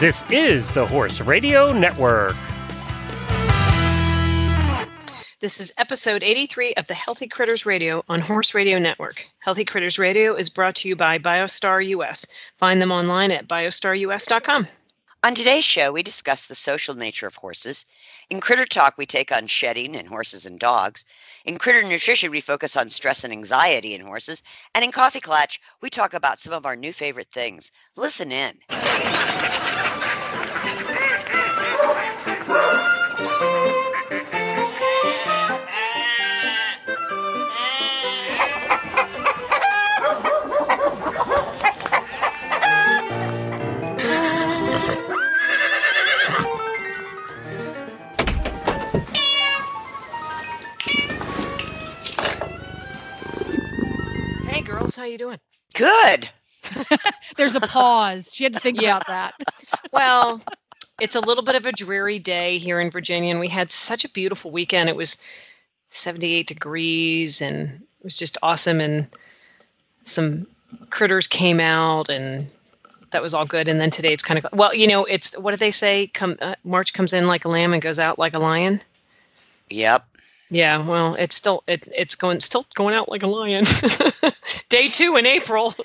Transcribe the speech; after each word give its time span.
This 0.00 0.24
is 0.30 0.70
the 0.70 0.86
Horse 0.86 1.20
Radio 1.20 1.74
Network. 1.74 2.34
This 5.40 5.60
is 5.60 5.74
episode 5.76 6.22
83 6.22 6.72
of 6.78 6.86
the 6.86 6.94
Healthy 6.94 7.28
Critters 7.28 7.66
Radio 7.66 8.02
on 8.08 8.22
Horse 8.22 8.54
Radio 8.54 8.78
Network. 8.78 9.26
Healthy 9.40 9.66
Critters 9.66 9.98
Radio 9.98 10.34
is 10.34 10.48
brought 10.48 10.74
to 10.76 10.88
you 10.88 10.96
by 10.96 11.18
BioStar 11.18 11.86
US. 11.88 12.24
Find 12.56 12.80
them 12.80 12.90
online 12.90 13.30
at 13.30 13.46
biostarus.com. 13.46 14.68
On 15.22 15.34
today's 15.34 15.66
show, 15.66 15.92
we 15.92 16.02
discuss 16.02 16.46
the 16.46 16.54
social 16.54 16.94
nature 16.94 17.26
of 17.26 17.34
horses. 17.34 17.84
In 18.30 18.40
Critter 18.40 18.64
Talk, 18.64 18.94
we 18.96 19.04
take 19.04 19.30
on 19.30 19.48
shedding 19.48 19.94
in 19.94 20.06
horses 20.06 20.46
and 20.46 20.58
dogs. 20.58 21.04
In 21.44 21.58
Critter 21.58 21.86
Nutrition, 21.86 22.30
we 22.30 22.40
focus 22.40 22.74
on 22.74 22.88
stress 22.88 23.22
and 23.22 23.34
anxiety 23.34 23.94
in 23.94 24.00
horses. 24.00 24.42
And 24.74 24.82
in 24.82 24.92
Coffee 24.92 25.20
Klatch, 25.20 25.58
we 25.82 25.90
talk 25.90 26.14
about 26.14 26.38
some 26.38 26.54
of 26.54 26.64
our 26.64 26.74
new 26.74 26.94
favorite 26.94 27.28
things. 27.32 27.70
Listen 27.98 28.32
in. 28.32 28.54
Girls, 54.70 54.96
how 54.96 55.04
you 55.04 55.18
doing? 55.18 55.38
Good. 55.74 56.28
There's 57.36 57.54
a 57.54 57.60
pause. 57.60 58.32
She 58.32 58.44
had 58.44 58.52
to 58.52 58.60
think 58.60 58.78
about 58.78 59.06
that. 59.06 59.34
Well, 59.92 60.40
it's 61.00 61.16
a 61.16 61.20
little 61.20 61.42
bit 61.42 61.56
of 61.56 61.66
a 61.66 61.72
dreary 61.72 62.20
day 62.20 62.58
here 62.58 62.80
in 62.80 62.92
Virginia, 62.92 63.32
and 63.32 63.40
we 63.40 63.48
had 63.48 63.72
such 63.72 64.04
a 64.04 64.08
beautiful 64.08 64.52
weekend. 64.52 64.88
It 64.88 64.94
was 64.94 65.18
78 65.88 66.46
degrees, 66.46 67.42
and 67.42 67.68
it 67.98 68.04
was 68.04 68.16
just 68.16 68.38
awesome. 68.40 68.80
And 68.80 69.08
some 70.04 70.46
critters 70.90 71.26
came 71.26 71.58
out, 71.58 72.08
and 72.08 72.46
that 73.10 73.20
was 73.20 73.34
all 73.34 73.44
good. 73.44 73.66
And 73.66 73.80
then 73.80 73.90
today 73.90 74.12
it's 74.12 74.22
kind 74.22 74.38
of 74.38 74.46
well, 74.52 74.72
you 74.72 74.86
know, 74.86 75.04
it's 75.06 75.36
what 75.36 75.50
do 75.50 75.56
they 75.56 75.72
say? 75.72 76.06
Come 76.06 76.36
uh, 76.40 76.54
March 76.62 76.92
comes 76.92 77.12
in 77.12 77.24
like 77.26 77.44
a 77.44 77.48
lamb 77.48 77.72
and 77.72 77.82
goes 77.82 77.98
out 77.98 78.16
like 78.16 78.34
a 78.34 78.38
lion. 78.38 78.80
Yep. 79.70 80.06
Yeah, 80.50 80.84
well, 80.84 81.14
it's 81.14 81.36
still 81.36 81.62
it, 81.66 81.86
it's 81.96 82.14
going 82.14 82.40
still 82.40 82.66
going 82.74 82.94
out 82.94 83.08
like 83.08 83.22
a 83.22 83.28
lion. 83.28 83.64
Day 84.68 84.88
two 84.88 85.16
in 85.16 85.26
April. 85.26 85.74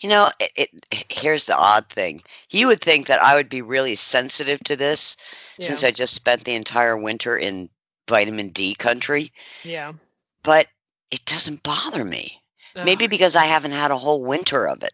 You 0.00 0.10
know, 0.10 0.30
it, 0.38 0.70
it, 0.90 1.06
here's 1.10 1.46
the 1.46 1.56
odd 1.56 1.88
thing. 1.88 2.22
You 2.50 2.66
would 2.66 2.80
think 2.80 3.06
that 3.06 3.22
I 3.22 3.34
would 3.34 3.48
be 3.48 3.62
really 3.62 3.96
sensitive 3.96 4.60
to 4.64 4.76
this 4.76 5.16
since. 5.58 5.82
I 5.82 5.90
just 5.90 6.14
spent 6.14 6.44
the 6.44 6.54
entire 6.54 6.96
winter 6.96 7.36
in 7.36 7.70
vitamin 8.06 8.50
D 8.50 8.74
country, 8.74 9.32
yeah. 9.64 9.94
but 10.42 10.68
it 11.10 11.24
doesn't 11.24 11.62
bother 11.62 12.04
me. 12.04 12.42
Maybe 12.84 13.06
because 13.06 13.36
I 13.36 13.46
haven't 13.46 13.72
had 13.72 13.90
a 13.90 13.96
whole 13.96 14.22
winter 14.22 14.68
of 14.68 14.82
it. 14.82 14.92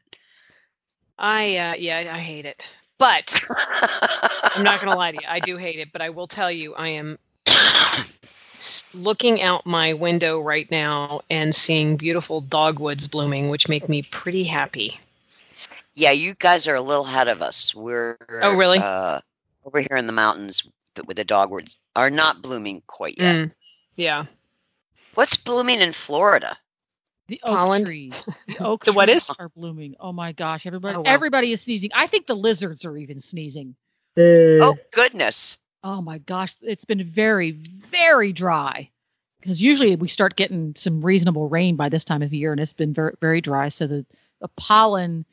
I 1.19 1.57
uh, 1.57 1.75
yeah 1.75 2.13
I 2.15 2.21
hate 2.21 2.47
it, 2.47 2.69
but 3.03 3.35
I'm 4.55 4.63
not 4.63 4.81
gonna 4.81 4.97
lie 4.97 5.11
to 5.11 5.21
you. 5.21 5.27
I 5.29 5.41
do 5.41 5.57
hate 5.57 5.81
it, 5.81 5.93
but 5.93 6.01
I 6.01 6.11
will 6.11 6.29
tell 6.29 6.53
you, 6.53 6.73
I 6.77 6.87
am 6.87 7.19
looking 8.95 9.43
out 9.43 9.67
my 9.67 9.93
window 9.93 10.39
right 10.41 10.71
now 10.71 11.23
and 11.29 11.53
seeing 11.53 11.97
beautiful 11.97 12.41
dogwoods 12.41 13.09
blooming, 13.09 13.49
which 13.49 13.69
make 13.69 13.89
me 13.89 14.03
pretty 14.05 14.45
happy. 14.45 15.01
Yeah, 15.97 16.13
you 16.13 16.35
guys 16.35 16.69
are 16.69 16.77
a 16.77 16.81
little 16.81 17.05
ahead 17.05 17.27
of 17.27 17.43
us. 17.43 17.75
We're 17.75 18.19
Oh, 18.41 18.55
really? 18.55 18.79
Uh, 18.79 19.19
over 19.65 19.81
here 19.81 19.97
in 19.97 20.07
the 20.07 20.13
mountains 20.13 20.63
with 21.05 21.17
the 21.17 21.25
dogwoods 21.25 21.79
are 21.97 22.09
not 22.09 22.41
blooming 22.41 22.83
quite 22.87 23.17
yet. 23.19 23.35
Mm, 23.35 23.55
yeah. 23.97 24.27
What's 25.15 25.37
blooming 25.37 25.81
in 25.81 25.91
Florida? 25.91 26.57
The 27.33 27.41
oak 27.45 27.57
Holland. 27.57 27.87
trees. 27.87 28.29
The 28.47 28.67
oak 28.67 28.85
The 28.85 28.93
trees 28.93 29.09
is? 29.09 29.33
are 29.39 29.49
blooming. 29.49 29.95
Oh 29.99 30.13
my 30.13 30.33
gosh, 30.33 30.67
everybody 30.67 30.97
Oh, 30.97 31.01
wow. 31.01 31.07
everybody 31.07 31.53
is 31.53 31.63
sneezing. 31.63 31.89
I 31.95 32.07
think 32.07 32.27
the 32.27 32.35
lizards 32.37 32.85
are 32.85 32.95
even 32.99 33.23
sneezing. 33.23 33.75
Oh 34.19 34.77
goodness! 34.91 35.57
Oh 35.83 36.03
my 36.03 36.19
gosh, 36.19 36.55
it's 36.61 36.85
been 36.85 37.03
very 37.03 37.53
very 37.53 38.33
dry. 38.35 38.91
Because 39.41 39.63
usually 39.63 39.97
we 39.97 40.09
start 40.09 40.37
getting 40.37 40.75
some 40.77 41.01
reasonable 41.01 41.49
rain 41.49 41.75
by 41.75 41.89
this 41.89 42.05
time 42.05 42.21
of 42.21 42.35
year 42.35 42.53
and 42.53 42.61
it's 42.61 42.75
been 42.75 42.93
very 42.93 43.15
very 43.21 43.41
dry 43.41 43.69
so 43.69 43.87
the, 43.87 44.05
the 44.41 44.49
pollen 44.57 45.25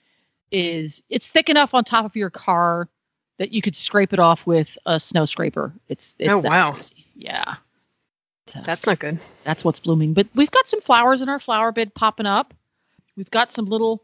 is 0.51 1.03
it's 1.09 1.27
thick 1.27 1.49
enough 1.49 1.73
on 1.73 1.83
top 1.83 2.05
of 2.05 2.15
your 2.15 2.29
car 2.29 2.87
that 3.39 3.51
you 3.51 3.61
could 3.61 3.75
scrape 3.75 4.13
it 4.13 4.19
off 4.19 4.47
with 4.47 4.77
a 4.85 4.99
snow 4.99 5.25
scraper. 5.25 5.73
It's, 5.89 6.15
it's 6.17 6.29
Oh, 6.29 6.39
wow. 6.39 6.71
crazy. 6.71 7.05
Yeah. 7.15 7.55
That's 8.63 8.85
not 8.85 8.99
good. 8.99 9.19
that's 9.43 9.63
what's 9.63 9.79
blooming. 9.79 10.13
But 10.13 10.27
we've 10.35 10.51
got 10.51 10.67
some 10.67 10.81
flowers 10.81 11.21
in 11.21 11.29
our 11.29 11.39
flower 11.39 11.71
bed 11.71 11.93
popping 11.93 12.25
up. 12.25 12.53
We've 13.15 13.31
got 13.31 13.51
some 13.51 13.65
little, 13.65 14.03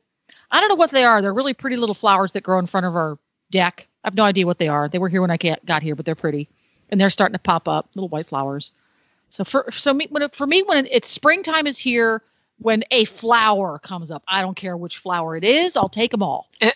I 0.52 0.60
don't 0.60 0.70
know 0.70 0.76
what 0.76 0.92
they 0.92 1.04
are. 1.04 1.22
They're 1.22 1.34
really 1.34 1.54
pretty 1.54 1.78
little 1.78 1.96
flowers 1.96 2.32
that 2.34 2.44
grow 2.44 2.60
in 2.60 2.68
front 2.68 2.86
of 2.86 2.96
our 2.96 3.18
deck. 3.52 3.88
I 4.04 4.08
have 4.08 4.16
no 4.16 4.24
idea 4.24 4.46
what 4.46 4.60
they 4.60 4.68
are. 4.68 4.88
They 4.90 5.00
were 5.00 5.10
here 5.10 5.22
when 5.22 5.32
I 5.32 5.38
got 5.38 5.82
here, 5.82 5.96
but 5.96 6.06
they're 6.06 6.16
pretty, 6.16 6.50
and 6.90 7.00
they're 7.00 7.10
starting 7.10 7.34
to 7.34 7.40
pop 7.40 7.68
up, 7.68 7.90
little 7.96 8.10
white 8.10 8.28
flowers. 8.28 8.72
So 9.30 9.44
for 9.44 9.70
so 9.72 9.94
me 9.94 10.08
when 10.10 10.24
it, 10.24 10.36
for 10.36 10.46
me 10.46 10.62
when 10.64 10.88
it's 10.92 11.10
springtime 11.10 11.68
is 11.68 11.78
here, 11.78 12.22
when 12.60 12.84
a 12.92 13.06
flower 13.06 13.80
comes 13.80 14.12
up, 14.12 14.24
I 14.28 14.42
don't 14.42 14.56
care 14.56 14.78
which 14.78 14.98
flower 14.98 15.36
it 15.36 15.44
is. 15.44 15.76
I'll 15.76 15.90
take 15.90 16.12
them 16.12 16.24
all. 16.24 16.50
Eh. 16.62 16.72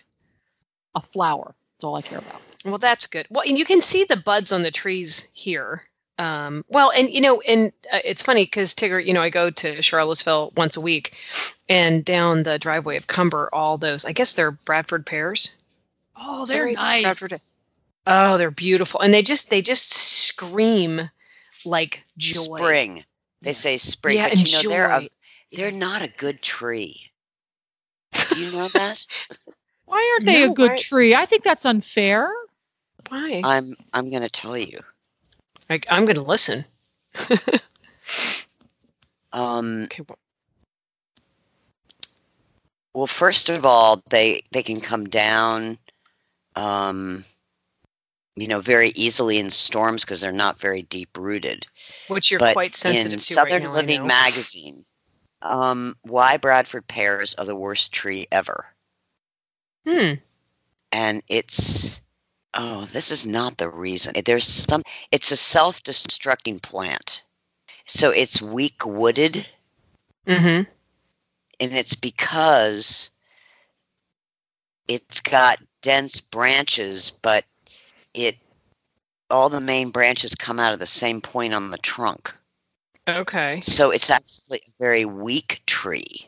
A 0.96 1.02
flower. 1.02 1.56
That's 1.76 1.84
all 1.84 1.96
I 1.96 2.02
care 2.02 2.20
about. 2.20 2.42
Well, 2.66 2.78
that's 2.78 3.08
good. 3.08 3.28
Well, 3.30 3.44
and 3.48 3.58
you 3.58 3.64
can 3.64 3.80
see 3.80 4.04
the 4.04 4.18
buds 4.18 4.52
on 4.52 4.64
the 4.64 4.72
trees 4.72 5.28
here. 5.34 5.84
Um, 6.20 6.66
well, 6.68 6.92
and 6.96 7.10
you 7.10 7.22
know, 7.22 7.40
and 7.42 7.72
uh, 7.94 8.00
it's 8.04 8.22
funny 8.22 8.44
because 8.44 8.76
Tigger, 8.76 9.04
you 9.04 9.14
know, 9.14 9.22
I 9.22 9.30
go 9.30 9.50
to 9.50 9.82
Charlottesville 9.82 10.52
once 10.58 10.76
a 10.76 10.82
week, 10.82 11.16
and 11.70 12.04
down 12.04 12.44
the 12.44 12.60
driveway 12.60 12.98
of 12.98 13.08
Cumber, 13.08 13.50
all 13.54 13.78
those, 13.78 14.04
I 14.04 14.12
guess 14.12 14.34
they're 14.34 14.52
Bradford 14.52 15.06
pears. 15.06 15.50
Oh, 16.18 16.46
they're 16.46 16.66
right? 16.66 16.76
nice. 16.76 17.04
Bradford- 17.20 17.40
Oh, 18.06 18.38
they're 18.38 18.52
beautiful, 18.52 19.00
and 19.00 19.14
they 19.14 19.22
just 19.22 19.50
they 19.50 19.62
just 19.62 19.90
scream 19.92 21.10
like 21.64 22.04
joy. 22.18 22.58
Spring. 22.58 23.04
They 23.42 23.54
say 23.54 23.78
spring, 23.78 24.18
yeah, 24.18 24.26
but 24.30 24.38
and 24.38 24.48
you 24.48 24.54
know 24.58 24.62
joy. 24.62 24.70
they're 24.70 24.90
a, 24.92 25.10
they're 25.54 25.72
not 25.72 26.02
a 26.02 26.08
good 26.18 26.42
tree. 26.42 27.00
Do 28.30 28.44
you 28.46 28.52
know 28.52 28.68
that? 28.70 29.06
Why 29.86 30.12
aren't 30.14 30.26
they 30.26 30.46
No, 30.46 30.52
a 30.52 30.56
good 30.56 30.72
why- 30.72 30.78
tree? 30.78 31.16
I 31.16 31.26
think 31.26 31.44
that's 31.44 31.66
unfair. 31.66 32.30
Why? 33.10 33.42
I'm 33.44 33.74
I'm 33.94 34.10
going 34.10 34.24
to 34.24 34.30
tell 34.30 34.58
you. 34.58 34.80
I, 35.70 35.80
I'm 35.90 36.06
going 36.06 36.16
to 36.16 36.22
listen. 36.22 36.66
Um, 39.32 39.84
Okay. 39.84 40.04
well, 42.94 43.08
first 43.08 43.50
of 43.50 43.66
all, 43.66 44.02
they 44.10 44.42
they 44.52 44.64
can 44.64 44.82
come 44.82 45.06
down, 45.06 45.78
um, 46.56 47.24
you 48.36 48.48
know, 48.48 48.60
very 48.60 48.90
easily 48.90 49.38
in 49.38 49.50
storms 49.52 50.04
because 50.04 50.22
they're 50.22 50.32
not 50.32 50.60
very 50.60 50.82
deep 50.84 51.16
rooted. 51.18 51.68
Which 52.08 52.32
you're 52.32 52.40
but 52.40 52.54
quite 52.54 52.76
sensitive 52.76 53.14
in 53.14 53.20
to 53.20 53.24
Southern 53.26 53.64
right 53.64 53.64
now, 53.64 53.74
Living 53.74 54.08
magazine, 54.08 54.84
um, 55.42 55.96
why 56.04 56.38
Bradford 56.38 56.88
pears 56.88 57.36
are 57.36 57.46
the 57.46 57.56
worst 57.56 57.92
tree 57.94 58.28
ever, 58.32 58.66
Hmm. 59.86 60.14
and 60.92 61.24
it's 61.30 62.02
oh, 62.54 62.86
this 62.92 63.12
is 63.12 63.26
not 63.26 63.58
the 63.58 63.70
reason. 63.70 64.14
There's 64.26 64.48
some. 64.48 64.82
It's 65.12 65.32
a 65.32 65.36
self-destructing 65.38 66.62
plant, 66.62 67.24
so 67.86 68.10
it's 68.12 68.42
weak 68.42 68.86
wooded. 68.86 69.48
Mm-hmm. 70.28 70.70
and 71.60 71.74
it's 71.74 71.96
because 71.96 73.10
it's 74.88 75.22
got 75.22 75.60
dense 75.82 76.20
branches, 76.20 77.10
but 77.10 77.46
it 78.14 78.38
all 79.30 79.50
the 79.50 79.62
main 79.62 79.92
branches 79.92 80.36
come 80.36 80.60
out 80.60 80.74
of 80.74 80.80
the 80.80 80.88
same 80.88 81.22
point 81.22 81.54
on 81.54 81.70
the 81.72 81.78
trunk. 81.78 82.34
Okay. 83.08 83.62
So 83.62 83.92
it's 83.92 84.10
actually 84.10 84.62
a 84.68 84.72
very 84.80 85.06
weak 85.06 85.62
tree. 85.66 86.28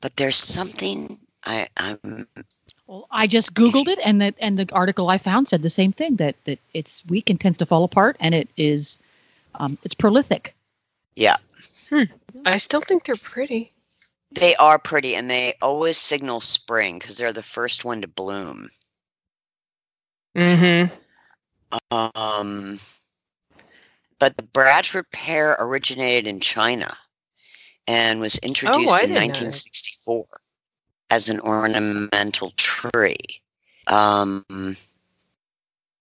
But 0.00 0.16
there's 0.16 0.36
something 0.36 1.18
I, 1.44 1.68
I'm 1.76 2.26
Well, 2.94 3.08
I 3.10 3.26
just 3.26 3.54
Googled 3.54 3.88
it, 3.88 3.98
and 4.04 4.20
that 4.20 4.36
and 4.38 4.56
the 4.56 4.68
article 4.72 5.10
I 5.10 5.18
found 5.18 5.48
said 5.48 5.62
the 5.62 5.68
same 5.70 5.90
thing 5.90 6.14
that 6.16 6.36
that 6.44 6.60
it's 6.74 7.04
weak 7.06 7.28
and 7.28 7.40
tends 7.40 7.58
to 7.58 7.66
fall 7.66 7.82
apart, 7.82 8.16
and 8.20 8.36
it 8.36 8.48
is 8.56 9.00
um, 9.56 9.76
it's 9.82 9.94
prolific. 9.94 10.54
yeah. 11.16 11.38
I 12.46 12.56
still 12.56 12.80
think 12.80 13.02
they're 13.02 13.16
pretty. 13.16 13.72
They 14.30 14.54
are 14.56 14.78
pretty 14.78 15.16
and 15.16 15.28
they 15.28 15.54
always 15.60 15.98
signal 15.98 16.38
spring 16.38 17.00
because 17.00 17.18
they're 17.18 17.32
the 17.32 17.42
first 17.42 17.84
one 17.84 18.00
to 18.02 18.06
bloom. 18.06 18.68
Mm-hmm. 20.36 20.94
Um, 21.90 22.78
but 24.20 24.36
the 24.36 24.44
Bradford 24.44 25.10
pear 25.10 25.56
originated 25.58 26.28
in 26.28 26.38
China 26.38 26.96
and 27.88 28.20
was 28.20 28.38
introduced 28.38 28.88
Oh, 28.88 28.94
in 28.94 29.00
didn't 29.00 29.14
know 29.14 29.20
1964. 29.20 30.26
As 31.10 31.28
an 31.28 31.40
ornamental 31.40 32.52
tree. 32.56 33.16
Um, 33.86 34.44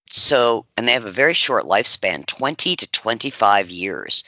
so, 0.09 0.65
and 0.77 0.87
they 0.87 0.93
have 0.93 1.05
a 1.05 1.11
very 1.11 1.33
short 1.33 1.65
lifespan 1.65 2.25
20 2.25 2.75
to 2.75 2.87
25 2.91 3.69
years. 3.69 4.23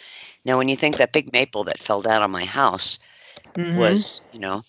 Now, 0.45 0.57
when 0.57 0.69
you 0.69 0.75
think 0.75 0.98
that 0.98 1.13
big 1.13 1.31
maple 1.31 1.63
that 1.66 1.80
fell 1.80 2.01
down 2.01 2.22
on 2.22 2.31
my 2.31 2.45
house 2.45 3.00
Mhm. 3.56 3.75
was, 3.77 4.22
you 4.31 4.39
know, 4.39 4.63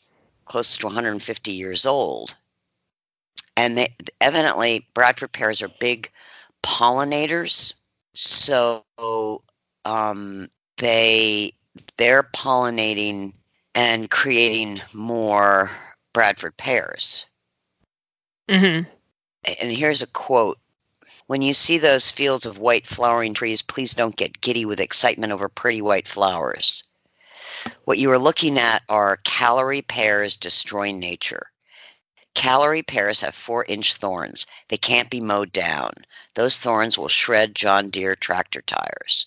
close 0.46 0.76
to 0.78 0.86
150 0.86 1.52
years 1.52 1.86
old. 1.86 2.36
And 3.56 3.76
they 3.76 3.94
evidently 4.20 4.86
Bradford 4.94 5.32
pears 5.32 5.62
are 5.62 5.68
big 5.68 6.10
pollinators. 6.62 7.74
So 8.14 8.84
um, 9.84 10.48
they 10.78 11.52
they're 11.96 12.22
pollinating 12.22 13.32
and 13.74 14.10
creating 14.10 14.80
more 14.92 15.70
Bradford 16.16 16.56
pears. 16.56 17.26
Mhm. 18.48 18.86
And 19.44 19.70
here's 19.70 20.00
a 20.00 20.06
quote 20.06 20.58
When 21.26 21.42
you 21.42 21.52
see 21.52 21.76
those 21.76 22.10
fields 22.10 22.46
of 22.46 22.56
white 22.56 22.86
flowering 22.86 23.34
trees, 23.34 23.60
please 23.60 23.92
don't 23.92 24.16
get 24.16 24.40
giddy 24.40 24.64
with 24.64 24.80
excitement 24.80 25.30
over 25.34 25.50
pretty 25.50 25.82
white 25.82 26.08
flowers. 26.08 26.84
What 27.84 27.98
you 27.98 28.10
are 28.12 28.18
looking 28.18 28.58
at 28.58 28.82
are 28.88 29.18
Callery 29.24 29.86
pears 29.86 30.38
destroying 30.38 30.98
nature. 30.98 31.52
Callery 32.34 32.82
pears 32.82 33.20
have 33.20 33.34
four 33.34 33.66
inch 33.66 33.96
thorns. 33.96 34.46
They 34.68 34.78
can't 34.78 35.10
be 35.10 35.20
mowed 35.20 35.52
down. 35.52 35.92
Those 36.32 36.58
thorns 36.58 36.96
will 36.96 37.08
shred 37.08 37.54
John 37.54 37.90
Deere 37.90 38.16
tractor 38.16 38.62
tires. 38.62 39.26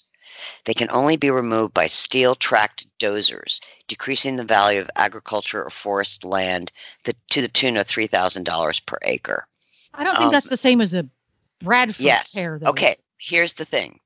They 0.66 0.74
can 0.74 0.90
only 0.92 1.18
be 1.18 1.30
removed 1.32 1.74
by 1.74 1.88
steel 1.88 2.36
tracked 2.36 2.88
dozers, 3.00 3.60
decreasing 3.88 4.36
the 4.36 4.44
value 4.44 4.82
of 4.82 4.90
agriculture 4.96 5.64
or 5.64 5.70
forest 5.70 6.24
land 6.26 6.72
to 7.30 7.42
the 7.42 7.48
tune 7.48 7.78
of 7.78 7.88
$3,000 7.88 8.86
per 8.86 8.98
acre. 9.04 9.48
I 9.94 10.04
don't 10.04 10.14
think 10.14 10.26
Um, 10.28 10.32
that's 10.32 10.50
the 10.50 10.58
same 10.58 10.82
as 10.82 10.94
a 10.94 11.08
Bradford 11.62 12.04
Yes. 12.04 12.34
pear. 12.36 12.60
Though. 12.60 12.70
Okay. 12.70 12.96
Here's 13.18 13.54
the 13.54 13.66
thing. 13.66 14.00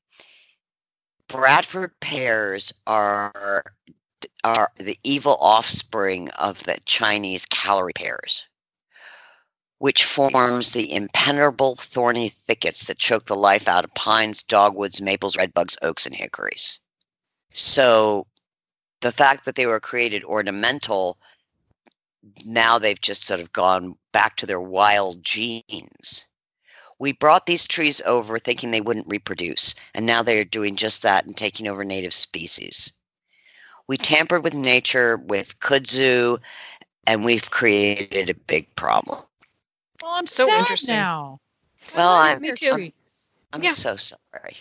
Bradford 1.27 1.99
pears 1.99 2.73
are 2.87 3.63
are 4.43 4.71
the 4.77 4.97
evil 5.03 5.35
offspring 5.39 6.29
of 6.31 6.63
the 6.63 6.77
Chinese 6.85 7.45
Callery 7.45 7.93
pears, 7.93 8.45
which 9.83 10.05
forms 10.05 10.71
the 10.71 10.93
impenetrable 10.93 11.75
thorny 11.75 12.29
thickets 12.29 12.87
that 12.87 12.97
choke 12.97 13.25
the 13.25 13.35
life 13.35 13.67
out 13.67 13.83
of 13.83 13.93
pines, 13.95 14.41
dogwoods, 14.41 15.01
maples, 15.01 15.35
redbuds, 15.35 15.75
oaks, 15.81 16.05
and 16.05 16.15
hickories. 16.15 16.79
So, 17.51 18.25
the 19.01 19.11
fact 19.11 19.43
that 19.43 19.55
they 19.55 19.65
were 19.65 19.81
created 19.81 20.23
ornamental, 20.23 21.17
now 22.45 22.79
they've 22.79 23.01
just 23.01 23.25
sort 23.25 23.41
of 23.41 23.51
gone 23.51 23.97
back 24.13 24.37
to 24.37 24.45
their 24.45 24.61
wild 24.61 25.21
genes 25.21 26.23
we 27.03 27.11
brought 27.11 27.47
these 27.47 27.67
trees 27.67 28.01
over 28.05 28.39
thinking 28.39 28.71
they 28.71 28.79
wouldn't 28.79 29.09
reproduce, 29.09 29.75
and 29.93 30.05
now 30.05 30.23
they 30.23 30.39
are 30.39 30.45
doing 30.45 30.77
just 30.77 31.01
that 31.01 31.25
and 31.25 31.35
taking 31.35 31.67
over 31.67 31.83
native 31.83 32.13
species. 32.13 32.93
We 33.87 33.97
tampered 33.97 34.41
with 34.41 34.53
nature 34.53 35.17
with 35.17 35.59
kudzu, 35.59 36.39
and 37.05 37.25
we've 37.25 37.51
created 37.51 38.29
a 38.29 38.35
big 38.35 38.73
problem. 38.77 39.19
Well, 40.03 40.11
I'm 40.11 40.25
So 40.25 40.47
sad 40.47 40.59
interesting. 40.59 40.95
now. 40.95 41.39
Well, 41.95 42.11
I 42.11 42.31
I'm, 42.33 42.41
Me 42.41 42.51
too. 42.51 42.71
I'm, 42.73 42.93
I'm 43.53 43.63
Yeah. 43.63 43.71
so 43.71 43.95
sorry. 43.95 44.57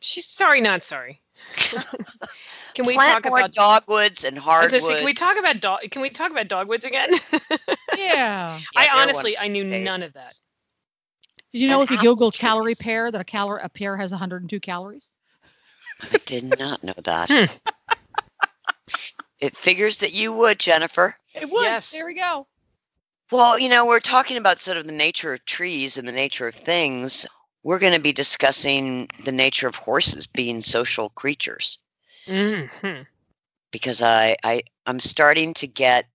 She's 0.00 0.26
sorry, 0.26 0.60
not 0.60 0.82
sorry. 0.82 1.20
can 2.74 2.84
we 2.84 2.94
Plant 2.94 3.22
talk 3.22 3.30
more 3.30 3.38
about 3.38 3.52
dogwoods 3.52 4.24
and 4.24 4.36
I 4.36 4.40
hardwoods. 4.40 4.84
say, 4.84 4.96
can 4.96 5.04
we 5.04 5.14
talk 5.14 5.38
about 5.38 5.60
dog? 5.60 5.80
Can 5.92 6.02
we 6.02 6.10
talk 6.10 6.32
about 6.32 6.48
dogwoods 6.48 6.84
again? 6.84 7.10
Yeah. 7.10 7.58
Yeah, 7.96 8.60
I 8.76 8.88
honestly, 8.88 9.36
I 9.38 9.48
knew 9.48 9.64
my 9.64 9.78
none 9.78 10.02
of 10.02 10.12
that. 10.14 10.34
Did 11.52 11.60
you 11.62 11.68
know 11.68 11.80
And 11.80 11.90
if 11.90 11.90
you 11.90 11.98
Google 11.98 12.28
apple 12.28 12.32
calorie 12.32 12.66
trees. 12.74 12.78
pear 12.82 13.10
that 13.10 13.20
a 13.20 13.24
calorie 13.24 13.60
a 13.62 13.68
pear 13.68 13.96
has 13.96 14.10
102 14.10 14.60
calories? 14.60 15.08
I 16.12 16.18
did 16.26 16.58
not 16.58 16.82
know 16.84 16.94
that. 17.04 17.30
Hmm. 17.30 17.44
it 19.40 19.56
figures 19.56 19.98
that 19.98 20.12
you 20.12 20.32
would, 20.32 20.58
Jennifer. 20.58 21.16
It 21.34 21.48
would. 21.50 21.62
Yes. 21.62 21.92
There 21.92 22.06
we 22.06 22.14
go. 22.14 22.46
Well, 23.30 23.58
you 23.58 23.68
know, 23.68 23.86
we're 23.86 24.00
talking 24.00 24.36
about 24.36 24.58
sort 24.58 24.78
of 24.78 24.86
the 24.86 24.92
nature 24.92 25.32
of 25.34 25.44
trees 25.44 25.98
and 25.98 26.08
the 26.08 26.12
nature 26.12 26.48
of 26.48 26.54
things. 26.54 27.26
We're 27.62 27.78
going 27.78 27.92
to 27.92 28.00
be 28.00 28.12
discussing 28.12 29.08
the 29.24 29.32
nature 29.32 29.68
of 29.68 29.76
horses 29.76 30.26
being 30.26 30.60
social 30.62 31.10
creatures 31.10 31.78
Mhm. 32.26 33.06
because 33.70 34.00
I, 34.02 34.36
I 34.44 34.62
I'm 34.86 35.00
starting 35.00 35.52
to 35.54 35.66
get 35.66 36.06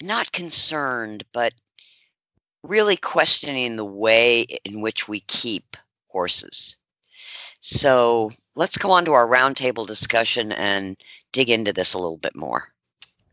not 0.00 0.32
concerned, 0.32 1.24
but 1.32 1.52
really 2.62 2.96
questioning 2.96 3.76
the 3.76 3.84
way 3.84 4.42
in 4.64 4.80
which 4.80 5.08
we 5.08 5.20
keep 5.20 5.76
horses. 6.08 6.76
So 7.60 8.30
let's 8.54 8.78
go 8.78 8.90
on 8.90 9.04
to 9.06 9.12
our 9.12 9.26
roundtable 9.26 9.86
discussion 9.86 10.52
and 10.52 10.96
dig 11.32 11.50
into 11.50 11.72
this 11.72 11.94
a 11.94 11.98
little 11.98 12.16
bit 12.18 12.36
more. 12.36 12.72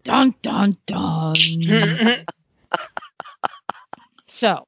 Dun 0.06 0.36
dun 0.44 0.78
dun. 0.86 1.34
so, 4.28 4.68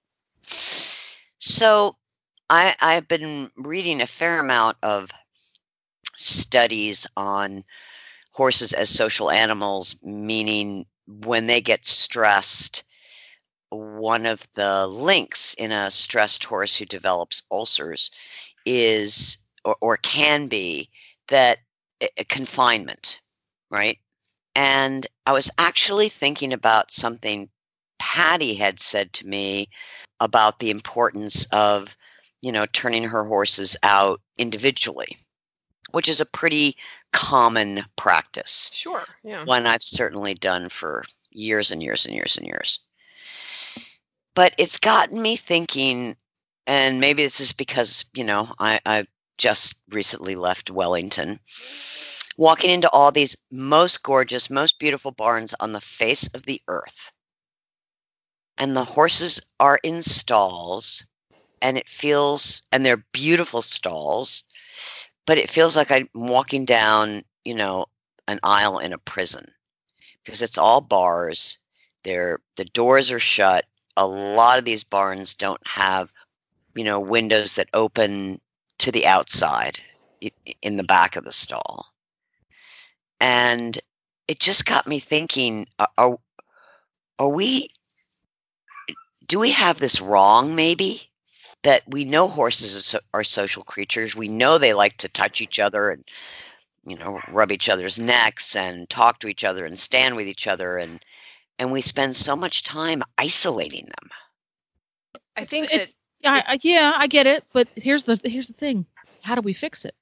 So 1.39 1.95
I 2.50 2.75
I've 2.81 3.07
been 3.07 3.51
reading 3.56 4.01
a 4.01 4.07
fair 4.07 4.39
amount 4.39 4.78
of 4.81 5.12
studies 6.16 7.06
on 7.16 7.63
horses 8.34 8.74
as 8.74 8.89
social 8.89 9.30
animals, 9.31 9.98
meaning 10.04 10.86
when 11.07 11.48
they 11.48 11.62
get 11.62 11.86
stressed, 11.86 12.83
one 13.69 14.25
of 14.25 14.48
the 14.56 14.88
links 14.88 15.54
in 15.54 15.72
a 15.72 15.92
stressed 15.92 16.44
horse 16.45 16.75
who 16.78 16.86
develops 16.86 17.44
ulcers 17.51 18.10
is 18.66 19.38
or, 19.63 19.75
or 19.81 19.98
can 19.98 20.48
be 20.48 20.90
that 21.28 21.60
uh, 22.01 22.07
confinement, 22.28 23.22
right? 23.69 24.00
And 24.57 25.06
I 25.27 25.33
was 25.33 25.51
actually 25.59 26.09
thinking 26.09 26.51
about 26.51 26.92
something 26.92 27.48
Patty 28.00 28.56
had 28.56 28.80
said 28.80 29.13
to 29.13 29.27
me 29.27 29.69
about 30.19 30.57
the 30.57 30.71
importance 30.71 31.45
of, 31.51 31.95
you 32.42 32.51
know, 32.51 32.65
turning 32.65 33.04
her 33.04 33.24
horses 33.24 33.77
out 33.83 34.19
individually, 34.39 35.15
which 35.92 36.09
is 36.09 36.19
a 36.19 36.26
pretty 36.26 36.76
common 37.14 37.83
practice. 37.97 38.71
Sure. 38.73 39.04
Yeah. 39.23 39.45
One 39.45 39.68
I've 39.68 39.83
certainly 39.83 40.33
done 40.33 40.69
for 40.69 41.04
years 41.30 41.71
and 41.71 41.83
years 41.83 42.07
and 42.07 42.16
years 42.16 42.35
and 42.35 42.47
years. 42.47 42.80
But 44.33 44.56
it's 44.57 44.80
gotten 44.80 45.21
me 45.21 45.35
thinking, 45.35 46.16
and 46.66 46.99
maybe 46.99 47.23
this 47.23 47.40
is 47.40 47.54
because, 47.54 48.06
you 48.16 48.23
know, 48.23 48.49
I, 48.57 48.80
I 48.87 49.06
just 49.37 49.76
recently 49.90 50.35
left 50.35 50.71
Wellington, 50.71 51.40
walking 52.37 52.69
into 52.69 52.89
all 52.91 53.11
these 53.11 53.35
most 53.51 54.03
gorgeous, 54.03 54.49
most 54.49 54.79
beautiful 54.79 55.11
barns 55.11 55.53
on 55.59 55.71
the 55.71 55.81
face 55.81 56.27
of 56.33 56.44
the 56.44 56.61
earth. 56.67 57.11
And 58.57 58.75
the 58.75 58.83
horses 58.83 59.41
are 59.59 59.79
in 59.83 60.01
stalls 60.01 61.06
and 61.61 61.77
it 61.77 61.89
feels 61.89 62.61
and 62.71 62.85
they're 62.85 63.06
beautiful 63.13 63.61
stalls 63.61 64.44
but 65.25 65.39
it 65.39 65.49
feels 65.49 65.75
like 65.75 65.91
i'm 65.91 66.07
walking 66.13 66.65
down 66.65 67.23
you 67.45 67.56
know 67.56 67.85
an 68.27 68.39
aisle 68.44 68.77
in 68.77 68.94
a 68.94 68.97
prison 68.99 69.51
because 70.27 70.41
it's 70.41 70.57
all 70.57 70.81
bars. 70.81 71.57
They're 72.03 72.39
the 72.57 72.65
doors 72.65 73.11
are 73.11 73.19
shut. 73.19 73.65
A 73.95 74.06
lot 74.06 74.59
of 74.59 74.65
these 74.65 74.83
barns 74.83 75.33
don't 75.33 75.65
have 75.65 76.11
you 76.75 76.83
know 76.83 76.99
windows 76.99 77.53
that 77.53 77.69
open 77.73 78.39
to 78.79 78.91
the 78.91 79.07
outside 79.07 79.79
in 80.61 80.77
the 80.77 80.83
back 80.83 81.15
of 81.15 81.23
the 81.23 81.31
stall 81.31 81.87
and 83.19 83.80
it 84.28 84.40
just 84.40 84.66
got 84.66 84.88
me 84.88 85.00
thinking 85.00 85.68
are 85.80 85.90
are, 85.97 86.19
are 87.19 87.30
we 87.30 87.69
do 89.28 89.40
we 89.40 89.52
have 89.52 89.80
this 89.80 90.00
wrong 90.02 90.56
maybe 90.56 91.02
that 91.64 91.81
we 91.88 92.06
know 92.06 92.28
horses 92.28 92.95
are, 93.14 93.24
social 93.24 93.64
creatures 93.64 94.16
we 94.16 94.28
know 94.28 94.57
they 94.57 94.74
like 94.74 94.97
to 94.97 95.09
touch 95.09 95.42
each 95.42 95.59
other 95.59 95.90
and 95.90 96.04
you 96.86 96.97
know 96.97 97.19
rub 97.30 97.52
each 97.52 97.69
other's 97.69 98.00
necks 98.00 98.56
and 98.56 98.90
talk 98.90 99.19
to 99.19 99.28
each 99.28 99.44
other 99.44 99.66
and 99.66 99.78
stand 99.80 100.16
with 100.16 100.28
each 100.28 100.47
other 100.47 100.78
and 100.78 101.04
and 101.59 101.71
we 101.71 101.81
spend 101.81 102.16
so 102.16 102.36
much 102.36 102.64
time 102.64 103.02
isolating 103.18 103.86
them 103.86 104.09
I 105.36 105.42
It's- 105.42 105.50
think 105.50 105.66
it's- 105.66 105.88
that. 105.90 105.94
yeah, 106.21 106.44
I, 106.47 106.59
yeah, 106.64 106.94
I 106.97 107.07
get 107.07 107.28
it, 107.28 107.44
but 107.54 107.68
here's 107.76 108.04
the 108.06 108.19
here's 108.24 108.47
the 108.47 108.54
thing. 108.54 108.86
How 109.21 109.36
do 109.36 109.42
we 109.42 109.54
fix 109.54 109.86
it? 109.86 109.94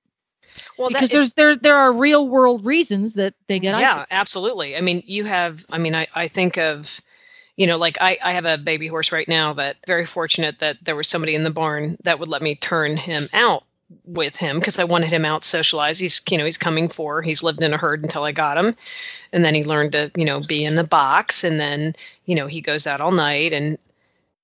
Well, 0.78 0.90
because 0.90 1.10
there's 1.10 1.32
there 1.32 1.56
there 1.56 1.76
are 1.76 1.94
real 1.94 2.28
world 2.28 2.66
reasons 2.66 3.14
that 3.16 3.34
they 3.48 3.60
get 3.60 3.78
yeah 3.80 3.92
isolated. 3.92 4.08
absolutely 4.12 4.78
i 4.78 4.82
mean 4.82 5.04
you 5.06 5.26
have 5.26 5.66
i 5.70 5.78
mean 5.78 5.96
i, 5.96 6.08
I 6.16 6.28
think 6.28 6.58
of 6.58 7.02
you 7.56 7.68
know 7.68 7.78
like 7.78 7.98
I, 8.02 8.18
I 8.24 8.34
have 8.34 8.46
a 8.46 8.58
baby 8.58 8.88
horse 8.88 9.12
right 9.12 9.28
now 9.28 9.54
that 9.54 9.78
very 9.88 10.06
fortunate 10.06 10.60
that 10.60 10.78
there 10.84 10.96
was 10.96 11.08
somebody 11.08 11.36
in 11.36 11.44
the 11.44 11.52
barn 11.52 11.98
that 12.04 12.20
would 12.20 12.30
let 12.30 12.42
me 12.42 12.56
turn 12.56 12.98
him 12.98 13.30
out 13.34 13.64
with 14.06 14.36
him 14.36 14.60
because 14.60 14.80
I 14.80 14.84
wanted 14.84 15.10
him 15.10 15.26
out 15.26 15.46
socialized 15.46 16.02
He's 16.02 16.22
you 16.30 16.38
know 16.38 16.46
he's 16.46 16.58
coming 16.58 16.90
for. 16.90 17.22
He's 17.22 17.44
lived 17.44 17.62
in 17.62 17.74
a 17.74 17.78
herd 17.78 18.04
until 18.04 18.24
I 18.24 18.32
got 18.32 18.58
him, 18.58 18.76
and 19.32 19.46
then 19.46 19.54
he 19.54 19.64
learned 19.64 19.92
to 19.92 20.12
you 20.18 20.26
know 20.26 20.42
be 20.42 20.66
in 20.66 20.76
the 20.76 20.84
box, 20.84 21.44
and 21.44 21.60
then 21.60 21.94
you 22.26 22.36
know 22.36 22.48
he 22.48 22.62
goes 22.62 22.88
out 22.88 23.02
all 23.02 23.12
night 23.12 23.54
and 23.54 23.78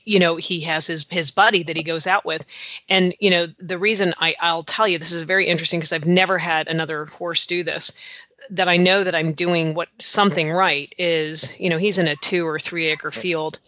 you 0.05 0.19
know 0.19 0.35
he 0.35 0.59
has 0.61 0.87
his 0.87 1.05
his 1.09 1.31
buddy 1.31 1.63
that 1.63 1.77
he 1.77 1.83
goes 1.83 2.07
out 2.07 2.25
with. 2.25 2.45
And 2.89 3.13
you 3.19 3.29
know 3.29 3.47
the 3.59 3.77
reason 3.77 4.13
i 4.19 4.35
i'll 4.41 4.63
tell 4.63 4.87
you 4.87 4.97
this 4.97 5.11
is 5.11 5.23
very 5.23 5.45
interesting 5.45 5.79
because 5.79 5.93
i've 5.93 6.05
never 6.05 6.37
had 6.37 6.67
another 6.67 7.05
horse 7.05 7.45
do 7.45 7.63
this 7.63 7.91
that 8.49 8.67
i 8.67 8.77
know 8.77 9.03
that 9.03 9.15
i'm 9.15 9.33
doing 9.33 9.73
what 9.73 9.89
something 9.99 10.51
right 10.51 10.93
is 10.97 11.57
you 11.59 11.69
know 11.69 11.77
he's 11.77 11.97
in 11.97 12.07
a 12.07 12.15
two 12.17 12.47
or 12.47 12.59
three 12.59 12.87
acre 12.87 13.11
field. 13.11 13.59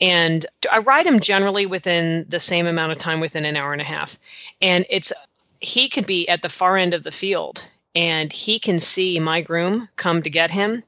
And 0.00 0.46
i 0.72 0.78
ride 0.78 1.06
him 1.06 1.20
generally 1.20 1.66
within 1.66 2.26
the 2.28 2.40
same 2.40 2.66
amount 2.66 2.92
of 2.92 2.98
time 2.98 3.20
within 3.20 3.44
an 3.44 3.56
hour 3.56 3.72
and 3.72 3.82
a 3.82 3.84
half. 3.84 4.18
And 4.60 4.84
it's 4.90 5.12
he 5.60 5.88
could 5.88 6.06
be 6.06 6.28
at 6.28 6.42
the 6.42 6.48
far 6.48 6.76
end 6.76 6.94
of 6.94 7.04
the 7.04 7.10
field 7.10 7.68
and 7.94 8.32
he 8.32 8.58
can 8.58 8.80
see 8.80 9.18
my 9.20 9.40
groom 9.40 9.88
come 9.96 10.22
to 10.22 10.30
get 10.30 10.50
him 10.50 10.82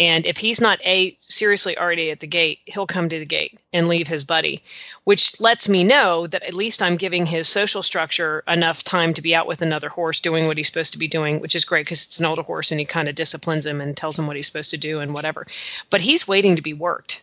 and 0.00 0.24
if 0.24 0.38
he's 0.38 0.60
not 0.62 0.80
a 0.84 1.14
seriously 1.18 1.76
already 1.76 2.10
at 2.10 2.20
the 2.20 2.26
gate, 2.26 2.60
he'll 2.64 2.86
come 2.86 3.08
to 3.10 3.18
the 3.18 3.24
gate 3.26 3.60
and 3.74 3.86
leave 3.86 4.08
his 4.08 4.24
buddy, 4.24 4.62
which 5.04 5.38
lets 5.40 5.68
me 5.68 5.84
know 5.84 6.26
that 6.26 6.42
at 6.42 6.54
least 6.54 6.80
I'm 6.80 6.96
giving 6.96 7.26
his 7.26 7.48
social 7.50 7.82
structure 7.82 8.42
enough 8.48 8.82
time 8.82 9.12
to 9.12 9.20
be 9.20 9.34
out 9.34 9.46
with 9.46 9.60
another 9.60 9.90
horse 9.90 10.18
doing 10.18 10.46
what 10.46 10.56
he's 10.56 10.68
supposed 10.68 10.92
to 10.92 10.98
be 10.98 11.06
doing, 11.06 11.38
which 11.38 11.54
is 11.54 11.66
great 11.66 11.84
because 11.84 12.04
it's 12.06 12.18
an 12.18 12.24
older 12.24 12.42
horse 12.42 12.70
and 12.70 12.80
he 12.80 12.86
kind 12.86 13.08
of 13.08 13.14
disciplines 13.14 13.66
him 13.66 13.80
and 13.80 13.94
tells 13.94 14.18
him 14.18 14.26
what 14.26 14.36
he's 14.36 14.46
supposed 14.46 14.70
to 14.70 14.78
do 14.78 15.00
and 15.00 15.12
whatever. 15.12 15.46
But 15.90 16.00
he's 16.00 16.26
waiting 16.26 16.56
to 16.56 16.62
be 16.62 16.72
worked. 16.72 17.20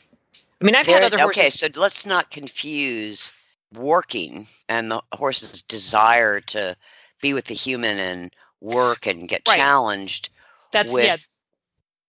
I 0.62 0.66
mean, 0.66 0.76
I've 0.76 0.86
had 0.86 0.98
There- 0.98 1.04
other 1.06 1.20
horses. 1.20 1.40
okay, 1.42 1.50
so 1.50 1.68
let's 1.82 2.06
not 2.06 2.30
confuse 2.30 3.32
working 3.74 4.48
and 4.70 4.92
the 4.92 5.02
horse's 5.14 5.64
desire 5.64 6.40
to 6.42 6.76
be 7.22 7.34
with 7.34 7.46
the 7.46 7.54
human 7.56 7.98
and 8.00 8.32
work 8.62 9.08
and 9.08 9.28
get 9.28 9.42
Right. 9.48 9.58
challenged. 9.58 10.30
that's 10.72 10.92
with- 10.94 11.06
yeah 11.06 11.18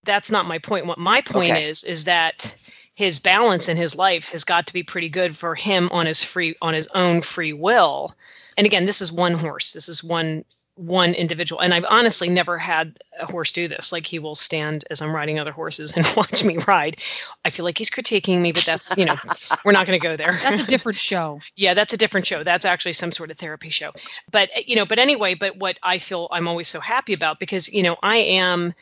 that's 0.05 0.31
not 0.31 0.47
my 0.47 0.59
point. 0.59 0.87
What 0.87 0.99
my 0.99 1.21
point 1.21 1.53
Okay. 1.53 1.69
is 1.69 1.85
is 1.85 2.05
that 2.05 2.55
his 2.95 3.19
balance 3.19 3.69
in 3.69 3.77
his 3.77 3.95
life 3.95 4.31
has 4.31 4.43
got 4.45 4.67
to 4.67 4.73
be 4.73 4.83
pretty 4.83 5.09
good 5.09 5.37
for 5.37 5.55
him 5.55 5.89
on 5.93 6.07
his 6.07 6.23
free 6.23 6.55
on 6.63 6.75
his 6.75 6.89
own 6.95 7.21
free 7.21 7.53
will. 7.53 8.15
And 8.57 8.67
again 8.67 8.87
this 8.87 9.01
is 9.01 9.13
one 9.13 9.35
horse. 9.35 9.73
This 9.73 9.89
is 9.89 10.03
one 10.03 10.45
one 10.75 11.13
individual. 11.15 11.61
And 11.61 11.75
i've 11.75 11.85
honestly 11.89 12.29
never 12.29 12.57
had 12.57 12.99
a 13.21 13.27
horse 13.27 13.53
do 13.53 13.67
this. 13.69 13.91
Like 13.93 14.07
he 14.07 14.19
will 14.21 14.35
stand 14.37 14.85
as 14.91 15.03
i'm 15.03 15.13
riding 15.15 15.39
other 15.39 15.53
horses 15.53 15.97
and 15.97 16.07
watch 16.17 16.45
me 16.45 16.57
ride. 16.69 16.97
I 17.45 17.51
feel 17.51 17.65
like 17.65 17.79
he's 17.79 17.91
critiquing 17.91 18.41
me 18.41 18.53
but 18.53 18.65
that's 18.65 18.97
you 18.97 19.05
know 19.05 19.17
we're 19.65 19.73
not 19.73 19.87
going 19.87 19.99
to 20.01 20.03
go 20.09 20.17
there. 20.17 20.39
That's 20.43 20.61
a 20.63 20.67
different 20.67 20.99
show. 21.11 21.41
yeah 21.57 21.75
that's 21.75 21.93
a 21.93 21.97
different 21.97 22.27
show. 22.27 22.43
That's 22.45 22.65
actually 22.65 22.93
some 22.95 23.13
sort 23.13 23.31
of 23.31 23.39
therapy 23.39 23.71
show. 23.71 23.93
But 24.31 24.69
you 24.69 24.77
know 24.77 24.87
but 24.87 24.99
anyway 24.99 25.35
but 25.35 25.57
what 25.57 25.79
i 25.83 25.99
feel 25.99 26.29
i'm 26.31 26.47
always 26.49 26.69
so 26.69 26.81
happy 26.81 27.13
about 27.13 27.39
because 27.41 27.73
you 27.73 27.83
know 27.83 27.97
i 28.03 28.17
am 28.17 28.73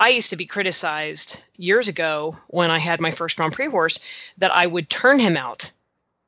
i 0.00 0.08
used 0.08 0.30
to 0.30 0.36
be 0.36 0.46
criticized 0.46 1.40
years 1.56 1.88
ago 1.88 2.36
when 2.48 2.70
i 2.70 2.78
had 2.78 3.00
my 3.00 3.10
first 3.10 3.36
grand 3.36 3.52
prix 3.52 3.68
horse 3.68 3.98
that 4.38 4.54
i 4.54 4.66
would 4.66 4.88
turn 4.90 5.18
him 5.18 5.36
out. 5.36 5.70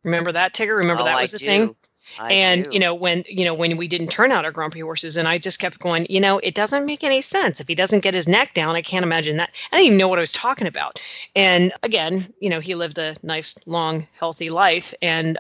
Remember 0.05 0.31
that 0.33 0.55
tigger? 0.55 0.77
Remember 0.77 1.03
Oh, 1.03 1.07
that 1.07 1.17
I 1.17 1.23
was 1.23 1.33
the 1.33 1.39
do. 1.39 1.47
thing? 1.47 1.77
I 2.21 2.33
and 2.33 2.65
do. 2.65 2.71
you 2.73 2.79
know 2.79 2.95
when 2.95 3.25
you 3.29 3.45
know 3.45 3.53
when 3.55 3.77
we 3.77 3.89
didn't 3.89 4.07
turn 4.09 4.31
out 4.31 4.45
our 4.45 4.53
grand 4.53 4.71
prix 4.71 4.81
horses 4.83 5.17
and 5.17 5.27
i 5.27 5.39
just 5.39 5.59
kept 5.59 5.81
going 5.81 6.07
you 6.09 6.21
know 6.21 6.39
it 6.39 6.55
doesn't 6.55 6.87
make 6.87 7.03
any 7.03 7.21
sense. 7.21 7.59
If 7.59 7.67
he 7.67 7.75
doesn't 7.75 8.05
get 8.05 8.15
his 8.15 8.29
neck 8.29 8.55
down 8.55 8.77
i 8.77 8.83
can't 8.83 9.03
imagine 9.03 9.37
that. 9.39 9.51
I 9.73 9.77
didn't 9.79 9.87
even 9.87 9.99
know 9.99 10.07
what 10.07 10.21
i 10.21 10.23
was 10.23 10.31
talking 10.33 10.69
about. 10.69 11.03
And 11.35 11.73
again 11.83 12.33
you 12.41 12.49
know 12.49 12.61
he 12.61 12.77
lived 12.77 12.99
a 12.99 13.17
nice 13.25 13.57
long 13.67 14.07
healthy 14.21 14.51
life 14.51 14.95
and 15.03 15.37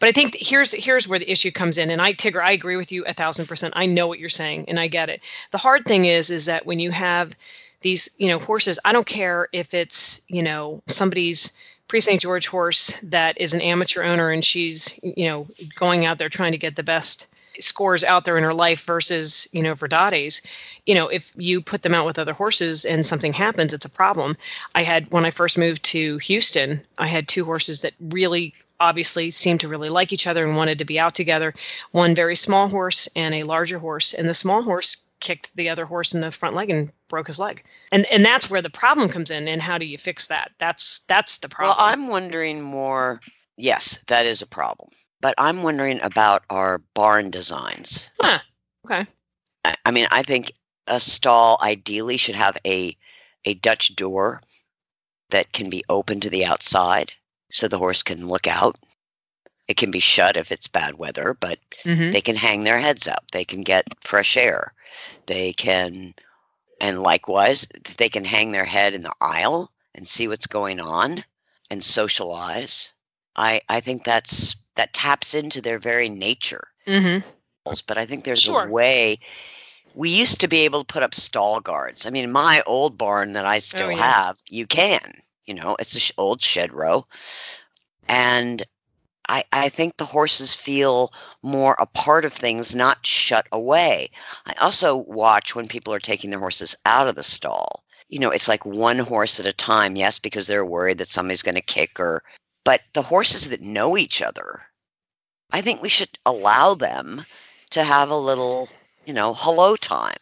but 0.00 0.08
i 0.08 0.12
think 0.12 0.36
here's 0.40 0.72
here's 0.72 1.08
where 1.08 1.18
the 1.18 1.30
issue 1.30 1.50
comes 1.50 1.78
in 1.78 1.90
and 1.90 2.02
i 2.02 2.12
tigger 2.12 2.42
i 2.42 2.52
agree 2.52 2.76
with 2.76 2.92
you 2.92 3.04
a 3.06 3.14
thousand 3.14 3.46
percent 3.46 3.72
i 3.76 3.86
know 3.86 4.06
what 4.06 4.18
you're 4.18 4.28
saying 4.28 4.64
and 4.68 4.78
i 4.78 4.86
get 4.86 5.10
it 5.10 5.20
the 5.50 5.58
hard 5.58 5.84
thing 5.84 6.04
is 6.04 6.30
is 6.30 6.46
that 6.46 6.66
when 6.66 6.80
you 6.80 6.90
have 6.90 7.34
these 7.80 8.08
you 8.18 8.28
know 8.28 8.38
horses 8.38 8.78
i 8.84 8.92
don't 8.92 9.06
care 9.06 9.48
if 9.52 9.74
it's 9.74 10.20
you 10.28 10.42
know 10.42 10.82
somebody's 10.86 11.52
Prix 11.86 12.00
St. 12.00 12.20
George 12.20 12.46
horse 12.46 12.98
that 13.02 13.38
is 13.38 13.52
an 13.52 13.60
amateur 13.60 14.02
owner 14.02 14.30
and 14.30 14.42
she's, 14.42 14.98
you 15.02 15.26
know, 15.26 15.46
going 15.74 16.06
out 16.06 16.18
there 16.18 16.30
trying 16.30 16.52
to 16.52 16.58
get 16.58 16.76
the 16.76 16.82
best 16.82 17.26
scores 17.60 18.02
out 18.02 18.24
there 18.24 18.36
in 18.36 18.44
her 18.44 18.54
life 18.54 18.84
versus, 18.84 19.46
you 19.52 19.62
know, 19.62 19.74
Verdades, 19.74 20.44
you 20.86 20.94
know, 20.94 21.08
if 21.08 21.32
you 21.36 21.60
put 21.60 21.82
them 21.82 21.94
out 21.94 22.06
with 22.06 22.18
other 22.18 22.32
horses 22.32 22.84
and 22.84 23.06
something 23.06 23.32
happens, 23.32 23.72
it's 23.72 23.86
a 23.86 23.90
problem. 23.90 24.36
I 24.74 24.82
had 24.82 25.10
when 25.12 25.24
I 25.24 25.30
first 25.30 25.58
moved 25.58 25.82
to 25.84 26.18
Houston, 26.18 26.80
I 26.98 27.06
had 27.06 27.28
two 27.28 27.44
horses 27.44 27.82
that 27.82 27.94
really 28.00 28.54
obviously 28.84 29.30
seemed 29.30 29.60
to 29.60 29.68
really 29.68 29.88
like 29.88 30.12
each 30.12 30.26
other 30.26 30.44
and 30.44 30.56
wanted 30.56 30.78
to 30.78 30.84
be 30.84 31.00
out 31.00 31.14
together. 31.14 31.54
One 31.92 32.14
very 32.14 32.36
small 32.36 32.68
horse 32.68 33.08
and 33.16 33.34
a 33.34 33.42
larger 33.42 33.78
horse, 33.78 34.12
and 34.12 34.28
the 34.28 34.34
small 34.34 34.62
horse 34.62 35.04
kicked 35.20 35.56
the 35.56 35.70
other 35.70 35.86
horse 35.86 36.14
in 36.14 36.20
the 36.20 36.30
front 36.30 36.54
leg 36.54 36.68
and 36.68 36.92
broke 37.08 37.26
his 37.28 37.38
leg. 37.38 37.64
And 37.90 38.04
and 38.06 38.24
that's 38.24 38.50
where 38.50 38.62
the 38.62 38.70
problem 38.70 39.08
comes 39.08 39.30
in 39.30 39.48
and 39.48 39.62
how 39.62 39.78
do 39.78 39.86
you 39.86 39.96
fix 39.96 40.26
that? 40.26 40.52
That's 40.58 41.00
that's 41.08 41.38
the 41.38 41.48
problem. 41.48 41.76
Well, 41.76 41.86
I'm 41.86 42.08
wondering 42.08 42.62
more. 42.62 43.20
Yes, 43.56 43.98
that 44.08 44.26
is 44.26 44.42
a 44.42 44.46
problem. 44.46 44.90
But 45.20 45.34
I'm 45.38 45.62
wondering 45.62 46.00
about 46.02 46.44
our 46.50 46.78
barn 46.94 47.30
designs. 47.30 48.10
Huh. 48.20 48.40
Okay. 48.84 49.06
I, 49.64 49.74
I 49.86 49.90
mean, 49.90 50.06
I 50.10 50.22
think 50.22 50.52
a 50.86 51.00
stall 51.00 51.58
ideally 51.62 52.18
should 52.18 52.34
have 52.34 52.58
a 52.66 52.96
a 53.46 53.54
Dutch 53.54 53.96
door 53.96 54.42
that 55.30 55.52
can 55.52 55.70
be 55.70 55.84
open 55.88 56.20
to 56.20 56.30
the 56.30 56.44
outside 56.44 57.12
so 57.54 57.68
the 57.68 57.78
horse 57.78 58.02
can 58.02 58.26
look 58.26 58.48
out. 58.48 58.76
It 59.68 59.76
can 59.76 59.90
be 59.92 60.00
shut 60.00 60.36
if 60.36 60.50
it's 60.52 60.66
bad 60.68 60.98
weather, 60.98 61.36
but 61.38 61.58
Mm-hmm. 61.84 62.12
they 62.12 62.20
can 62.20 62.34
hang 62.36 62.64
their 62.64 62.78
heads 62.78 63.06
up. 63.06 63.30
They 63.32 63.44
can 63.44 63.62
get 63.62 63.84
fresh 64.00 64.36
air. 64.36 64.72
They 65.26 65.52
can, 65.52 66.14
and 66.80 67.02
likewise, 67.02 67.66
they 67.98 68.08
can 68.08 68.24
hang 68.24 68.52
their 68.52 68.64
head 68.64 68.94
in 68.94 69.02
the 69.02 69.12
aisle 69.20 69.70
and 69.94 70.08
see 70.08 70.26
what's 70.28 70.46
going 70.46 70.80
on 70.80 71.24
and 71.70 71.84
socialize. 71.84 72.92
I, 73.36 73.60
I 73.68 73.80
think 73.80 74.04
that's 74.04 74.56
that 74.76 74.92
taps 74.94 75.34
into 75.34 75.60
their 75.60 75.78
very 75.78 76.08
nature. 76.08 76.68
Mm-hmm. 76.86 77.28
But 77.86 77.98
I 77.98 78.06
think 78.06 78.24
there's 78.24 78.42
Sure. 78.42 78.64
a 78.66 78.70
way. 78.70 79.18
We 79.94 80.08
used 80.10 80.40
to 80.40 80.48
be 80.48 80.64
able 80.64 80.80
to 80.80 80.92
put 80.92 81.02
up 81.02 81.14
stall 81.14 81.60
guards. 81.60 82.06
I 82.06 82.10
mean, 82.10 82.32
my 82.32 82.62
old 82.66 82.96
barn 82.98 83.32
that 83.34 83.44
I 83.46 83.60
still 83.60 83.90
yeah. 83.92 83.98
have, 83.98 84.38
you 84.48 84.66
can. 84.66 85.12
You 85.46 85.54
know, 85.54 85.76
it's 85.78 85.94
an 85.94 86.00
sh- 86.00 86.12
old 86.16 86.40
shed 86.40 86.72
row, 86.72 87.06
and 88.08 88.62
I, 89.28 89.44
I 89.52 89.68
think 89.68 89.96
the 89.96 90.04
horses 90.04 90.54
feel 90.54 91.12
more 91.42 91.76
a 91.78 91.86
part 91.86 92.24
of 92.24 92.32
things, 92.32 92.74
not 92.74 93.06
shut 93.06 93.46
away. 93.52 94.10
I 94.46 94.52
also 94.60 94.96
watch 94.96 95.54
when 95.54 95.68
people 95.68 95.94
are 95.94 96.00
taking 96.00 96.30
their 96.30 96.38
horses 96.38 96.74
out 96.84 97.08
of 97.08 97.14
the 97.14 97.22
stall. 97.22 97.84
You 98.08 98.18
know, 98.18 98.30
it's 98.30 98.48
like 98.48 98.66
one 98.66 98.98
horse 98.98 99.40
at 99.40 99.46
a 99.46 99.52
time, 99.52 99.96
yes, 99.96 100.18
because 100.18 100.46
they're 100.46 100.66
worried 100.66 100.98
that 100.98 101.08
somebody's 101.08 101.42
going 101.42 101.54
to 101.54 101.62
kick 101.62 101.98
or, 101.98 102.22
but 102.64 102.82
the 102.92 103.02
horses 103.02 103.48
that 103.48 103.62
know 103.62 103.96
each 103.96 104.20
other, 104.20 104.62
I 105.52 105.62
think 105.62 105.80
we 105.80 105.88
should 105.88 106.18
allow 106.26 106.74
them 106.74 107.24
to 107.70 107.82
have 107.82 108.10
a 108.10 108.16
little, 108.16 108.68
you 109.06 109.14
know, 109.14 109.34
hello 109.34 109.76
time. 109.76 110.20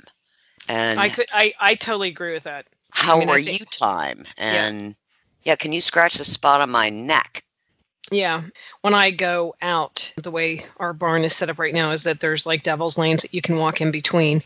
And 0.69 1.01
I 1.01 1.09
could 1.09 1.27
I, 1.33 1.55
I 1.59 1.75
totally 1.75 2.09
agree 2.09 2.35
with 2.35 2.45
that. 2.45 2.67
how 2.91 3.19
mean, 3.19 3.29
are 3.29 3.41
think- 3.41 3.61
you 3.61 3.67
time? 3.67 4.27
And 4.39 4.95
yeah, 5.45 5.57
can 5.57 5.73
you 5.73 5.81
scratch 5.81 6.15
the 6.15 6.25
spot 6.25 6.61
on 6.61 6.71
my 6.71 6.89
neck? 6.89 7.43
Yeah. 8.11 8.43
When 8.83 8.95
I 8.95 9.11
go 9.11 9.55
out, 9.63 10.13
the 10.23 10.31
way 10.31 10.65
our 10.79 10.93
barn 10.93 11.25
is 11.25 11.35
set 11.35 11.49
up 11.49 11.59
right 11.59 11.75
now 11.75 11.91
is 11.93 12.05
that 12.05 12.21
there's 12.21 12.47
like 12.47 12.63
devil's 12.63 12.99
lanes 12.99 13.23
that 13.23 13.35
you 13.35 13.41
can 13.41 13.57
walk 13.57 13.81
in 13.81 13.91
between. 13.91 14.43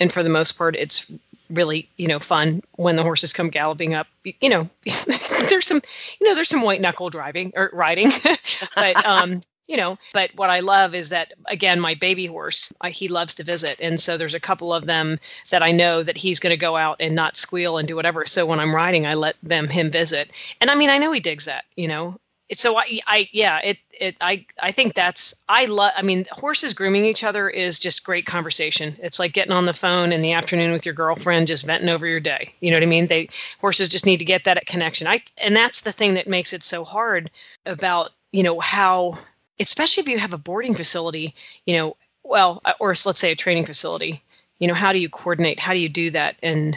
And 0.00 0.12
for 0.12 0.22
the 0.22 0.30
most 0.30 0.52
part, 0.52 0.76
it's 0.76 1.10
really, 1.50 1.88
you 1.96 2.06
know, 2.08 2.18
fun 2.18 2.62
when 2.76 2.96
the 2.96 3.02
horses 3.02 3.32
come 3.32 3.50
galloping 3.50 3.94
up. 3.94 4.06
You 4.40 4.48
know, 4.48 4.70
there's 5.48 5.66
some, 5.66 5.80
you 6.20 6.28
know, 6.28 6.34
there's 6.34 6.48
some 6.48 6.62
white 6.62 6.80
knuckle 6.80 7.10
driving 7.10 7.52
or 7.54 7.70
riding, 7.72 8.10
but, 8.74 9.04
um, 9.04 9.40
you 9.68 9.76
know, 9.76 9.98
but 10.12 10.30
what 10.36 10.50
I 10.50 10.60
love 10.60 10.94
is 10.94 11.08
that 11.10 11.32
again, 11.46 11.80
my 11.80 11.94
baby 11.94 12.26
horse, 12.26 12.72
I, 12.80 12.90
he 12.90 13.08
loves 13.08 13.34
to 13.36 13.44
visit, 13.44 13.78
and 13.80 14.00
so 14.00 14.16
there's 14.16 14.34
a 14.34 14.40
couple 14.40 14.72
of 14.72 14.86
them 14.86 15.18
that 15.50 15.62
I 15.62 15.72
know 15.72 16.02
that 16.02 16.16
he's 16.16 16.40
going 16.40 16.52
to 16.52 16.56
go 16.56 16.76
out 16.76 16.96
and 17.00 17.14
not 17.14 17.36
squeal 17.36 17.78
and 17.78 17.88
do 17.88 17.96
whatever. 17.96 18.26
So 18.26 18.46
when 18.46 18.60
I'm 18.60 18.74
riding, 18.74 19.06
I 19.06 19.14
let 19.14 19.36
them 19.42 19.68
him 19.68 19.90
visit, 19.90 20.30
and 20.60 20.70
I 20.70 20.74
mean, 20.74 20.90
I 20.90 20.98
know 20.98 21.12
he 21.12 21.20
digs 21.20 21.44
that, 21.46 21.64
you 21.76 21.88
know, 21.88 22.18
so 22.54 22.78
I, 22.78 23.00
I 23.06 23.28
yeah 23.32 23.60
it 23.64 23.78
it 23.98 24.16
I 24.20 24.46
I 24.62 24.70
think 24.70 24.94
that's 24.94 25.34
I 25.48 25.66
love 25.66 25.92
I 25.96 26.02
mean 26.02 26.26
horses 26.30 26.74
grooming 26.74 27.04
each 27.04 27.24
other 27.24 27.48
is 27.48 27.78
just 27.78 28.04
great 28.04 28.26
conversation. 28.26 28.96
It's 29.02 29.18
like 29.18 29.32
getting 29.32 29.52
on 29.52 29.64
the 29.64 29.72
phone 29.72 30.12
in 30.12 30.22
the 30.22 30.32
afternoon 30.32 30.72
with 30.72 30.86
your 30.86 30.94
girlfriend 30.94 31.48
just 31.48 31.66
venting 31.66 31.88
over 31.88 32.06
your 32.06 32.20
day. 32.20 32.54
You 32.60 32.70
know 32.70 32.76
what 32.76 32.84
I 32.84 32.86
mean? 32.86 33.06
They 33.06 33.28
horses 33.60 33.88
just 33.88 34.06
need 34.06 34.18
to 34.18 34.24
get 34.24 34.44
that 34.44 34.64
connection. 34.66 35.06
I 35.08 35.22
and 35.38 35.56
that's 35.56 35.80
the 35.80 35.92
thing 35.92 36.14
that 36.14 36.28
makes 36.28 36.52
it 36.52 36.62
so 36.62 36.84
hard 36.84 37.30
about, 37.64 38.12
you 38.32 38.42
know, 38.44 38.60
how 38.60 39.18
especially 39.60 40.02
if 40.02 40.08
you 40.08 40.18
have 40.18 40.32
a 40.32 40.38
boarding 40.38 40.74
facility, 40.74 41.34
you 41.66 41.76
know, 41.76 41.96
well, 42.22 42.60
uh, 42.64 42.72
or 42.80 42.88
let's 42.88 43.18
say 43.18 43.32
a 43.32 43.36
training 43.36 43.64
facility, 43.64 44.22
you 44.58 44.68
know, 44.68 44.74
how 44.74 44.92
do 44.92 44.98
you 44.98 45.08
coordinate? 45.08 45.60
How 45.60 45.72
do 45.72 45.78
you 45.78 45.88
do 45.88 46.10
that 46.10 46.36
and 46.42 46.76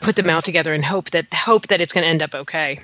put 0.00 0.16
them 0.16 0.30
out 0.30 0.44
together 0.44 0.74
and 0.74 0.84
hope 0.84 1.10
that 1.10 1.32
hope 1.32 1.68
that 1.68 1.80
it's 1.80 1.92
going 1.92 2.04
to 2.04 2.08
end 2.08 2.22
up 2.22 2.34
okay? 2.34 2.80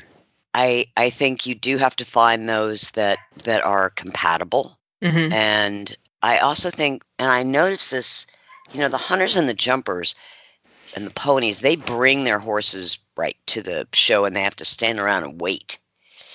I 0.54 0.86
I 0.96 1.10
think 1.10 1.46
you 1.46 1.54
do 1.54 1.76
have 1.78 1.96
to 1.96 2.04
find 2.04 2.48
those 2.48 2.90
that 2.92 3.18
that 3.44 3.64
are 3.64 3.90
compatible 3.90 4.78
hmm 5.02 5.28
and 5.30 5.94
I 6.22 6.38
also 6.38 6.70
think, 6.70 7.04
and 7.18 7.30
I 7.30 7.42
noticed 7.42 7.90
this, 7.90 8.26
you 8.72 8.80
know, 8.80 8.88
the 8.88 8.96
hunters 8.96 9.36
and 9.36 9.48
the 9.48 9.54
jumpers 9.54 10.14
and 10.96 11.06
the 11.06 11.14
ponies, 11.14 11.60
they 11.60 11.76
bring 11.76 12.24
their 12.24 12.38
horses 12.40 12.98
right 13.16 13.36
to 13.46 13.62
the 13.62 13.86
show 13.92 14.24
and 14.24 14.34
they 14.34 14.42
have 14.42 14.56
to 14.56 14.64
stand 14.64 14.98
around 14.98 15.24
and 15.24 15.40
wait. 15.40 15.78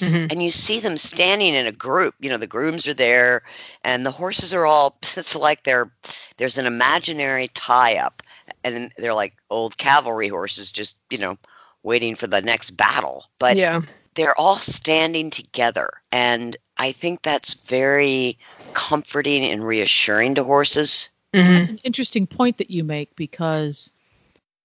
Mhm. 0.02 0.32
And 0.32 0.44
you 0.44 0.52
see 0.52 0.80
them 0.80 0.98
standing 0.98 1.54
in 1.54 1.68
a 1.68 1.72
group. 1.72 2.16
You 2.20 2.30
know, 2.30 2.38
the 2.38 2.48
grooms 2.48 2.88
are 2.88 2.94
there 2.94 3.44
and 3.84 4.06
the 4.06 4.12
horses 4.12 4.54
are 4.54 4.66
all, 4.66 4.98
it's 5.16 5.36
like 5.36 5.64
they're, 5.64 5.92
there's 6.38 6.58
an 6.58 6.66
imaginary 6.66 7.50
tie 7.50 7.98
up. 7.98 8.16
And 8.64 8.92
they're 8.98 9.14
like 9.14 9.36
old 9.50 9.78
cavalry 9.78 10.28
horses, 10.28 10.72
just, 10.72 10.98
you 11.10 11.18
know, 11.18 11.38
waiting 11.84 12.16
for 12.16 12.28
the 12.28 12.42
next 12.42 12.72
battle. 12.72 13.26
But 13.40 13.56
yeah. 13.58 13.82
they're 14.16 14.38
all 14.40 14.56
standing 14.56 15.30
together. 15.32 15.90
And 16.12 16.58
I 16.78 16.92
think 16.92 17.22
that's 17.22 17.54
very 17.54 18.38
comforting 18.74 19.46
and 19.46 19.66
reassuring 19.66 20.36
to 20.36 20.44
horses. 20.44 21.10
Mhm. 21.34 21.58
That's 21.58 21.70
an 21.70 21.80
interesting 21.84 22.28
point 22.28 22.58
that 22.58 22.70
you 22.70 22.84
make 22.84 23.16
because 23.16 23.90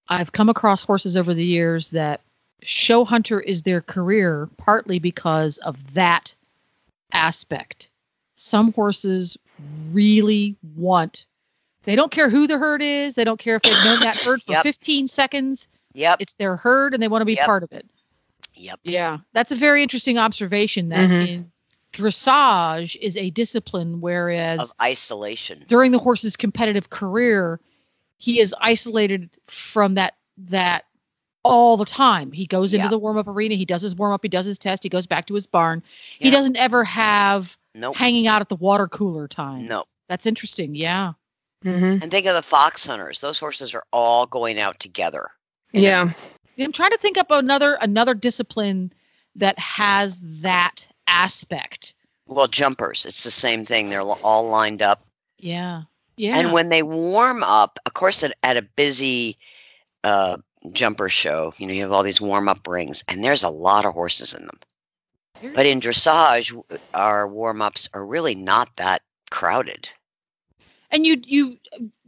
I've 0.09 0.31
come 0.31 0.49
across 0.49 0.83
horses 0.83 1.15
over 1.15 1.33
the 1.33 1.45
years 1.45 1.91
that 1.91 2.21
show 2.61 3.05
hunter 3.05 3.39
is 3.39 3.63
their 3.63 3.81
career 3.81 4.49
partly 4.57 4.99
because 4.99 5.57
of 5.59 5.77
that 5.93 6.33
aspect. 7.13 7.89
Some 8.35 8.73
horses 8.73 9.37
really 9.91 10.55
want, 10.75 11.25
they 11.83 11.95
don't 11.95 12.11
care 12.11 12.29
who 12.29 12.47
the 12.47 12.57
herd 12.57 12.81
is, 12.81 13.15
they 13.15 13.23
don't 13.23 13.39
care 13.39 13.55
if 13.55 13.63
they've 13.63 13.83
known 13.85 13.99
that 14.01 14.15
herd 14.23 14.41
for 14.43 14.51
Yep. 14.53 14.63
15 14.63 15.07
seconds. 15.07 15.67
Yep. 15.93 16.17
It's 16.21 16.33
their 16.35 16.55
herd 16.55 16.93
and 16.93 17.01
they 17.01 17.07
want 17.07 17.21
to 17.21 17.25
be 17.25 17.33
Yep. 17.33 17.45
part 17.45 17.63
of 17.63 17.71
it. 17.71 17.85
Yep. 18.55 18.79
Yeah, 18.83 19.19
that's 19.33 19.51
a 19.51 19.55
very 19.55 19.81
interesting 19.83 20.17
observation 20.17 20.89
that 20.89 21.09
Mhm. 21.09 21.27
in 21.27 21.51
dressage 21.93 22.95
is 23.01 23.15
a 23.17 23.29
discipline, 23.31 24.01
whereas 24.01 24.59
Of 24.59 24.73
isolation. 24.81 25.63
during 25.67 25.91
the 25.91 25.99
horse's 25.99 26.35
competitive 26.35 26.89
career, 26.89 27.59
he 28.17 28.39
is 28.39 28.53
isolated 28.59 29.29
from 29.47 29.93
that 29.95 30.15
that 30.49 30.85
all 31.47 31.77
the 31.77 31.85
time. 31.85 32.31
He 32.31 32.45
goes 32.45 32.73
into 32.73 32.85
Yeah. 32.85 32.89
the 32.89 32.97
warm 32.99 33.17
up 33.17 33.27
arena, 33.27 33.55
he 33.55 33.65
does 33.65 33.81
his 33.81 33.95
warm 33.95 34.11
up, 34.13 34.21
he 34.23 34.29
does 34.29 34.45
his 34.45 34.57
test, 34.57 34.83
he 34.83 34.89
goes 34.89 35.07
back 35.07 35.25
to 35.27 35.33
his 35.33 35.45
barn. 35.47 35.81
He 36.19 36.29
doesn't 36.29 36.57
ever 36.57 36.83
have 36.83 37.57
Nope. 37.73 37.95
hanging 37.95 38.27
out 38.27 38.41
at 38.41 38.49
the 38.49 38.55
water 38.55 38.87
cooler 38.87 39.27
time. 39.27 39.65
No. 39.65 39.85
That's 40.09 40.25
interesting. 40.25 40.75
Yeah. 40.75 41.13
Mhm. 41.65 42.01
And 42.01 42.11
think 42.11 42.25
of 42.27 42.35
the 42.35 42.41
fox 42.41 42.85
hunters. 42.85 43.21
Those 43.21 43.39
horses 43.39 43.73
are 43.73 43.83
all 43.91 44.25
going 44.25 44.59
out 44.59 44.79
together. 44.79 45.31
Yeah. 45.73 46.09
I'm 46.59 46.71
trying 46.71 46.91
to 46.91 46.97
think 46.97 47.17
up 47.17 47.29
another 47.31 47.75
another 47.81 48.13
discipline 48.13 48.91
that 49.35 49.57
has 49.59 50.19
that 50.41 50.87
aspect. 51.07 51.93
Well, 52.25 52.47
jumpers, 52.47 53.05
it's 53.05 53.23
the 53.23 53.31
same 53.31 53.63
thing. 53.65 53.89
They're 53.89 54.01
all 54.01 54.47
lined 54.49 54.81
up. 54.81 55.05
Yeah. 55.39 55.83
Yeah. 56.15 56.37
And 56.37 56.51
when 56.51 56.69
they 56.69 56.83
warm 56.83 57.43
up, 57.43 57.79
of 57.85 57.93
course, 57.93 58.23
at, 58.23 58.33
at 58.43 58.57
a 58.57 58.61
busy 58.63 59.37
uh, 60.03 60.37
jumper 60.71 61.09
show, 61.09 61.53
you 61.57 61.67
know, 61.67 61.73
you 61.73 61.81
have 61.83 61.91
all 61.91 62.03
these 62.03 62.21
warm 62.21 62.49
up 62.49 62.67
rings, 62.67 63.03
and 63.07 63.23
there's 63.23 63.43
a 63.43 63.49
lot 63.49 63.85
of 63.85 63.93
horses 63.93 64.33
in 64.33 64.45
them. 64.45 64.59
But 65.53 65.65
in 65.65 65.79
dressage, 65.81 66.53
our 66.93 67.27
warm 67.27 67.61
ups 67.61 67.89
are 67.93 68.05
really 68.05 68.35
not 68.35 68.75
that 68.77 69.01
crowded. 69.31 69.89
and 70.91 71.05
you 71.05 71.21
you 71.25 71.57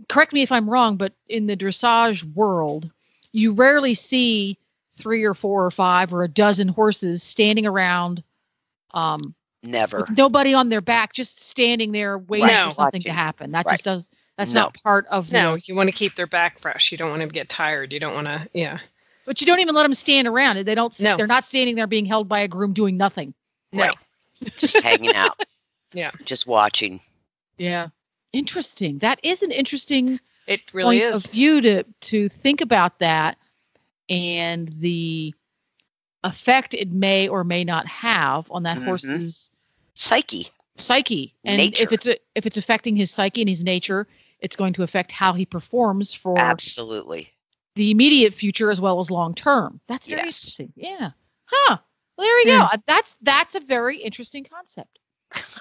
correct 0.09 0.33
me 0.33 0.41
if 0.41 0.51
I'm 0.51 0.69
wrong, 0.69 0.97
but 0.97 1.13
in 1.27 1.47
the 1.47 1.57
dressage 1.57 2.23
world, 2.35 2.89
you 3.33 3.53
rarely 3.53 3.93
see 3.93 4.57
three 4.93 5.23
or 5.23 5.33
four 5.33 5.65
or 5.65 5.71
five 5.71 6.13
or 6.13 6.23
a 6.23 6.27
dozen 6.29 6.67
horses 6.67 7.23
standing 7.23 7.65
around 7.65 8.23
um 8.93 9.35
Never. 9.63 9.99
with 9.99 10.11
nobody 10.17 10.53
on 10.53 10.69
their 10.69 10.81
back 10.81 11.13
just 11.13 11.41
standing 11.41 11.91
there 11.91 12.17
waiting 12.17 12.47
No. 12.47 12.65
for 12.65 12.71
something 12.71 13.01
to 13.03 13.11
happen 13.13 13.51
that 13.51 13.65
Right. 13.65 13.73
just 13.73 13.85
does 13.85 14.08
that's 14.39 14.51
No. 14.53 14.61
not 14.63 14.75
part 14.81 15.05
of 15.07 15.31
No, 15.31 15.51
their 15.51 15.61
you 15.65 15.75
want 15.75 15.89
to 15.89 15.95
keep 15.95 16.15
their 16.15 16.25
back 16.27 16.57
fresh. 16.59 16.91
You 16.91 16.97
don't 16.97 17.09
want 17.09 17.21
to 17.21 17.27
get 17.27 17.49
tired. 17.49 17.91
You 17.93 17.99
don't 17.99 18.13
want 18.15 18.27
to, 18.27 18.47
yeah. 18.53 18.79
but 19.25 19.41
you 19.41 19.45
don't 19.47 19.59
even 19.59 19.75
let 19.75 19.83
them 19.83 19.93
stand 19.93 20.27
around 20.27 20.55
they 20.65 20.73
don't 20.75 20.97
No. 20.99 21.17
they're 21.17 21.27
not 21.27 21.45
standing 21.45 21.75
there 21.75 21.85
being 21.87 22.05
held 22.05 22.27
by 22.27 22.39
a 22.39 22.47
groom 22.47 22.73
doing 22.73 22.97
nothing 22.97 23.33
No. 23.73 23.83
Right. 23.83 23.95
Just 24.57 24.81
hanging 24.81 25.13
out. 25.15 25.39
Yeah. 25.93 26.11
Just 26.23 26.45
watching. 26.47 26.99
yeah 27.57 27.87
interesting 28.31 28.99
that 28.99 29.19
is 29.23 29.41
an 29.41 29.51
interesting 29.51 30.19
It 30.45 30.61
really 30.71 30.99
point 31.01 31.15
is. 31.15 31.25
of 31.25 31.31
view 31.31 31.61
to 31.61 31.83
to 31.83 32.29
think 32.29 32.61
about 32.61 32.99
that 32.99 33.37
and 34.09 34.69
the 34.79 35.33
effect 36.23 36.73
it 36.75 36.91
may 36.91 37.27
or 37.27 37.43
may 37.43 37.63
not 37.63 37.87
have 37.87 38.45
on 38.51 38.63
that 38.63 38.77
Mhm. 38.77 38.85
horse's 38.85 39.51
Psyche. 39.95 40.47
psyche 40.75 41.33
and 41.43 41.57
Nature. 41.57 41.83
if 41.83 41.91
it's 41.91 42.05
a, 42.07 42.17
if 42.35 42.45
it's 42.45 42.57
affecting 42.57 42.95
his 42.95 43.09
psyche 43.11 43.41
and 43.41 43.49
his 43.49 43.63
nature 43.63 44.07
it's 44.41 44.55
going 44.55 44.73
to 44.73 44.83
affect 44.83 45.11
how 45.11 45.33
he 45.33 45.45
performs 45.45 46.13
for 46.13 46.37
Absolutely. 46.37 47.31
the 47.75 47.91
immediate 47.91 48.33
future 48.33 48.71
as 48.71 48.79
well 48.81 48.99
as 48.99 49.09
long 49.11 49.33
term 49.33 49.79
that's 49.87 50.07
very 50.07 50.21
Yes. 50.21 50.27
interesting 50.59 50.73
yeah 50.75 51.11
huh 51.45 51.77
well 52.17 52.27
there 52.27 52.35
we 52.37 52.45
go 52.45 52.59
Hmm. 52.67 52.75
Uh, 52.75 52.77
that's 52.87 53.15
that's 53.21 53.55
a 53.55 53.59
very 53.59 53.97
interesting 53.97 54.43
concept 54.43 54.99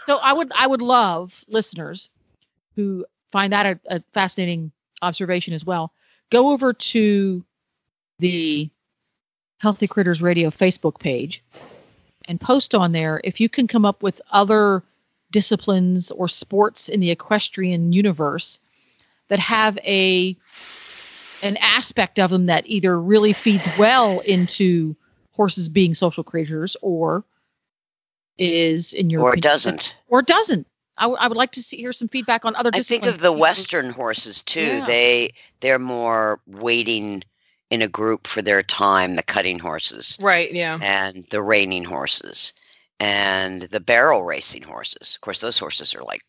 so 0.07 0.19
i 0.23 0.33
would 0.33 0.51
i 0.57 0.67
would 0.67 0.83
love 0.83 1.45
listeners 1.49 2.09
who 2.77 3.05
find 3.33 3.53
that 3.53 3.67
a, 3.67 3.97
a 3.97 4.03
fascinating 4.13 4.71
observation 5.03 5.55
as 5.55 5.65
well 5.65 5.93
go 6.31 6.51
over 6.51 6.73
to 6.73 7.45
the 8.19 8.69
healthy 9.59 9.87
critters 9.87 10.23
radio 10.23 10.51
facebook 10.51 10.99
page 10.99 11.43
and 12.27 12.41
post 12.41 12.75
on 12.75 12.93
there 12.93 13.21
if 13.25 13.41
you 13.41 13.49
can 13.49 13.67
come 13.67 13.85
up 13.85 14.03
with 14.03 14.21
other 14.33 14.83
disciplines 15.31 16.11
or 16.13 16.27
sports 16.29 16.89
in 16.89 17.01
the 17.01 17.11
equestrian 17.11 17.93
universe 17.93 18.61
that 19.29 19.39
have 19.39 19.79
a 19.79 20.37
an 21.43 21.57
aspect 21.59 22.19
of 22.19 22.31
them 22.31 22.47
that 22.47 22.67
either 22.67 23.01
really 23.01 23.33
feeds 23.33 23.67
well 23.79 24.21
into 24.21 24.97
horses 25.33 25.69
being 25.69 25.95
social 25.95 26.25
creatures 26.25 26.77
or 26.83 27.25
is 28.39 28.93
in 28.93 29.11
your 29.11 29.23
Or 29.23 29.29
opinion- 29.31 29.43
doesn't. 29.43 29.95
or 30.09 30.23
doesn't 30.23 30.67
I, 30.97 31.03
w- 31.03 31.19
I 31.21 31.29
would 31.29 31.37
like 31.37 31.53
to 31.53 31.63
see, 31.63 31.77
hear 31.77 31.93
some 31.93 32.09
feedback 32.09 32.45
on 32.45 32.57
other 32.57 32.71
I 32.75 32.83
think 32.83 33.07
of 33.07 33.21
the 33.21 33.31
Western 33.33 33.91
horses 33.91 34.43
too. 34.43 34.61
Yeah. 34.79 34.85
They 34.85 35.31
they're 35.61 35.79
more 35.79 36.41
waiting 36.49 37.23
in 37.71 37.83
a 37.83 37.89
group 37.89 38.27
for 38.27 38.43
their 38.43 38.63
time, 38.65 39.15
the 39.15 39.23
cutting 39.23 39.61
horses 39.61 40.19
Right. 40.21 40.53
Yeah. 40.53 40.79
and 40.83 41.23
the 41.31 41.41
reining 41.43 41.85
horses 41.85 42.53
and 42.99 43.63
the 43.63 43.79
barrel 43.79 44.25
racing 44.25 44.63
horses. 44.65 45.15
Of 45.15 45.21
course, 45.21 45.41
those 45.41 45.57
horses 45.59 45.95
are 45.95 46.03
like 46.03 46.23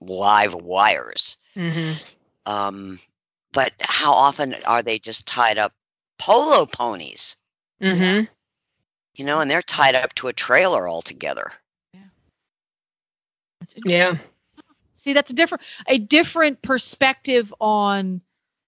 live 0.00 0.54
wires. 0.54 1.36
hmm 1.54 1.92
Um, 2.50 2.98
but 3.52 3.72
how 3.80 4.12
often 4.12 4.54
are 4.66 4.82
they 4.82 4.98
just 4.98 5.26
tied 5.26 5.58
up 5.58 5.72
polo 6.18 6.66
ponies? 6.66 7.36
Mm-hmm. 7.80 8.24
You 9.14 9.24
know, 9.24 9.40
and 9.40 9.50
they're 9.50 9.62
tied 9.62 9.94
up 9.94 10.14
to 10.16 10.28
a 10.28 10.32
trailer 10.32 10.88
altogether. 10.88 11.52
That's 13.60 13.74
interesting. 13.74 14.00
Yeah. 14.00 14.62
See, 14.96 15.12
that's 15.12 15.30
a 15.30 15.34
different 15.34 15.62
a 15.86 15.98
different 15.98 16.62
perspective 16.62 17.52
on 17.60 18.20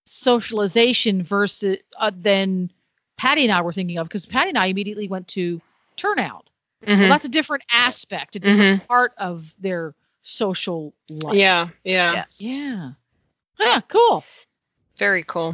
socialization 0.06 1.22
versus 1.22 1.78
uh, 1.98 2.10
than 2.14 2.70
Patty 3.16 3.44
and 3.44 3.52
I 3.52 3.60
were 3.62 3.72
thinking 3.72 3.98
of 3.98 4.08
because 4.08 4.26
Patty 4.26 4.50
and 4.50 4.58
I 4.58 4.66
immediately 4.66 5.08
went 5.08 5.28
to 5.28 5.60
turnout. 5.96 6.48
So 6.84 6.92
Mhm. 6.92 7.08
that's 7.08 7.24
a 7.24 7.28
different 7.28 7.64
aspect, 7.70 8.36
a 8.36 8.40
different 8.40 8.86
part 8.88 9.12
of 9.16 9.54
their 9.58 9.94
social 10.22 10.92
life. 11.08 11.36
Yeah. 11.36 11.68
Yeah. 11.84 12.12
Yes. 12.12 12.40
Yeah. 12.40 12.92
Huh, 13.64 13.80
cool. 13.88 14.24
Very 14.98 15.22
cool. 15.22 15.52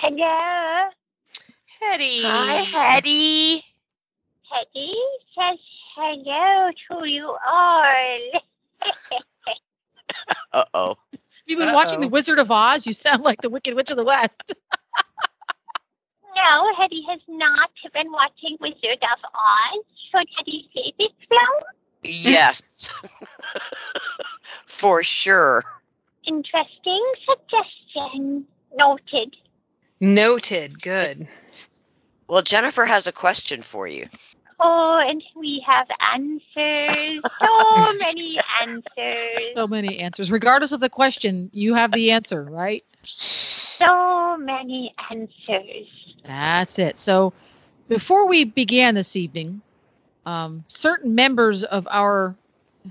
Hello, 0.00 0.88
Hetty. 1.80 2.22
Hi, 2.24 2.62
Hetty. 2.62 3.62
Teddy 4.50 4.94
says 5.38 5.58
hello 5.94 6.70
to 6.90 7.08
you 7.08 7.36
all. 7.46 8.30
Uh 10.52 10.64
oh. 10.72 10.96
You've 11.46 11.58
been 11.58 11.74
watching 11.74 12.00
The 12.00 12.08
Wizard 12.08 12.38
of 12.38 12.50
Oz. 12.50 12.86
You 12.86 12.92
sound 12.92 13.22
like 13.24 13.42
the 13.42 13.50
Wicked 13.50 13.74
Witch 13.74 13.90
of 13.90 13.96
the 13.96 14.04
West. 14.04 14.54
No, 16.34 16.74
Hetty 16.76 17.04
has 17.08 17.20
not 17.28 17.70
been 17.92 18.10
watching 18.10 18.56
Wizard 18.60 19.02
of 19.02 19.18
Oz. 19.24 19.84
Should 20.10 20.28
Hetty 20.36 20.68
see 20.74 20.94
this, 20.98 21.12
Flo? 21.28 21.38
Yes. 22.02 22.92
For 24.66 25.02
sure. 25.02 25.64
Interesting 26.26 27.04
suggestion. 27.28 28.46
Noted. 28.76 29.36
Noted. 30.00 30.82
Good. 30.82 31.28
Well, 32.28 32.42
Jennifer 32.42 32.84
has 32.84 33.06
a 33.06 33.12
question 33.12 33.60
for 33.62 33.86
you. 33.86 34.06
Oh, 34.60 35.02
and 35.06 35.22
we 35.36 35.64
have 35.66 35.86
answers. 36.12 37.20
So 37.40 37.92
many 37.98 38.38
answers. 38.60 39.54
so 39.56 39.66
many 39.66 39.98
answers. 39.98 40.30
Regardless 40.30 40.72
of 40.72 40.80
the 40.80 40.88
question, 40.88 41.50
you 41.52 41.74
have 41.74 41.92
the 41.92 42.10
answer, 42.12 42.44
right? 42.44 42.84
Many 44.44 44.94
answers. 45.10 45.86
That's 46.24 46.78
it. 46.78 46.98
So 46.98 47.32
before 47.88 48.26
we 48.26 48.44
began 48.44 48.94
this 48.94 49.16
evening, 49.16 49.60
um, 50.26 50.64
certain 50.68 51.14
members 51.14 51.64
of 51.64 51.86
our 51.90 52.34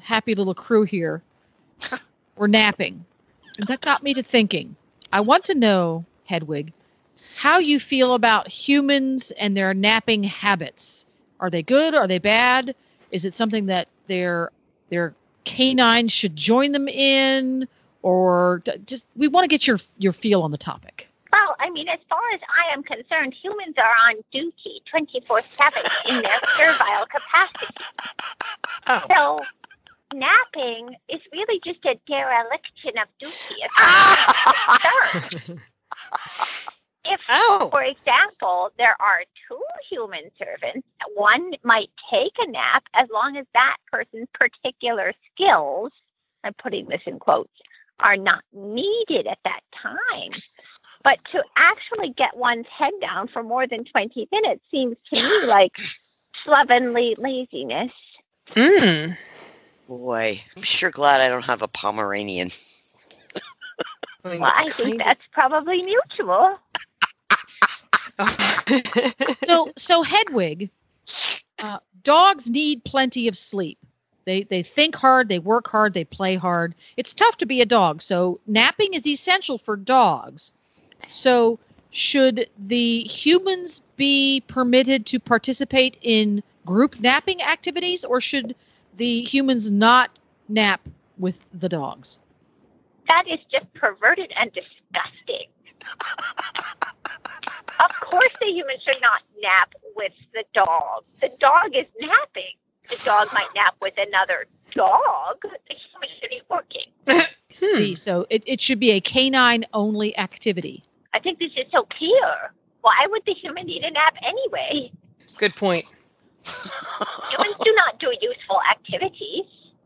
happy 0.02 0.36
little 0.36 0.54
crew 0.54 0.84
here 0.84 1.22
were 2.38 2.48
napping. 2.48 3.06
And 3.58 3.68
that 3.68 3.82
got 3.82 4.04
me 4.04 4.14
to 4.14 4.24
thinking. 4.24 4.76
I 5.12 5.22
want 5.22 5.44
to 5.46 5.56
know, 5.56 6.06
Hedwig, 6.26 6.74
how 7.38 7.60
you 7.60 7.80
feel 7.80 8.14
about 8.14 8.48
humans 8.48 9.32
and 9.32 9.56
their 9.56 9.74
napping 9.74 10.24
habits. 10.24 11.06
Are 11.40 11.50
they 11.50 11.62
good? 11.64 11.94
Are 11.94 12.08
they 12.08 12.20
bad? 12.20 12.76
Is 13.12 13.26
it 13.26 13.34
something 13.36 13.68
that 13.68 13.88
their 14.08 14.52
their 14.90 15.14
canines 15.46 16.12
should 16.12 16.36
join 16.36 16.72
them 16.72 16.88
in, 16.88 17.68
or 18.02 18.62
just 18.86 19.06
we 19.16 19.28
want 19.28 19.44
to 19.44 19.48
get 19.48 19.68
your 19.68 19.80
your 19.98 20.14
feel 20.14 20.42
on 20.42 20.52
the 20.52 20.58
topic. 20.58 21.10
I 21.64 21.70
mean, 21.70 21.88
as 21.88 22.00
far 22.10 22.20
as 22.34 22.42
I 22.50 22.74
am 22.74 22.84
concerned, 22.84 23.34
humans 23.42 23.76
are 23.78 24.10
on 24.10 24.16
duty 24.34 24.82
24 24.86 25.42
7 25.42 25.82
in 26.10 26.22
their 26.22 26.40
servile 26.58 27.06
capacity. 27.10 27.74
Oh. 28.88 29.02
So 29.14 29.40
napping 30.14 30.96
is 31.08 31.22
really 31.32 31.62
just 31.62 31.80
a 31.86 31.98
dereliction 32.06 32.98
of 33.02 33.08
duty. 33.18 33.64
As 33.64 33.72
far 33.72 35.06
as 35.16 35.50
If, 37.06 37.22
Oh. 37.30 37.70
for 37.72 37.84
example, 37.84 38.72
there 38.78 38.96
are 39.02 39.24
two 39.48 39.62
human 39.90 40.32
servants, 40.38 40.88
one 41.16 41.54
might 41.64 41.90
take 42.10 42.34
a 42.40 42.48
nap 42.48 42.84
as 42.94 43.08
long 43.10 43.38
as 43.38 43.46
that 43.54 43.78
person's 43.92 44.28
particular 44.34 45.14
skills, 45.32 45.92
I'm 46.44 46.54
putting 46.56 46.88
this 46.88 47.02
in 47.06 47.20
quotes, 47.20 47.54
are 48.00 48.18
not 48.18 48.44
needed 48.54 49.28
at 49.28 49.40
that 49.46 49.62
time. 49.82 50.30
But 51.04 51.24
to 51.32 51.44
actually 51.58 52.10
get 52.10 52.36
one's 52.38 52.68
head 52.68 52.94
down 53.02 53.28
for 53.28 53.44
more 53.44 53.68
than 53.68 53.84
20 53.84 54.28
minutes 54.32 54.64
seems 54.72 54.96
to 55.14 55.22
me 55.22 55.46
like 55.48 55.76
slovenly 56.44 57.16
laziness. 57.18 57.92
Mm. 58.56 59.18
Boy, 59.88 60.42
I'm 60.56 60.64
sure 60.64 60.92
glad 60.92 61.22
I 61.22 61.28
don't 61.28 61.46
have 61.46 61.62
a 61.62 61.68
Pomeranian. 61.68 62.50
Well, 64.24 64.44
I 64.44 64.70
think 64.72 64.90
kinda- 64.90 65.04
that's 65.06 65.28
probably 65.32 65.84
mutual. 65.84 66.58
so 69.46 69.72
so 69.76 70.04
Hedwig, 70.04 70.70
uh, 71.60 71.80
dogs 72.04 72.50
need 72.50 72.84
plenty 72.84 73.28
of 73.28 73.38
sleep. 73.38 73.78
They 74.26 74.44
they 74.44 74.64
think 74.64 74.96
hard, 74.96 75.30
they 75.30 75.40
work 75.40 75.68
hard, 75.68 75.94
they 75.94 76.06
play 76.06 76.36
hard. 76.36 76.76
It's 76.96 77.12
tough 77.12 77.38
to 77.38 77.46
be 77.46 77.60
a 77.60 77.66
dog, 77.66 78.02
so 78.02 78.40
napping 78.48 78.94
is 78.94 79.06
essential 79.06 79.58
for 79.58 79.76
dogs. 79.76 80.54
So 81.10 81.60
should 81.92 82.50
the 82.58 83.02
humans 83.02 83.82
be 83.98 84.44
permitted 84.48 85.06
to 85.08 85.20
participate 85.20 85.98
in 86.02 86.42
group 86.66 87.00
napping 87.00 87.42
activities, 87.42 88.04
or 88.04 88.20
should 88.20 88.56
the 88.98 89.22
humans 89.24 89.70
not 89.72 90.12
nap 90.50 90.82
with 91.18 91.40
the 91.54 91.70
dogs? 91.70 92.20
That 93.08 93.28
is 93.28 93.40
just 93.52 93.72
perverted 93.74 94.32
and 94.38 94.52
disgusting. 94.54 95.48
of 97.80 97.92
course, 98.10 98.32
the 98.40 98.48
human 98.48 98.78
should 98.84 99.02
not 99.02 99.22
nap 99.42 99.74
with 99.96 100.14
the 100.34 100.44
dog. 100.54 101.04
The 101.22 101.30
dog 101.40 101.76
is 101.76 101.86
napping. 102.00 102.56
The 102.90 103.02
dog 103.06 103.28
might 103.34 103.50
nap 103.56 103.76
with 103.82 103.98
another 103.98 104.46
dog. 104.72 105.42
The 105.42 105.76
human 105.76 106.10
should 106.20 106.30
be 106.30 106.42
working. 106.50 106.86
See, 107.50 107.90
hmm. 107.90 107.96
so 107.96 108.26
it, 108.30 108.42
it 108.46 108.62
should 108.62 108.80
be 108.80 108.92
a 108.92 109.00
canine 109.00 109.66
only 109.74 110.18
activity. 110.18 110.84
I 111.14 111.20
think 111.20 111.40
this 111.40 111.52
is 111.56 111.66
so 111.72 111.84
clear. 111.84 112.54
Why 112.82 113.08
would 113.10 113.24
the 113.26 113.34
human 113.34 113.66
need 113.68 113.84
a 113.86 113.92
nap 113.92 114.16
anyway? 114.24 114.92
Good 115.38 115.56
point. 115.56 115.86
Humans 117.32 117.56
do 117.64 117.74
not 117.76 118.00
do 118.00 118.14
useful 118.22 118.60
activities, 118.70 119.46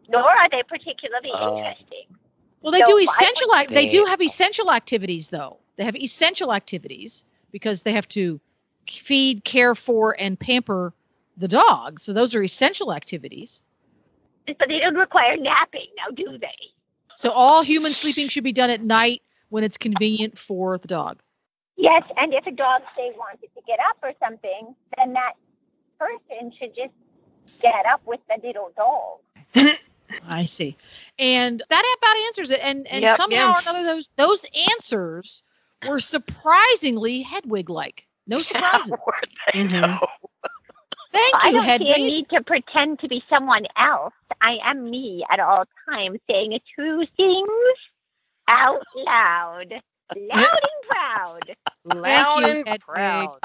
nor 0.10 0.24
are 0.24 0.50
they 0.50 0.64
particularly 0.64 1.30
Uh, 1.34 1.58
interesting. 1.58 2.06
Well, 2.62 2.72
they 2.72 2.80
So 2.80 2.98
do 2.98 2.98
essential. 2.98 3.48
Would- 3.50 3.70
they 3.70 3.88
do 3.88 4.06
have 4.06 4.22
essential 4.22 4.72
activities, 4.72 5.30
though. 5.30 5.60
They 5.76 5.84
have 5.86 5.96
essential 5.96 6.54
activities 6.54 7.24
because 7.52 7.84
they 7.84 7.92
have 7.94 8.08
to 8.10 8.40
feed, 8.90 9.44
care 9.44 9.76
for, 9.76 10.16
and 10.20 10.40
pamper 10.40 10.94
the 11.38 11.48
dog. 11.48 12.00
So 12.00 12.14
those 12.14 12.34
are 12.34 12.42
essential 12.42 12.94
activities. 12.94 13.62
But 14.48 14.70
they 14.70 14.80
don't 14.80 14.96
require 14.96 15.38
napping, 15.38 15.88
now 15.98 16.10
do 16.16 16.38
they? 16.40 16.56
So 17.16 17.32
all 17.32 17.62
human 17.64 17.92
sleeping 17.92 18.28
should 18.30 18.44
be 18.44 18.54
done 18.54 18.70
at 18.70 18.82
night 18.82 19.22
when 19.50 19.64
it's 19.64 19.78
convenient 19.78 20.38
for 20.38 20.78
the 20.78 20.88
dog. 20.88 21.22
Yes, 21.76 22.04
and 22.18 22.34
if 22.34 22.46
a 22.48 22.52
dog 22.52 22.82
say 22.96 23.12
wanted 23.18 23.50
to 23.56 23.62
get 23.68 23.80
up 23.80 23.98
or 24.02 24.12
something, 24.24 24.76
then 24.98 25.14
that 25.14 25.34
person 26.00 26.52
should 26.60 26.76
just 26.76 26.94
get 27.62 27.86
up 27.86 28.02
with 28.06 28.20
the 28.28 28.46
little 28.46 28.72
dog. 28.76 29.20
I 30.28 30.46
see, 30.46 30.76
and 31.20 31.62
that 31.70 31.96
about 32.00 32.18
answers 32.28 32.50
it. 32.50 32.60
And 32.64 32.88
and 32.88 33.04
Yep. 33.04 33.18
somehow 33.18 33.36
Yeah. 33.36 33.54
or 33.54 33.60
another, 33.62 33.84
those 33.84 34.10
those 34.18 34.46
answers 34.72 35.44
were 35.84 36.00
surprisingly 36.00 37.22
Hedwig-like. 37.22 38.08
No 38.26 38.42
surprises. 38.42 38.92
Were 38.92 39.14
they, 39.22 39.60
Mhm. 39.60 40.00
though? 40.02 40.08
Thank 41.12 41.44
I 41.44 41.52
you, 41.52 41.54
don't 41.54 41.80
see 41.80 41.94
a 41.94 41.98
need 42.00 42.30
to 42.30 42.44
pretend 42.44 43.00
to 43.00 43.08
be 43.08 43.24
someone 43.30 43.66
else. 43.76 44.14
I 44.42 44.60
am 44.64 44.90
me 44.90 45.26
at 45.30 45.40
all 45.40 45.66
times, 45.90 46.20
saying 46.30 46.54
a 46.54 46.62
true 46.76 47.06
things 47.18 47.50
out 48.48 48.84
loud, 48.96 49.74
loud 50.16 50.40
and 50.40 50.90
proud. 50.90 51.56
Loud 51.86 52.40
you, 52.40 52.46
and 52.46 52.58
Hedwig. 52.68 52.82
proud. 52.82 53.40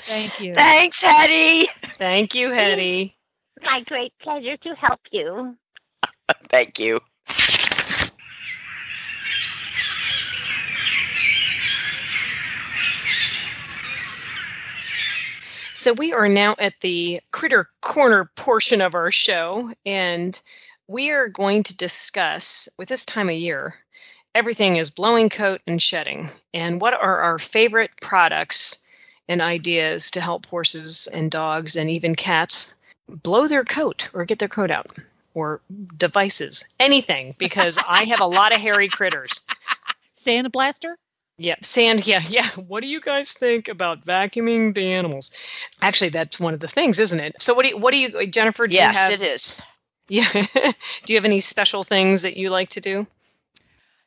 Thank 0.00 0.40
you. 0.40 0.54
Thanks, 0.54 1.00
Hetty. 1.00 1.66
Thank 1.96 2.34
you, 2.34 2.50
Hetty. 2.50 3.16
My 3.64 3.82
great 3.82 4.12
pleasure 4.20 4.56
to 4.56 4.74
help 4.74 5.00
you. 5.10 5.56
Thank 6.50 6.78
you. 6.78 7.00
So 15.74 15.92
we 15.94 16.12
are 16.12 16.28
now 16.28 16.54
at 16.60 16.74
the 16.80 17.18
Critter 17.32 17.68
Corner 17.80 18.30
portion 18.36 18.80
of 18.80 18.94
our 18.94 19.10
show, 19.10 19.72
and 19.84 20.40
we 20.86 21.10
are 21.10 21.28
going 21.28 21.64
to 21.64 21.76
discuss 21.76 22.68
with 22.78 22.88
this 22.88 23.04
time 23.04 23.28
of 23.28 23.34
year, 23.34 23.81
everything 24.34 24.76
is 24.76 24.90
blowing 24.90 25.28
coat 25.28 25.60
and 25.66 25.80
shedding, 25.80 26.28
and 26.54 26.80
what 26.80 26.94
are 26.94 27.18
our 27.20 27.38
favorite 27.38 27.90
products 28.00 28.78
and 29.28 29.40
ideas 29.40 30.10
to 30.10 30.20
help 30.20 30.46
horses 30.46 31.08
and 31.12 31.30
dogs 31.30 31.76
and 31.76 31.88
even 31.90 32.14
cats 32.14 32.74
blow 33.08 33.46
their 33.46 33.64
coat 33.64 34.08
or 34.12 34.24
get 34.24 34.38
their 34.38 34.48
coat 34.48 34.70
out 34.70 34.96
or 35.34 35.60
devices, 35.96 36.64
anything, 36.78 37.34
because 37.38 37.78
I 37.88 38.04
have 38.04 38.20
a 38.20 38.26
lot 38.26 38.52
of 38.52 38.60
hairy 38.60 38.88
critters. 38.88 39.42
Sand 40.16 40.52
blaster. 40.52 40.96
Yeah, 41.38 41.56
sand. 41.62 42.06
Yeah, 42.06 42.22
yeah. 42.28 42.48
What 42.50 42.82
do 42.82 42.86
you 42.88 43.00
guys 43.00 43.32
think 43.32 43.68
about 43.68 44.04
vacuuming 44.04 44.74
the 44.74 44.92
animals? 44.92 45.30
Actually, 45.80 46.10
that's 46.10 46.38
one 46.38 46.54
of 46.54 46.60
the 46.60 46.68
things, 46.68 46.98
isn't 46.98 47.18
it? 47.20 47.34
So, 47.40 47.54
what 47.54 47.62
do 47.64 47.70
you, 47.70 47.78
what 47.78 47.92
do 47.92 47.98
you, 47.98 48.26
Jennifer? 48.26 48.66
Do 48.66 48.74
Yes, 48.74 48.94
you 48.94 49.00
have, 49.00 49.22
it 49.22 49.26
is. 49.26 49.62
Yeah. 50.08 50.28
do 50.32 51.12
you 51.12 51.16
have 51.16 51.24
any 51.24 51.40
special 51.40 51.84
things 51.84 52.22
that 52.22 52.36
you 52.36 52.50
like 52.50 52.68
to 52.70 52.80
do? 52.80 53.06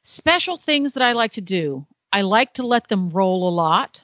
Special 0.07 0.57
things 0.57 0.93
that 0.93 1.01
I 1.03 1.13
like 1.13 1.33
to 1.33 1.41
do. 1.41 1.85
I 2.13 2.21
like 2.21 2.53
to 2.53 2.63
let 2.65 2.87
them 2.89 3.09
roll 3.09 3.49
a 3.49 3.51
lot. 3.51 4.01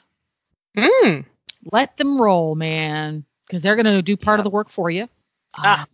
Mm. 0.75 1.25
Let 1.71 1.95
them 1.97 2.19
roll, 2.19 2.55
man, 2.55 3.23
because 3.45 3.61
they're 3.61 3.75
going 3.75 3.85
to 3.85 4.01
do 4.01 4.17
part 4.17 4.39
of 4.39 4.43
the 4.43 4.49
work 4.49 4.69
for 4.69 4.89
you. 4.89 5.07
Ah. 5.55 5.83
Um, 5.83 5.87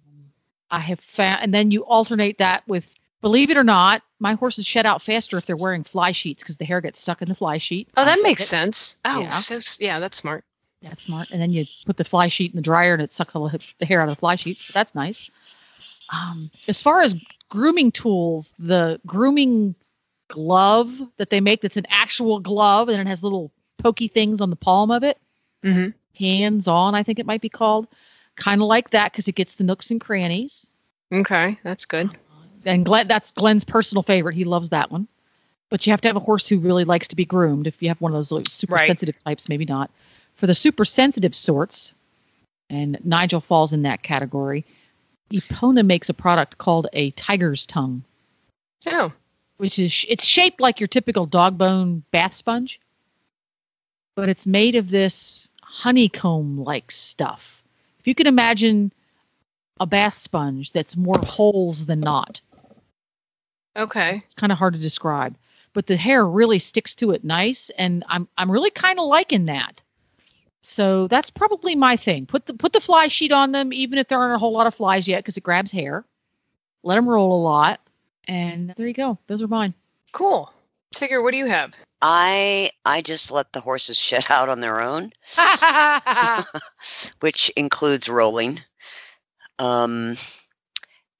I 0.71 0.79
have 0.79 1.01
found, 1.01 1.43
and 1.43 1.53
then 1.53 1.71
you 1.71 1.83
alternate 1.85 2.37
that 2.37 2.65
with, 2.67 2.89
believe 3.21 3.49
it 3.49 3.57
or 3.57 3.63
not, 3.65 4.01
my 4.19 4.33
horses 4.33 4.65
shed 4.65 4.85
out 4.85 5.01
faster 5.01 5.37
if 5.37 5.45
they're 5.45 5.57
wearing 5.57 5.83
fly 5.83 6.13
sheets 6.13 6.41
because 6.41 6.55
the 6.57 6.65
hair 6.65 6.79
gets 6.81 7.01
stuck 7.01 7.21
in 7.21 7.27
the 7.29 7.35
fly 7.35 7.57
sheet. 7.57 7.89
Oh, 7.97 8.05
that 8.05 8.19
makes 8.23 8.43
it- 8.43 8.47
sense. 8.47 8.97
Oh, 9.03 9.21
Yeah. 9.21 9.29
so 9.29 9.59
yeah, 9.83 9.99
that's 9.99 10.15
smart. 10.17 10.45
That's 10.81 11.03
smart. 11.03 11.31
And 11.31 11.41
then 11.41 11.51
you 11.51 11.65
put 11.85 11.97
the 11.97 12.03
fly 12.05 12.29
sheet 12.29 12.51
in 12.51 12.55
the 12.55 12.61
dryer 12.61 12.93
and 12.93 13.01
it 13.01 13.11
sucks 13.13 13.35
all 13.35 13.49
the 13.49 13.59
the 13.79 13.85
hair 13.85 13.99
out 14.01 14.07
of 14.09 14.15
the 14.15 14.19
fly 14.19 14.35
sheet. 14.35 14.61
That's 14.73 14.93
nice. 14.95 15.29
Um, 16.13 16.49
as 16.67 16.81
far 16.81 17.01
as 17.01 17.15
grooming 17.49 17.91
tools, 17.91 18.53
the 18.59 19.01
grooming 19.05 19.75
glove 20.27 21.01
that 21.17 21.29
they 21.29 21.41
make 21.41 21.61
that's 21.61 21.77
an 21.77 21.85
actual 21.89 22.39
glove 22.39 22.89
and 22.89 22.99
it 22.99 23.07
has 23.07 23.23
little 23.23 23.51
pokey 23.77 24.07
things 24.07 24.41
on 24.41 24.49
the 24.49 24.55
palm 24.55 24.91
of 24.91 25.03
it, 25.03 25.17
Mhm. 25.63 25.93
hands 26.15 26.67
on, 26.67 26.95
I 26.95 27.03
think 27.03 27.19
it 27.19 27.25
might 27.25 27.41
be 27.41 27.49
called. 27.49 27.87
Kind 28.35 28.61
of 28.61 28.67
like 28.67 28.91
that 28.91 29.11
because 29.11 29.27
it 29.27 29.35
gets 29.35 29.55
the 29.55 29.63
nooks 29.63 29.89
and 29.91 29.99
crannies. 30.01 30.67
Okay, 31.13 31.59
that's 31.63 31.85
good. 31.85 32.15
And 32.65 32.85
Glenn, 32.85 33.07
that's 33.07 33.31
Glenn's 33.31 33.63
personal 33.63 34.03
favorite. 34.03 34.35
He 34.35 34.43
loves 34.43 34.69
that 34.69 34.91
one. 34.91 35.07
But 35.69 35.85
you 35.85 35.91
have 35.91 36.01
to 36.01 36.07
have 36.07 36.15
a 36.15 36.21
horse 36.21 36.47
who 36.47 36.59
really 36.59 36.83
likes 36.85 37.07
to 37.09 37.15
be 37.15 37.25
groomed. 37.25 37.67
If 37.67 37.81
you 37.81 37.87
have 37.89 37.99
one 37.99 38.13
of 38.13 38.27
those 38.29 38.51
super 38.51 38.75
Right. 38.75 38.85
sensitive 38.87 39.17
types, 39.19 39.49
maybe 39.49 39.65
not. 39.65 39.91
For 40.35 40.47
the 40.47 40.53
super 40.55 40.85
sensitive 40.85 41.35
sorts, 41.35 41.93
and 42.69 42.99
Nigel 43.03 43.41
falls 43.41 43.73
in 43.73 43.81
that 43.83 44.03
category, 44.03 44.65
Epona 45.31 45.85
makes 45.85 46.09
a 46.09 46.13
product 46.13 46.57
called 46.57 46.87
a 46.93 47.11
tiger's 47.11 47.65
tongue, 47.65 48.03
Oh, 48.85 49.11
which 49.57 49.79
is 49.79 50.05
it's 50.07 50.25
shaped 50.25 50.61
like 50.61 50.79
your 50.79 50.87
typical 50.87 51.25
dog 51.25 51.57
bone 51.57 52.03
bath 52.11 52.33
sponge. 52.33 52.79
but 54.15 54.29
it's 54.29 54.47
made 54.47 54.75
of 54.75 54.89
this 54.89 55.47
honeycomb 55.61 56.63
like 56.63 56.89
stuff. 56.91 57.63
If 57.99 58.07
you 58.07 58.15
can 58.15 58.25
imagine 58.27 58.91
a 59.79 59.85
bath 59.85 60.21
sponge 60.21 60.71
that's 60.71 60.95
more 60.97 61.19
holes 61.19 61.85
than 61.85 61.99
not. 61.99 62.41
Okay. 63.75 64.15
It's 64.25 64.33
kind 64.35 64.51
of 64.51 64.57
hard 64.57 64.73
to 64.73 64.79
describe, 64.79 65.37
but 65.73 65.85
the 65.85 65.97
hair 65.97 66.25
really 66.25 66.57
sticks 66.57 66.95
to 66.95 67.11
it 67.11 67.23
nice, 67.23 67.69
and 67.77 68.03
I'm 68.07 68.27
I'm 68.37 68.49
really 68.49 68.71
kind 68.71 68.99
of 68.99 69.05
liking 69.05 69.45
that. 69.45 69.79
So 70.63 71.07
that's 71.07 71.29
probably 71.29 71.75
my 71.75 71.95
thing. 71.95 72.25
Put 72.25 72.47
the 72.47 72.53
put 72.55 72.73
the 72.73 72.81
fly 72.81 73.07
sheet 73.07 73.31
on 73.31 73.51
them, 73.51 73.71
even 73.71 73.99
if 73.99 74.07
there 74.07 74.19
aren't 74.19 74.35
a 74.35 74.39
whole 74.39 74.51
lot 74.51 74.67
of 74.67 74.73
flies 74.75 75.07
yet, 75.07 75.19
because 75.19 75.37
it 75.37 75.43
grabs 75.43 75.71
hair. 75.71 76.03
Let 76.83 76.95
them 76.95 77.07
roll 77.07 77.39
a 77.39 77.43
lot, 77.43 77.79
and 78.27 78.73
there 78.77 78.87
you 78.87 78.93
go. 78.93 79.17
Those 79.27 79.41
are 79.41 79.47
mine. 79.47 79.73
Cool. 80.11 80.51
Tigger, 80.95 81.21
what 81.21 81.31
do 81.31 81.37
you 81.37 81.47
have? 81.47 81.75
I 82.01 82.71
I 82.85 83.01
just 83.01 83.31
let 83.31 83.53
the 83.53 83.61
horses 83.61 83.97
shed 84.07 84.25
out 84.29 84.49
on 84.49 84.61
their 84.61 84.81
own, 84.81 85.11
which 87.19 87.49
includes 87.55 88.09
rolling. 88.09 88.61
Um, 89.59 90.15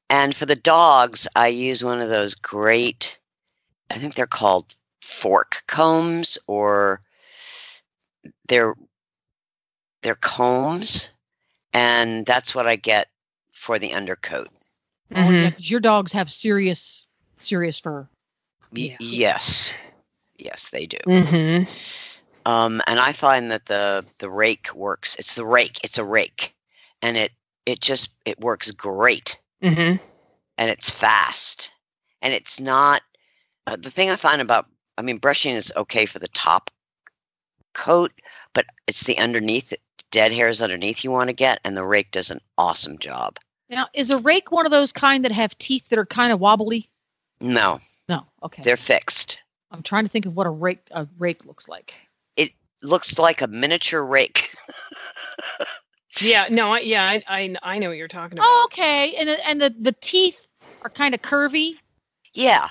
and 0.10 0.36
for 0.36 0.46
the 0.46 0.56
dogs, 0.56 1.28
I 1.36 1.48
use 1.48 1.84
one 1.84 2.02
of 2.02 2.10
those 2.10 2.36
great, 2.36 3.20
I 3.90 3.96
think 3.96 4.16
they're 4.16 4.28
called 4.28 4.76
fork 5.02 5.64
combs 5.68 6.38
or 6.48 7.02
they're 8.48 8.76
they're 10.04 10.16
combs, 10.16 11.12
and 11.74 12.26
that's 12.26 12.54
what 12.56 12.68
I 12.68 12.76
get 12.76 13.10
for 13.52 13.80
the 13.80 13.94
undercoat. 13.94 14.48
Yeah. 15.10 15.50
'cause 15.50 15.70
your 15.70 15.80
dogs 15.80 16.12
have 16.12 16.32
serious, 16.32 17.06
serious 17.38 17.80
fur. 17.80 18.08
Yeah. 18.72 18.96
Yes, 19.00 19.74
yes, 20.38 20.70
they 20.70 20.86
do. 20.86 20.98
Mm-hmm. 21.08 22.50
Um, 22.50 22.82
and 22.88 23.00
I 23.00 23.14
find 23.14 23.52
that 23.52 23.66
the 23.66 24.06
the 24.20 24.30
rake 24.30 24.74
works. 24.74 25.16
It's 25.16 25.36
the 25.36 25.46
rake. 25.46 25.80
It's 25.84 25.98
a 25.98 26.04
rake, 26.04 26.54
and 27.02 27.18
it 27.18 27.32
it 27.66 27.80
just 27.82 28.16
it 28.26 28.40
works 28.40 28.72
great, 28.72 29.40
Mm-hmm. 29.64 30.02
and 30.58 30.70
it's 30.70 30.90
fast, 30.90 31.72
and 32.22 32.34
it's 32.34 32.60
not. 32.60 33.02
Uh, 33.66 33.76
the 33.78 33.92
thing 33.92 34.10
I 34.10 34.16
find 34.16 34.42
about 34.42 34.68
I 34.98 35.02
mean, 35.02 35.18
brushing 35.18 35.54
is 35.56 35.72
okay 35.76 36.06
for 36.06 36.20
the 36.20 36.28
top 36.30 36.72
coat, 37.74 38.12
but 38.54 38.66
it's 38.88 39.04
the 39.04 39.18
underneath 39.20 39.74
dead 40.12 40.32
hairs 40.32 40.62
underneath 40.62 41.04
you 41.04 41.12
want 41.12 41.30
to 41.30 41.34
get, 41.36 41.60
and 41.64 41.76
the 41.78 41.84
rake 41.86 42.12
does 42.12 42.32
an 42.32 42.40
awesome 42.58 42.98
job. 42.98 43.38
Now, 43.70 43.88
is 43.94 44.10
a 44.10 44.18
rake 44.20 44.52
one 44.52 44.66
of 44.66 44.72
those 44.72 44.92
kind 44.92 45.26
that 45.26 45.32
have 45.32 45.58
teeth 45.58 45.90
that 45.90 46.00
are 46.00 46.06
kind 46.06 46.32
of 46.32 46.40
wobbly? 46.40 46.90
No, 47.42 47.80
No. 48.08 48.26
Okay. 48.44 48.64
they're 48.64 48.78
fixed. 48.78 49.40
I'm 49.72 49.84
trying 49.84 50.06
to 50.06 50.10
think 50.10 50.26
of 50.26 50.36
what 50.36 50.48
a 50.48 50.50
rake 50.50 50.88
a 50.92 51.08
rake 51.20 51.46
looks 51.46 51.68
like. 51.68 51.94
It 52.38 52.52
looks 52.82 53.20
like 53.20 53.42
a 53.42 53.48
miniature 53.48 54.04
rake. 54.06 54.56
Yeah. 56.22 56.48
No. 56.50 56.74
I, 56.74 56.80
yeah. 56.80 57.04
I, 57.04 57.24
I 57.28 57.56
I 57.62 57.80
know 57.80 57.90
what 57.90 57.98
you're 57.98 58.08
talking 58.08 58.38
about. 58.40 58.48
Oh, 58.48 58.64
okay. 58.72 59.14
And 59.16 59.30
the- 59.30 59.48
and 59.48 59.62
the 59.62 59.76
the 59.80 59.92
teeth 60.02 60.48
are 60.84 60.90
kind 60.90 61.14
of 61.14 61.22
curvy. 61.22 61.76
yeah, 62.34 62.70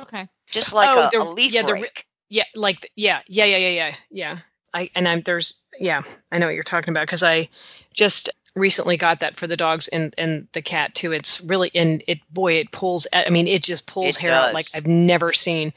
Okay. 0.00 0.26
just 0.50 0.72
like 0.72 0.88
Oh, 0.90 1.06
a, 1.06 1.10
the- 1.10 1.22
a 1.22 1.30
leaf 1.32 1.52
yeah, 1.52 1.62
the 1.62 1.74
ri- 1.74 1.82
rake. 1.82 2.06
Yeah. 2.28 2.44
Like. 2.56 2.80
th- 2.80 2.92
Yeah. 2.96 3.20
Yeah. 3.28 3.44
Yeah. 3.44 3.56
Yeah. 3.58 3.68
Yeah. 3.70 3.94
Yeah. 4.10 4.38
I 4.74 4.90
and 4.94 5.06
I'm 5.06 5.22
there's 5.22 5.60
yeah 5.78 6.02
I 6.32 6.38
know 6.38 6.46
what 6.46 6.54
you're 6.54 6.62
talking 6.64 6.90
about 6.92 7.02
because 7.02 7.22
I 7.22 7.48
just 7.94 8.30
recently 8.58 8.96
got 8.96 9.20
that 9.20 9.36
for 9.36 9.46
the 9.46 9.56
dogs 9.56 9.88
and 9.88 10.14
and 10.18 10.46
the 10.52 10.62
cat 10.62 10.94
too. 10.94 11.12
It's 11.12 11.40
really 11.40 11.70
and 11.74 12.02
it 12.06 12.18
boy 12.32 12.54
it 12.54 12.72
pulls. 12.72 13.06
I 13.12 13.30
mean 13.30 13.46
it 13.48 13.62
just 13.62 13.86
pulls 13.86 14.16
It 14.16 14.20
hair 14.20 14.34
out 14.34 14.54
like. 14.54 14.66
I've 14.74 14.86
never 14.86 15.32
seen. 15.32 15.72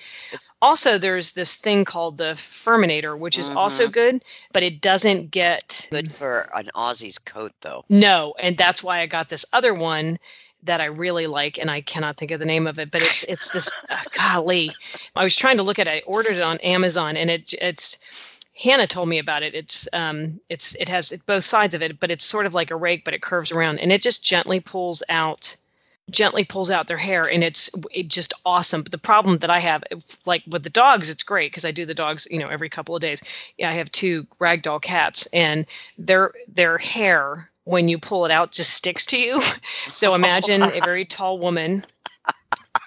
Also, 0.64 1.00
there's 1.00 1.34
this 1.34 1.56
thing 1.56 1.86
called 1.86 2.20
the 2.20 2.36
Furminator, 2.36 3.18
which 3.18 3.40
is 3.40 3.50
also 3.56 3.88
Mhm. 3.88 3.94
good, 3.94 4.24
but 4.54 4.62
it 4.62 4.80
doesn't 4.80 5.32
get 5.32 5.88
Good 5.90 6.12
for 6.12 6.52
an 6.54 6.70
Aussie's 6.76 7.18
coat, 7.18 7.52
though. 7.62 7.84
No, 7.90 8.36
and 8.40 8.56
that's 8.60 8.84
why 8.84 9.00
I 9.00 9.08
got 9.08 9.30
this 9.30 9.44
other 9.54 9.74
one 9.74 10.20
that 10.64 10.80
I 10.80 10.86
really 10.86 11.26
like, 11.26 11.58
and 11.58 11.72
I 11.72 11.82
cannot 11.82 12.18
think 12.18 12.30
of 12.30 12.40
the 12.40 12.46
name 12.46 12.68
of 12.68 12.78
it, 12.78 12.92
but 12.92 13.02
it's 13.02 13.24
it's 13.24 13.50
this 13.50 13.72
uh, 13.90 14.04
golly. 14.12 14.72
I 15.16 15.24
was 15.24 15.36
trying 15.36 15.58
to 15.58 15.64
look 15.64 15.80
at 15.80 15.88
it. 15.88 15.92
I 15.92 16.00
ordered 16.06 16.36
it 16.36 16.44
on 16.44 16.60
Amazon, 16.60 17.18
and 17.18 17.32
it 17.32 17.56
it's 17.60 17.98
Hannah 18.62 18.86
told 18.86 19.10
me 19.10 19.18
about 19.18 19.42
it. 19.44 19.56
It's 19.56 19.88
um 19.92 20.40
it's 20.50 20.76
it 20.76 20.88
has 20.90 21.12
both 21.26 21.44
sides 21.44 21.74
of 21.74 21.82
it, 21.82 22.00
but 22.00 22.12
it's 22.12 22.26
sort 22.26 22.46
of 22.46 22.54
like 22.54 22.70
a 22.70 22.76
rake, 22.76 23.04
but 23.04 23.14
it 23.14 23.22
curves 23.22 23.52
around, 23.52 23.80
and 23.80 23.92
it 23.92 24.02
just 24.02 24.24
gently 24.24 24.60
pulls 24.60 25.02
out 25.10 25.56
gently 26.10 26.44
pulls 26.44 26.70
out 26.70 26.88
their 26.88 26.98
hair 26.98 27.24
and 27.30 27.44
it's 27.44 27.70
it 27.92 28.08
just 28.08 28.34
awesome. 28.46 28.84
But 28.84 28.92
the 28.92 28.98
problem 28.98 29.40
that 29.40 29.50
i 29.50 29.60
have 29.60 29.84
like 30.26 30.44
with 30.48 30.64
the 30.64 30.70
dogs 30.70 31.10
it's 31.10 31.24
great 31.24 31.52
because 31.52 31.64
i 31.64 31.72
do 31.72 31.86
the 31.86 31.94
dogs 31.94 32.28
you 32.30 32.38
know 32.38 32.50
every 32.50 32.70
couple 32.70 32.94
of 32.94 33.02
days. 33.02 33.24
Yeah 33.58 33.70
i 33.70 33.74
have 33.74 33.92
two 33.92 34.26
ragdoll 34.40 34.82
cats 34.82 35.28
and 35.34 35.66
their 35.98 36.34
their 36.48 36.78
hair 36.78 37.50
when 37.64 37.88
you 37.88 37.98
pull 37.98 38.26
it 38.26 38.32
out 38.32 38.52
just 38.52 38.74
sticks 38.74 39.06
to 39.08 39.18
you. 39.18 39.42
So 39.90 40.14
imagine 40.16 40.64
a 40.64 40.82
very 40.82 41.06
tall 41.06 41.38
woman 41.38 41.86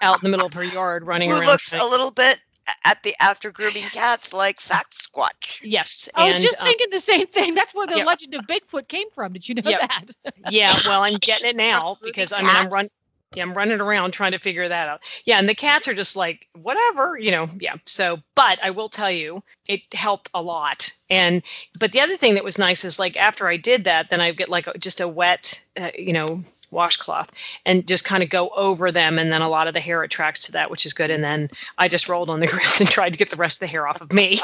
out 0.03 0.17
in 0.17 0.25
the 0.25 0.29
middle 0.29 0.47
of 0.47 0.53
her 0.55 0.65
yard 0.65 1.07
running 1.07 1.31
Who 1.31 1.37
around 1.37 1.47
looks 1.47 1.73
a 1.73 1.85
little 1.85 2.11
bit 2.11 2.39
at 2.85 3.03
the 3.03 3.15
after 3.21 3.51
grooming 3.51 3.83
cats 3.85 4.33
like 4.33 4.59
Sasquatch. 4.61 5.61
yes 5.63 6.09
I 6.15 6.29
was 6.29 6.43
just 6.43 6.61
um, 6.61 6.67
thinking 6.67 6.89
the 6.91 7.01
same 7.01 7.27
thing. 7.27 7.55
That's 7.55 7.75
where 7.75 7.87
the 7.87 7.99
yeah. 7.99 8.05
legend 8.05 8.35
of 8.35 8.47
Bigfoot 8.47 8.89
came 8.89 9.09
from. 9.15 9.33
Did 9.35 9.49
you 9.49 9.55
know 9.57 9.63
Yep. 9.71 9.81
that? 9.81 10.05
yeah 10.51 10.75
well 10.87 11.03
i'm 11.03 11.15
getting 11.21 11.51
it 11.51 11.57
now 11.57 11.97
because 12.05 12.33
i 12.33 12.41
mean 12.41 12.49
i'm 12.51 12.65
cats. 12.65 12.73
run 12.73 12.87
yeah 13.35 13.43
i'm 13.43 13.55
running 13.55 13.81
around 13.81 14.11
trying 14.13 14.33
to 14.33 14.39
figure 14.39 14.69
that 14.69 14.89
out 14.89 15.01
yeah 15.25 15.39
and 15.39 15.49
the 15.49 15.55
cats 15.55 15.89
are 15.89 15.95
just 15.95 16.17
like 16.17 16.47
whatever 16.55 17.19
you 17.19 17.31
know 17.31 17.49
yeah 17.61 17.75
so 17.87 18.19
but 18.35 18.59
i 18.63 18.71
will 18.71 18.89
tell 18.89 19.11
you 19.11 19.43
it 19.67 19.81
helped 19.95 20.29
a 20.35 20.43
lot 20.43 20.91
and 21.11 21.43
but 21.81 21.93
the 21.93 22.01
other 22.01 22.17
thing 22.17 22.35
that 22.35 22.45
was 22.45 22.59
nice 22.59 22.85
is 22.85 22.99
like 22.99 23.17
after 23.17 23.49
i 23.49 23.57
did 23.57 23.85
that 23.85 24.11
then 24.11 24.21
i 24.21 24.31
get 24.33 24.49
like 24.49 24.67
a- 24.67 24.79
just 24.79 25.01
a 25.01 25.09
wet 25.09 25.63
uh, 25.81 25.91
you 25.99 26.13
know 26.13 26.43
washcloth 26.75 27.33
and 27.67 27.89
just 27.89 28.05
kind 28.05 28.23
of 28.23 28.31
go 28.31 28.51
over 28.51 28.93
them 28.93 29.19
and 29.19 29.33
then 29.33 29.43
a 29.43 29.49
lot 29.49 29.69
of 29.69 29.75
the 29.75 29.81
hair 29.81 30.03
attracts 30.03 30.41
to 30.41 30.53
that 30.53 30.71
which 30.71 30.87
is 30.87 30.93
good 30.95 31.11
and 31.11 31.25
then 31.25 31.49
i 31.79 31.89
just 31.89 32.09
rolled 32.09 32.31
on 32.31 32.41
the 32.41 32.49
ground 32.55 32.77
and 32.81 32.91
tried 32.91 33.13
to 33.15 33.19
get 33.21 33.31
the 33.31 33.37
rest 33.37 33.57
of 33.57 33.61
the 33.61 33.73
hair 33.73 33.89
off 33.89 34.03
of 34.03 34.13
me 34.13 34.41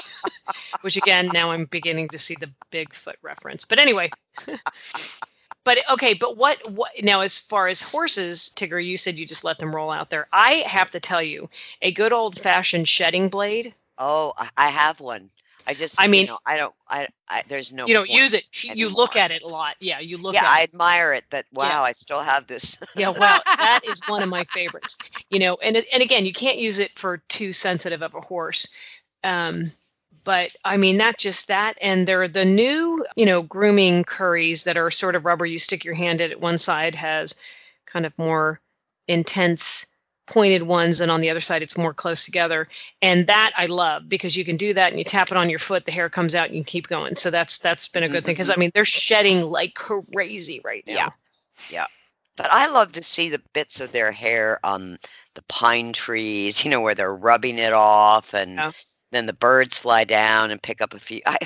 which 0.83 0.97
again 0.97 1.33
now 1.33 1.53
i'm 1.53 1.67
beginning 1.67 2.09
to 2.09 2.19
see 2.19 2.37
the 2.37 2.53
bigfoot 2.73 3.17
reference 3.23 3.65
but 3.67 3.79
anyway 3.81 4.13
but 5.65 5.79
okay, 5.91 6.15
but 6.15 6.37
what 6.39 6.59
what 6.71 6.93
now 7.03 7.21
as 7.21 7.39
far 7.39 7.69
as 7.69 7.83
horses, 7.83 8.53
Tigger, 8.57 8.85
you 8.85 8.97
said 8.97 9.19
you 9.19 9.27
just 9.27 9.45
let 9.45 9.59
them 9.61 9.75
roll 9.77 9.91
out 9.91 10.11
there. 10.11 10.29
I 10.33 10.55
have 10.67 10.91
to 10.93 11.01
tell 11.01 11.23
you, 11.23 11.51
a 11.83 11.93
good 11.93 12.13
old 12.13 12.39
fashioned 12.39 12.89
shedding 12.89 13.29
blade, 13.29 13.75
Oh, 13.99 14.33
I- 14.57 14.71
have 14.71 15.01
one. 15.01 15.31
I 15.71 15.75
just, 15.75 16.01
I 16.01 16.05
you 16.05 16.11
mean- 16.11 16.27
know, 16.27 16.39
I 16.47 16.57
don't, 16.57 16.75
I, 16.89 17.07
I 17.29 17.43
there's 17.49 17.73
no. 17.73 17.87
you 17.87 17.95
don't 17.95 18.11
use 18.11 18.35
it. 18.35 18.45
She- 18.51 18.73
You 18.75 18.89
look 18.89 19.15
at 19.15 19.31
it 19.31 19.43
a 19.43 19.47
lot. 19.47 19.77
Yeah, 19.81 20.01
you 20.01 20.19
look 20.19 20.35
Yeah, 20.35 20.43
I 20.45 20.45
at 20.45 20.51
it. 20.51 20.61
I 20.61 20.63
admire 20.75 21.13
it. 21.15 21.25
That 21.31 21.47
wow, 21.53 21.69
Yeah. 21.69 21.81
I 21.83 21.93
still 21.93 22.21
have 22.21 22.47
this. 22.49 22.77
Yeah, 22.97 23.11
well, 23.11 23.41
that 23.47 23.81
is 23.85 24.01
one 24.09 24.23
of 24.23 24.29
my 24.29 24.43
favorites. 24.45 24.99
You 25.31 25.39
know, 25.39 25.57
and 25.63 25.77
and 25.93 26.03
again, 26.03 26.27
you 26.27 26.33
can't 26.33 26.59
use 26.59 26.79
it 26.81 26.99
for 26.99 27.19
too 27.29 27.53
sensitive 27.53 28.03
of 28.03 28.15
a 28.15 28.21
horse. 28.21 28.69
Um, 29.23 29.71
but 30.25 30.51
I 30.65 30.77
mean, 30.77 30.97
not 30.97 31.19
just 31.19 31.47
that, 31.49 31.79
and 31.81 32.07
there 32.09 32.21
are 32.21 32.29
the 32.29 32.45
new, 32.45 33.05
you 33.17 33.25
know, 33.25 33.41
grooming 33.43 34.05
curries 34.05 34.65
that 34.65 34.77
are 34.77 34.91
sort 34.91 35.15
of 35.15 35.25
rubber. 35.25 35.47
You 35.47 35.59
stick 35.59 35.85
your 35.85 35.95
hand 35.95 36.21
in 36.21 36.31
it. 36.33 36.41
One 36.41 36.59
side 36.59 36.95
has 36.97 37.35
kind 37.87 38.05
of 38.05 38.13
more 38.19 38.61
intense 39.09 39.87
pointed 40.31 40.63
ones 40.63 41.01
and 41.01 41.11
on 41.11 41.21
the 41.21 41.31
other 41.31 41.41
side 41.41 41.63
it's 41.63 41.77
more 41.77 41.93
close 41.93 42.25
together. 42.25 42.69
And 43.03 43.27
that 43.27 43.53
i 43.57 43.67
love 43.67 44.09
because 44.09 44.37
you 44.37 44.45
can 44.45 44.57
do 44.57 44.73
that 44.75 44.91
and 44.91 44.99
you 44.99 45.05
tap 45.05 45.31
it 45.31 45.37
on 45.37 45.51
your 45.51 45.59
foot 45.59 45.85
the 45.85 45.93
hair 45.93 46.09
comes 46.09 46.35
out 46.35 46.49
and 46.49 46.57
you 46.57 46.65
keep 46.65 46.89
going. 46.89 47.17
So 47.17 47.31
that's 47.31 47.59
that's 47.59 47.89
been 47.89 48.03
a 48.03 48.09
good 48.09 48.25
thing 48.25 48.35
because 48.35 48.51
i 48.51 48.55
mm-hmm. 48.55 48.61
mean 48.61 48.71
they're 48.75 48.85
shedding 48.85 49.43
like 49.43 49.75
crazy 49.75 50.61
right 50.65 50.85
now. 50.87 50.95
Yeah. 50.95 51.09
yeah. 51.71 51.87
But 52.37 52.49
I 52.53 52.71
love 52.71 52.93
to 52.93 53.03
see 53.03 53.29
the 53.29 53.43
bits 53.53 53.81
of 53.81 53.93
their 53.93 54.13
hair 54.13 54.59
on 54.65 54.99
the 55.35 55.43
pine 55.43 55.93
trees, 55.93 56.65
you 56.65 56.71
know, 56.71 56.81
where 56.81 56.95
they're 56.95 57.15
rubbing 57.15 57.59
it 57.59 57.75
off 57.75 58.33
and 58.33 58.59
then 59.11 59.27
the 59.27 59.33
birds 59.33 59.79
fly 59.79 60.05
down 60.05 60.51
and 60.51 60.63
pick 60.63 60.81
up 60.81 60.95
a 60.95 60.99
few. 60.99 61.21
I, 61.27 61.37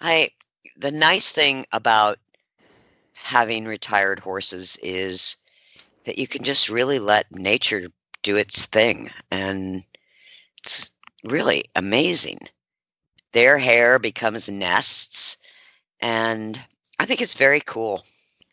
I, 0.00 0.30
the 0.76 0.92
nice 0.92 1.32
thing 1.32 1.66
about 1.72 2.18
having 3.14 3.64
retired 3.64 4.18
horses 4.18 4.78
is 4.82 5.36
that 6.04 6.18
you 6.18 6.26
can 6.26 6.42
just 6.42 6.68
really 6.68 6.98
let 6.98 7.32
nature 7.32 7.88
do 8.22 8.36
its 8.36 8.66
thing. 8.66 9.10
And 9.30 9.84
it's 10.58 10.90
really 11.24 11.64
amazing. 11.76 12.38
Their 13.32 13.58
hair 13.58 13.98
becomes 13.98 14.48
nests. 14.48 15.36
And 16.00 16.58
I 16.98 17.04
think 17.04 17.20
it's 17.20 17.34
very 17.34 17.60
cool. 17.60 18.04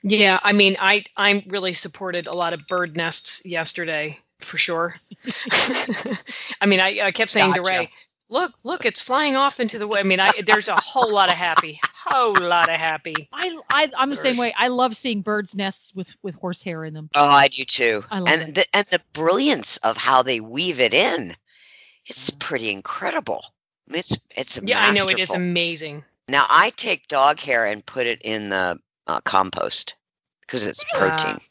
Yeah, 0.01 0.39
I 0.43 0.53
mean, 0.53 0.77
I 0.79 1.03
I'm 1.17 1.43
really 1.47 1.73
supported 1.73 2.25
a 2.25 2.34
lot 2.34 2.53
of 2.53 2.65
bird 2.67 2.95
nests 2.95 3.41
yesterday 3.43 4.17
for 4.39 4.58
sure. 4.58 4.95
I 6.62 6.65
mean, 6.65 6.79
I, 6.79 6.99
I 7.03 7.12
kept 7.12 7.32
saying 7.32 7.53
to 7.53 7.62
Ray, 7.62 7.89
"Look, 8.29 8.53
look, 8.63 8.86
it's 8.86 9.01
flying 9.01 9.36
off 9.36 9.60
into 9.60 9.77
the 9.77 9.88
way." 9.88 9.99
I 9.99 10.03
mean, 10.03 10.21
I 10.21 10.32
there's 10.45 10.69
a 10.69 10.75
whole 10.75 11.12
lot 11.12 11.27
of 11.27 11.36
happy, 11.36 11.82
whole 12.10 12.36
lot 12.36 12.69
of 12.69 12.76
happy. 12.76 13.30
I, 13.32 13.58
I 13.72 13.91
I'm 13.98 14.10
the 14.10 14.17
same 14.17 14.38
way. 14.38 14.52
I 14.58 14.67
love 14.67 14.95
seeing 14.95 15.22
birds' 15.22 15.56
nests 15.56 15.93
with 15.93 16.15
with 16.22 16.36
horse 16.36 16.62
hair 16.62 16.86
in 16.86 16.93
them. 16.93 17.10
Oh, 17.15 17.26
I 17.26 17.48
do 17.48 17.63
too. 17.65 18.04
I 18.10 18.19
love 18.19 18.30
and 18.30 18.41
it. 18.50 18.56
the 18.56 18.65
and 18.74 18.88
the 18.88 19.02
brilliance 19.13 19.78
of 19.78 19.98
how 19.98 20.24
they 20.24 20.39
weave 20.39 20.80
it 20.80 20.93
in. 20.93 21.36
It's 22.06 22.30
pretty 22.30 22.72
incredible. 22.72 23.43
It's 23.88 24.17
it's 24.36 24.60
Yeah, 24.63 24.80
I 24.80 24.93
know 24.93 25.10
it 25.10 25.19
is 25.19 25.34
amazing. 25.34 26.04
Now 26.28 26.45
I 26.50 26.72
take 26.72 27.08
dog 27.08 27.39
hair 27.39 27.65
and 27.65 27.86
put 27.86 28.06
it 28.06 28.22
in 28.22 28.50
the 28.50 28.80
uh, 29.08 29.22
compost 29.22 29.95
because 30.41 30.65
it's 30.65 30.86
protein. 30.93 31.38
Ah. 31.38 31.43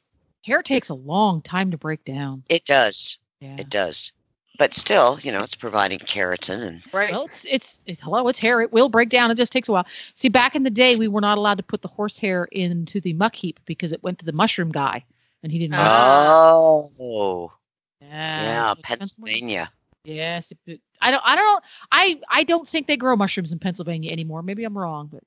Hair 0.44 0.62
takes 0.62 0.88
a 0.88 0.94
long 0.94 1.42
time 1.42 1.70
to 1.72 1.78
break 1.78 2.04
down. 2.04 2.44
It 2.48 2.64
does. 2.64 3.18
Yeah. 3.40 3.56
It 3.58 3.68
does. 3.68 4.12
But 4.58 4.74
still, 4.74 5.18
you 5.22 5.30
know, 5.30 5.38
it's 5.38 5.54
providing 5.54 6.00
keratin 6.00 6.60
and 6.66 6.82
Right. 6.92 7.12
Well, 7.12 7.26
it's 7.26 7.46
it's 7.48 7.80
it, 7.86 8.00
hello, 8.00 8.26
it's 8.26 8.40
hair. 8.40 8.60
It 8.60 8.72
will 8.72 8.88
break 8.88 9.08
down. 9.08 9.30
It 9.30 9.36
just 9.36 9.52
takes 9.52 9.68
a 9.68 9.72
while. 9.72 9.86
See, 10.16 10.28
back 10.28 10.56
in 10.56 10.64
the 10.64 10.70
day, 10.70 10.96
we 10.96 11.06
were 11.06 11.20
not 11.20 11.38
allowed 11.38 11.58
to 11.58 11.62
put 11.62 11.80
the 11.82 11.88
horse 11.88 12.18
hair 12.18 12.46
into 12.46 13.00
the 13.00 13.12
muck 13.12 13.36
heap 13.36 13.60
because 13.66 13.92
it 13.92 14.02
went 14.02 14.18
to 14.18 14.24
the 14.24 14.32
mushroom 14.32 14.72
guy, 14.72 15.04
and 15.44 15.52
he 15.52 15.58
didn't. 15.60 15.76
want 15.76 15.86
it. 15.86 15.92
Oh 15.92 17.52
yeah, 18.00 18.42
yeah, 18.42 18.74
so 18.74 18.80
Pennsylvania- 18.82 18.88
Pennsylvania. 18.88 19.72
Yes, 20.04 20.50
it- 20.50 20.58
it- 20.66 20.80
I 21.00 21.12
don't. 21.12 21.22
I 21.24 21.36
don't. 21.36 21.64
I 21.92 22.20
I 22.28 22.42
don't 22.42 22.68
think 22.68 22.88
they 22.88 22.96
grow 22.96 23.14
mushrooms 23.14 23.52
in 23.52 23.60
Pennsylvania 23.60 24.10
anymore. 24.10 24.42
Maybe 24.42 24.64
I'm 24.64 24.76
wrong, 24.76 25.08
but 25.12 25.22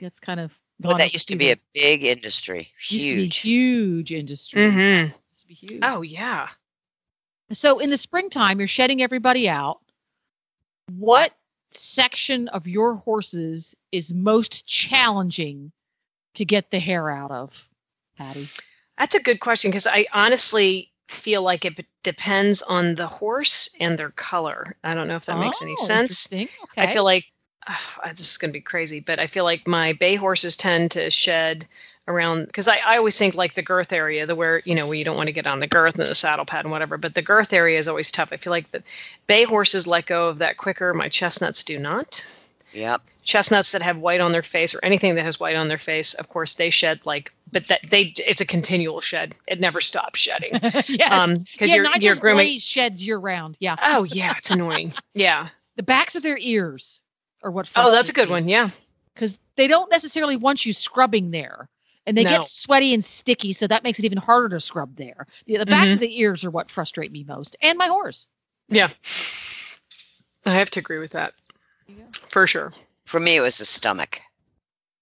that's 0.00 0.18
kind 0.18 0.40
of. 0.40 0.52
Well, 0.80 0.96
that 0.96 1.12
used 1.12 1.28
to 1.28 1.36
be 1.36 1.52
a 1.52 1.56
big 1.74 2.02
industry. 2.04 2.72
Used 2.88 3.08
to 3.08 3.14
be 3.14 3.22
Huge. 3.22 3.36
huge 3.38 4.12
industry. 4.12 4.68
Mhm. 4.70 5.02
Used 5.04 5.40
to 5.40 5.46
be 5.46 5.54
huge. 5.54 5.80
Oh 5.82 6.02
yeah. 6.02 6.48
So 7.52 7.78
in 7.78 7.90
the 7.90 7.96
springtime, 7.96 8.58
you're 8.58 8.68
shedding 8.68 9.02
everybody 9.02 9.48
out. 9.48 9.80
What 10.92 11.32
section 11.70 12.48
of 12.48 12.66
your 12.66 12.94
horses 12.94 13.74
is 13.92 14.12
most 14.12 14.66
challenging 14.66 15.72
to 16.34 16.44
get 16.44 16.70
the 16.70 16.78
hair 16.78 17.10
out 17.10 17.30
of, 17.30 17.68
Patty? 18.16 18.48
That's 18.98 19.14
a 19.14 19.22
good 19.22 19.40
question 19.40 19.70
because 19.70 19.86
I 19.86 20.06
honestly 20.12 20.90
feel 21.08 21.42
like 21.42 21.64
it 21.64 21.86
depends 22.02 22.62
on 22.62 22.94
the 22.96 23.06
horse 23.06 23.70
and 23.80 23.98
their 23.98 24.10
color. 24.10 24.76
I 24.84 24.94
don't 24.94 25.08
know 25.08 25.16
if 25.16 25.26
that 25.26 25.38
makes 25.38 25.62
any 25.62 25.72
Oh, 25.72 25.84
sense. 25.84 26.30
interesting. 26.32 26.48
I 26.76 26.86
feel 26.86 27.04
like 27.04 27.24
this 28.08 28.20
is 28.20 28.38
going 28.38 28.50
to 28.50 28.58
be 28.58 28.60
crazy, 28.60 29.00
but 29.00 29.18
I 29.20 29.26
feel 29.26 29.44
like 29.44 29.66
my 29.66 29.92
bay 29.92 30.16
horses 30.16 30.56
tend 30.56 30.90
to 30.92 31.10
shed 31.10 31.66
around 32.08 32.46
because 32.46 32.66
I, 32.66 32.78
I 32.84 32.96
always 32.96 33.16
think 33.16 33.36
like 33.36 33.54
the 33.54 33.62
girth 33.62 33.92
area, 33.92 34.26
the 34.26 34.34
where 34.34 34.62
you 34.64 34.74
know 34.74 34.86
where 34.86 34.96
you 34.96 35.04
don't 35.04 35.16
want 35.16 35.28
to 35.28 35.32
get 35.32 35.46
on 35.46 35.60
the 35.60 35.66
girth 35.66 35.96
and 35.96 36.08
the 36.08 36.14
saddle 36.14 36.44
pad 36.44 36.64
and 36.64 36.72
whatever. 36.72 36.96
But 36.96 37.14
the 37.14 37.22
girth 37.22 37.52
area 37.52 37.78
is 37.78 37.86
always 37.86 38.10
tough. 38.10 38.30
I 38.32 38.36
feel 38.36 38.50
like 38.50 38.70
the 38.72 38.82
bay 39.26 39.44
horses 39.44 39.86
let 39.86 40.06
go 40.06 40.26
of 40.26 40.38
that 40.38 40.56
quicker. 40.56 40.92
My 40.94 41.08
chestnuts 41.08 41.62
do 41.62 41.78
not. 41.78 42.24
Yep. 42.72 43.02
Chestnuts 43.22 43.72
that 43.72 43.82
have 43.82 43.98
white 43.98 44.20
on 44.20 44.32
their 44.32 44.42
face 44.42 44.74
or 44.74 44.80
anything 44.82 45.14
that 45.14 45.24
has 45.24 45.38
white 45.38 45.56
on 45.56 45.68
their 45.68 45.78
face, 45.78 46.14
of 46.14 46.28
course, 46.28 46.54
they 46.54 46.70
shed 46.70 47.00
like, 47.04 47.32
but 47.52 47.66
that 47.66 47.80
they 47.90 48.14
it's 48.26 48.40
a 48.40 48.46
continual 48.46 49.00
shed. 49.00 49.34
It 49.46 49.60
never 49.60 49.80
stops 49.80 50.18
shedding. 50.18 50.52
yes. 50.88 51.12
Um, 51.12 51.44
because 51.52 51.70
yeah, 51.70 51.76
you're 51.76 51.84
Nigel's 51.84 52.04
you're 52.04 52.16
grooming. 52.16 52.58
Sheds 52.58 53.06
year 53.06 53.18
round. 53.18 53.56
Yeah. 53.60 53.76
Oh 53.82 54.04
yeah, 54.04 54.34
it's 54.36 54.50
annoying. 54.50 54.92
Yeah. 55.14 55.48
The 55.76 55.84
backs 55.84 56.16
of 56.16 56.24
their 56.24 56.38
ears 56.40 57.00
are 57.44 57.52
what. 57.52 57.70
Oh, 57.76 57.92
that's 57.92 58.10
a 58.10 58.12
good 58.12 58.28
one. 58.28 58.48
Yeah. 58.48 58.70
Because 59.14 59.38
they 59.54 59.68
don't 59.68 59.88
necessarily 59.92 60.34
want 60.34 60.66
you 60.66 60.72
scrubbing 60.72 61.30
there. 61.30 61.68
And 62.08 62.16
they 62.16 62.24
No. 62.24 62.30
get 62.30 62.44
sweaty 62.44 62.94
and 62.94 63.04
sticky, 63.04 63.52
so 63.52 63.66
that 63.66 63.84
makes 63.84 63.98
it 63.98 64.04
even 64.06 64.16
harder 64.16 64.48
to 64.48 64.60
scrub 64.60 64.96
there. 64.96 65.26
The, 65.46 65.58
the 65.58 65.66
backs 65.66 65.90
Mhm. 65.90 65.94
of 65.94 66.00
the 66.00 66.18
ears 66.18 66.42
are 66.42 66.50
what 66.50 66.70
frustrate 66.70 67.12
me 67.12 67.22
most, 67.22 67.54
and 67.60 67.76
my 67.76 67.86
horse. 67.86 68.26
Yeah. 68.70 68.88
I 70.46 70.54
have 70.54 70.70
to 70.70 70.80
agree 70.80 70.96
with 70.96 71.10
that. 71.10 71.34
For 72.28 72.46
sure. 72.46 72.72
For 73.04 73.20
me, 73.20 73.36
it 73.36 73.40
was 73.42 73.58
the 73.58 73.66
stomach. 73.66 74.22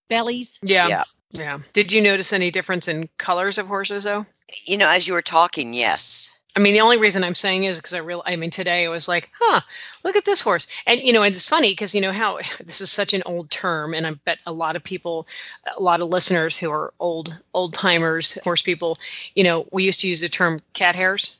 Bellies. 0.08 0.58
Yeah. 0.62 0.88
Yeah. 0.88 1.04
Yeah. 1.30 1.58
Did 1.72 1.92
you 1.92 2.00
notice 2.00 2.32
any 2.32 2.50
difference 2.50 2.88
in 2.88 3.08
colors 3.18 3.56
of 3.56 3.68
horses 3.68 4.02
though? 4.02 4.26
You 4.64 4.76
know, 4.76 4.88
as 4.88 5.06
you 5.06 5.12
were 5.12 5.22
talking, 5.22 5.74
yes. 5.74 6.32
I 6.56 6.58
mean, 6.58 6.72
the 6.72 6.80
only 6.80 6.96
reason 6.96 7.22
I'm 7.22 7.34
saying 7.34 7.64
is 7.64 7.76
because 7.76 7.92
I 7.92 7.98
real. 7.98 8.22
I 8.24 8.34
mean, 8.34 8.50
today 8.50 8.86
I 8.86 8.88
was 8.88 9.08
like, 9.08 9.30
"Huh, 9.38 9.60
look 10.04 10.16
at 10.16 10.24
this 10.24 10.40
horse," 10.40 10.66
and 10.86 11.00
you 11.02 11.12
know, 11.12 11.22
and 11.22 11.34
it's 11.34 11.48
funny 11.48 11.72
because 11.72 11.94
you 11.94 12.00
know 12.00 12.12
how 12.12 12.38
this 12.64 12.80
is 12.80 12.90
such 12.90 13.12
an 13.12 13.22
old 13.26 13.50
term, 13.50 13.92
and 13.92 14.06
I 14.06 14.12
bet 14.12 14.38
a 14.46 14.52
lot 14.52 14.74
of 14.74 14.82
people, 14.82 15.26
a 15.76 15.82
lot 15.82 16.00
of 16.00 16.08
listeners 16.08 16.56
who 16.56 16.70
are 16.70 16.94
old 16.98 17.36
old 17.52 17.74
timers, 17.74 18.38
horse 18.42 18.62
people, 18.62 18.98
you 19.34 19.44
know, 19.44 19.66
we 19.70 19.84
used 19.84 20.00
to 20.00 20.08
use 20.08 20.20
the 20.22 20.30
term 20.30 20.60
cat 20.72 20.96
hairs, 20.96 21.36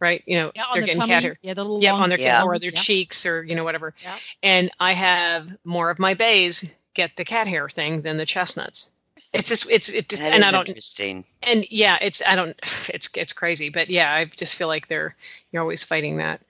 right? 0.00 0.22
You 0.26 0.36
know, 0.36 0.52
Yeah, 0.54 0.64
they're 0.72 0.82
getting 0.82 1.02
tummy. 1.02 1.12
cat 1.12 1.22
hair. 1.24 1.38
Yeah, 1.42 1.54
the 1.54 1.64
little 1.64 1.82
Yeah, 1.82 1.92
on 1.92 2.08
their 2.08 2.18
Yeah. 2.18 2.42
or 2.42 2.58
their 2.58 2.70
Yeah. 2.70 2.80
cheeks 2.80 3.26
or 3.26 3.42
you 3.42 3.54
know 3.54 3.64
whatever. 3.64 3.94
And 4.42 4.70
I 4.80 4.94
have 4.94 5.56
more 5.64 5.90
of 5.90 5.98
my 5.98 6.14
bays 6.14 6.74
get 6.94 7.16
the 7.16 7.24
cat 7.24 7.46
hair 7.46 7.68
thing 7.68 8.00
than 8.00 8.16
the 8.16 8.24
chestnuts. 8.26 8.90
It's 9.34 9.48
just 9.48 9.66
it's 9.68 9.88
it 9.90 10.08
just 10.08 10.22
That 10.22 10.32
and 10.32 10.42
is 10.42 10.48
I 10.48 10.52
don't 10.52 10.68
interesting. 10.68 11.24
and 11.42 11.66
yeah 11.70 11.98
it's 12.00 12.22
I 12.26 12.34
don't 12.36 12.56
it's 12.88 13.08
it's 13.16 13.32
crazy 13.32 13.68
but 13.68 13.90
yeah 13.90 14.14
I 14.14 14.24
just 14.26 14.54
feel 14.56 14.68
like 14.68 14.86
they're 14.88 15.14
you're 15.52 15.62
always 15.62 15.84
fighting 15.84 16.16
that. 16.18 16.40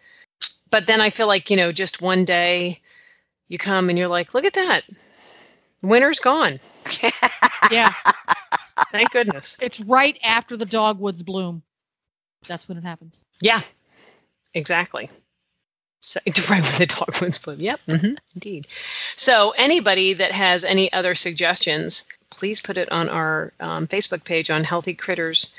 But 0.70 0.86
then 0.86 1.00
I 1.00 1.10
feel 1.10 1.26
like 1.26 1.50
you 1.50 1.56
know 1.56 1.72
just 1.72 2.02
one 2.02 2.24
day 2.24 2.80
you 3.48 3.58
come 3.58 3.88
and 3.88 3.98
you're 3.98 4.08
like 4.08 4.34
look 4.34 4.44
at 4.44 4.54
that 4.54 4.84
winter's 5.82 6.18
gone 6.20 6.60
Yeah, 7.70 7.92
thank 8.92 9.10
goodness 9.12 9.56
it's 9.60 9.80
right 9.80 10.18
after 10.22 10.56
the 10.56 10.66
dogwoods 10.66 11.22
bloom. 11.22 11.62
That's 12.46 12.68
when 12.68 12.76
it 12.78 12.84
happens. 12.84 13.20
yeah 13.40 13.62
exactly. 14.54 15.08
So, 16.04 16.20
right 16.50 16.62
when 16.62 16.78
the 16.78 16.86
dogwoods 16.86 17.38
bloom. 17.38 17.60
Yep, 17.60 17.80
mhm, 17.88 18.18
indeed. 18.34 18.66
So, 19.14 19.50
anybody 19.52 20.12
that 20.12 20.32
has 20.32 20.64
any 20.64 20.92
other 20.92 21.14
suggestions, 21.14 22.04
please 22.30 22.60
put 22.60 22.76
it 22.76 22.90
on 22.92 23.08
our 23.08 23.52
um, 23.60 23.86
Facebook 23.86 24.24
page 24.24 24.50
on 24.50 24.64
Healthy 24.64 24.94
Critters. 24.94 25.52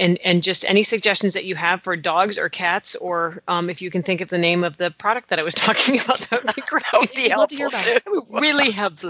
And, 0.00 0.16
and 0.24 0.44
just 0.44 0.64
any 0.68 0.84
suggestions 0.84 1.34
that 1.34 1.44
you 1.44 1.56
have 1.56 1.82
for 1.82 1.96
dogs 1.96 2.38
or 2.38 2.48
cats, 2.48 2.94
or 2.94 3.42
um, 3.48 3.68
if 3.68 3.82
you 3.82 3.90
can 3.90 4.00
think 4.00 4.20
of 4.20 4.28
the 4.28 4.38
name 4.38 4.62
of 4.62 4.76
the 4.76 4.92
product 4.92 5.28
that 5.30 5.40
I 5.40 5.42
was 5.42 5.54
talking 5.66 6.00
about, 6.00 6.20
that 6.20 6.44
would 6.44 6.54
be 6.54 6.62
great. 6.66 6.84
That 6.92 7.00
would 7.00 7.14
be 7.14 7.32
I'd 7.32 7.36
love 7.36 7.48
to 7.48 7.56
hear 7.56 7.68
helpful, 7.68 7.90
about 7.90 8.04
too. 8.04 8.26
It 8.36 8.40
really 8.40 8.70
helps. 8.70 9.04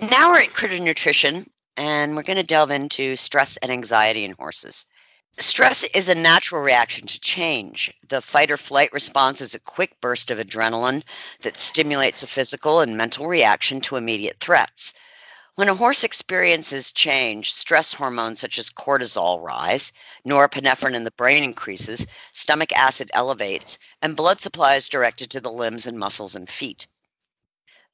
Now 0.00 0.30
we're 0.30 0.44
at 0.44 0.54
critter 0.54 0.78
nutrition, 0.78 1.50
and 1.76 2.16
we're 2.16 2.22
going 2.22 2.38
to 2.38 2.42
delve 2.42 2.70
into 2.70 3.14
stress 3.14 3.58
and 3.58 3.70
anxiety 3.70 4.24
in 4.24 4.32
horses. 4.32 4.86
Stress 5.38 5.84
is 5.94 6.08
a 6.08 6.14
natural 6.14 6.62
reaction 6.62 7.06
to 7.06 7.20
change. 7.20 7.92
The 8.08 8.22
fight 8.22 8.50
or 8.50 8.56
flight 8.56 8.90
response 8.94 9.42
is 9.42 9.54
a 9.54 9.60
quick 9.60 10.00
burst 10.00 10.30
of 10.30 10.38
adrenaline 10.38 11.02
that 11.42 11.58
stimulates 11.58 12.22
a 12.22 12.26
physical 12.26 12.80
and 12.80 12.96
mental 12.96 13.26
reaction 13.26 13.82
to 13.82 13.96
immediate 13.96 14.40
threats. 14.40 14.94
When 15.56 15.68
a 15.68 15.74
horse 15.74 16.04
experiences 16.04 16.90
change, 16.90 17.52
stress 17.52 17.92
hormones 17.92 18.40
such 18.40 18.58
as 18.58 18.70
cortisol 18.70 19.42
rise, 19.42 19.92
norepinephrine 20.26 20.94
in 20.94 21.04
the 21.04 21.10
brain 21.10 21.42
increases, 21.42 22.06
stomach 22.32 22.72
acid 22.72 23.10
elevates, 23.12 23.78
and 24.00 24.16
blood 24.16 24.40
supply 24.40 24.76
is 24.76 24.88
directed 24.88 25.30
to 25.32 25.40
the 25.40 25.52
limbs 25.52 25.86
and 25.86 25.98
muscles 25.98 26.34
and 26.34 26.48
feet. 26.48 26.86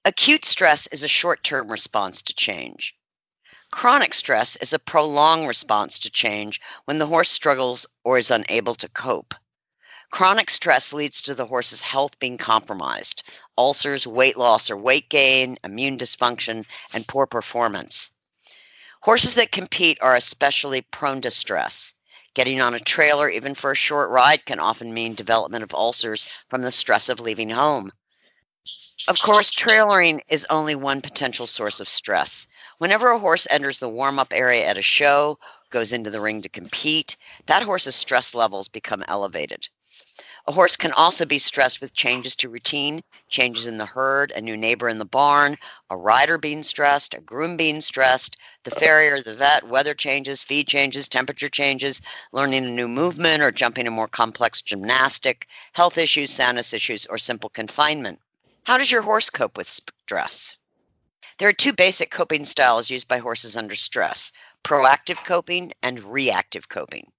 Acute 0.05 0.45
stress 0.45 0.87
is 0.87 1.03
a 1.03 1.09
short 1.09 1.43
term 1.43 1.73
response 1.73 2.23
to 2.23 2.33
change. 2.33 2.95
Chronic 3.73 4.15
stress 4.15 4.55
is 4.57 4.73
a 4.73 4.79
prolonged 4.79 5.49
response 5.49 5.99
to 5.99 6.09
change 6.09 6.61
when 6.85 6.99
the 6.99 7.07
horse 7.07 7.31
struggles 7.31 7.85
or 8.05 8.17
is 8.17 8.31
unable 8.31 8.77
to 8.77 8.89
cope. 8.89 9.35
Chronic 10.11 10.51
stress 10.51 10.93
leads 10.93 11.21
to 11.23 11.35
the 11.35 11.47
horse's 11.47 11.83
health 11.83 12.19
being 12.21 12.39
compromised 12.39 13.41
ulcers, 13.59 14.07
weight 14.07 14.37
loss 14.37 14.71
or 14.71 14.77
weight 14.77 15.11
gain, 15.11 15.59
immune 15.65 15.99
dysfunction, 15.99 16.65
and 16.93 17.09
poor 17.09 17.27
performance. 17.27 18.13
Horses 19.03 19.35
that 19.35 19.51
compete 19.51 19.99
are 20.01 20.15
especially 20.15 20.81
prone 20.81 21.21
to 21.23 21.31
stress. 21.33 21.93
Getting 22.35 22.61
on 22.61 22.73
a 22.73 22.81
trailer, 22.81 23.29
even 23.29 23.57
for 23.57 23.73
a 23.73 23.77
short 23.77 24.11
ride, 24.11 24.47
can 24.47 24.61
often 24.61 24.95
mean 24.95 25.15
development 25.15 25.65
of 25.65 25.75
ulcers 25.75 26.23
from 26.49 26.63
the 26.63 26.71
stress 26.71 27.09
of 27.09 27.19
leaving 27.19 27.51
home. 27.51 27.93
Of 29.09 29.23
course, 29.23 29.51
trailering 29.51 30.21
is 30.29 30.47
only 30.51 30.75
one 30.75 31.01
potential 31.01 31.47
source 31.47 31.81
of 31.81 31.89
stress. 31.89 32.47
Whenever 32.77 33.09
a 33.11 33.19
horse 33.19 33.47
enters 33.51 33.79
the 33.79 33.89
warm 33.89 34.19
up 34.19 34.35
area 34.35 34.67
at 34.67 34.77
a 34.77 34.83
show, 34.83 35.39
goes 35.71 35.95
into 35.95 36.11
the 36.11 36.21
ring 36.21 36.43
to 36.43 36.49
compete, 36.51 37.17
that 37.47 37.63
horse's 37.63 37.97
stress 37.97 38.35
levels 38.35 38.69
become 38.69 39.03
elevated. 39.09 39.67
A 40.47 40.53
horse 40.53 40.77
can 40.77 40.93
also 40.93 41.25
be 41.25 41.39
stressed 41.39 41.81
with 41.81 41.95
changes 41.95 42.37
to 42.37 42.51
routine, 42.51 43.03
changes 43.31 43.67
in 43.67 43.79
the 43.79 43.87
herd, 43.87 44.31
a 44.33 44.43
new 44.43 44.59
neighbor 44.59 44.91
in 44.91 44.99
the 44.99 45.07
barn, 45.07 45.57
a 45.89 45.97
rider 45.97 46.37
being 46.37 46.63
stressed, 46.63 47.15
a 47.15 47.21
groom 47.21 47.57
being 47.57 47.81
stressed, 47.81 48.37
the 48.65 48.71
farrier, 48.71 49.23
the 49.23 49.33
vet, 49.33 49.67
weather 49.67 49.95
changes, 49.95 50.43
feed 50.43 50.69
changes, 50.69 51.09
temperature 51.09 51.49
changes, 51.49 52.03
learning 52.33 52.67
a 52.67 52.71
new 52.71 52.89
movement 52.89 53.43
or 53.43 53.51
jumping 53.51 53.87
a 53.87 53.91
more 53.91 54.07
complex 54.07 54.61
gymnastic, 54.61 55.47
health 55.73 55.97
issues, 55.97 56.31
soundness 56.31 56.75
issues, 56.75 57.07
or 57.07 57.17
simple 57.17 57.49
confinement. 57.49 58.21
How 58.69 58.77
does 58.77 58.93
your 58.93 59.01
horse 59.01 59.31
cope 59.31 59.57
with 59.57 59.67
stress? 59.67 60.57
There 61.39 61.49
are 61.49 61.55
two 61.55 61.73
basic 61.73 62.11
coping 62.11 62.45
styles 62.45 62.91
used 62.91 63.09
by 63.09 63.17
horses 63.17 63.57
under 63.57 63.75
stress 63.75 64.31
proactive 64.63 65.25
coping 65.25 65.73
and 65.83 66.05
reactive 66.05 66.69
coping. 66.69 67.11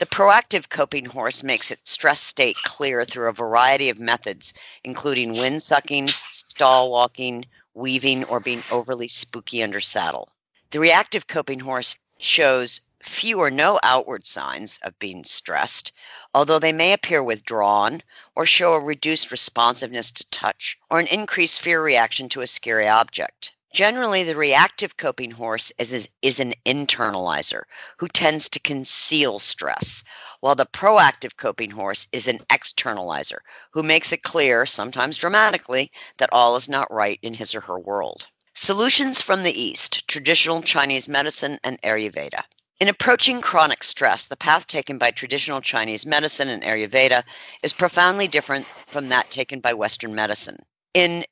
The 0.00 0.06
proactive 0.06 0.68
coping 0.70 1.04
horse 1.04 1.44
makes 1.44 1.70
its 1.70 1.92
stress 1.92 2.20
state 2.20 2.56
clear 2.64 3.04
through 3.04 3.28
a 3.28 3.32
variety 3.32 3.88
of 3.88 4.00
methods, 4.00 4.52
including 4.82 5.34
wind 5.34 5.62
sucking, 5.62 6.08
stall 6.08 6.90
walking, 6.90 7.44
weaving, 7.74 8.24
or 8.24 8.40
being 8.40 8.64
overly 8.72 9.06
spooky 9.06 9.62
under 9.62 9.80
saddle. 9.80 10.32
The 10.72 10.80
reactive 10.80 11.28
coping 11.28 11.60
horse 11.60 11.96
shows 12.18 12.80
few 13.04 13.38
or 13.38 13.50
no 13.50 13.78
outward 13.82 14.26
signs 14.26 14.78
of 14.82 14.98
being 14.98 15.24
stressed, 15.24 15.92
although 16.34 16.58
they 16.58 16.72
may 16.72 16.92
appear 16.92 17.22
withdrawn 17.22 18.02
or 18.34 18.46
show 18.46 18.72
a 18.72 18.80
reduced 18.80 19.30
responsiveness 19.30 20.10
to 20.10 20.28
touch 20.30 20.78
or 20.90 20.98
an 20.98 21.06
increased 21.08 21.60
fear 21.60 21.82
reaction 21.82 22.28
to 22.28 22.40
a 22.40 22.46
scary 22.46 22.88
object. 22.88 23.52
Generally, 23.74 24.22
the 24.22 24.36
reactive 24.36 24.96
coping 24.96 25.32
horse 25.32 25.72
is, 25.78 26.08
is, 26.22 26.38
an 26.38 26.54
internalizer 26.64 27.64
who 27.98 28.06
tends 28.06 28.48
to 28.48 28.60
conceal 28.60 29.40
stress, 29.40 30.04
while 30.38 30.54
the 30.54 30.64
proactive 30.64 31.36
coping 31.36 31.72
horse 31.72 32.06
is 32.12 32.28
an 32.28 32.38
externalizer 32.50 33.38
who 33.72 33.82
makes 33.82 34.12
it 34.12 34.22
clear, 34.22 34.64
sometimes 34.64 35.18
dramatically, 35.18 35.90
that 36.18 36.32
all 36.32 36.54
is 36.54 36.68
not 36.68 36.88
right 36.92 37.18
in 37.20 37.34
his 37.34 37.52
or 37.52 37.62
her 37.62 37.78
world. 37.78 38.28
Solutions 38.54 39.20
from 39.20 39.42
the 39.42 39.60
East, 39.60 40.06
traditional 40.06 40.62
Chinese 40.62 41.08
medicine 41.08 41.58
and 41.64 41.82
Ayurveda. 41.82 42.44
In 42.80 42.88
approaching 42.88 43.40
chronic 43.40 43.84
stress, 43.84 44.26
the 44.26 44.36
path 44.36 44.66
taken 44.66 44.98
by 44.98 45.12
traditional 45.12 45.60
Chinese 45.60 46.04
medicine 46.04 46.48
and 46.48 46.64
Ayurveda 46.64 47.22
is 47.62 47.72
profoundly 47.72 48.26
different 48.26 48.66
from 48.66 49.08
that 49.10 49.30
taken 49.30 49.60
by 49.60 49.72
Western 49.72 50.12
medicine. 50.12 50.58
In 50.92 51.24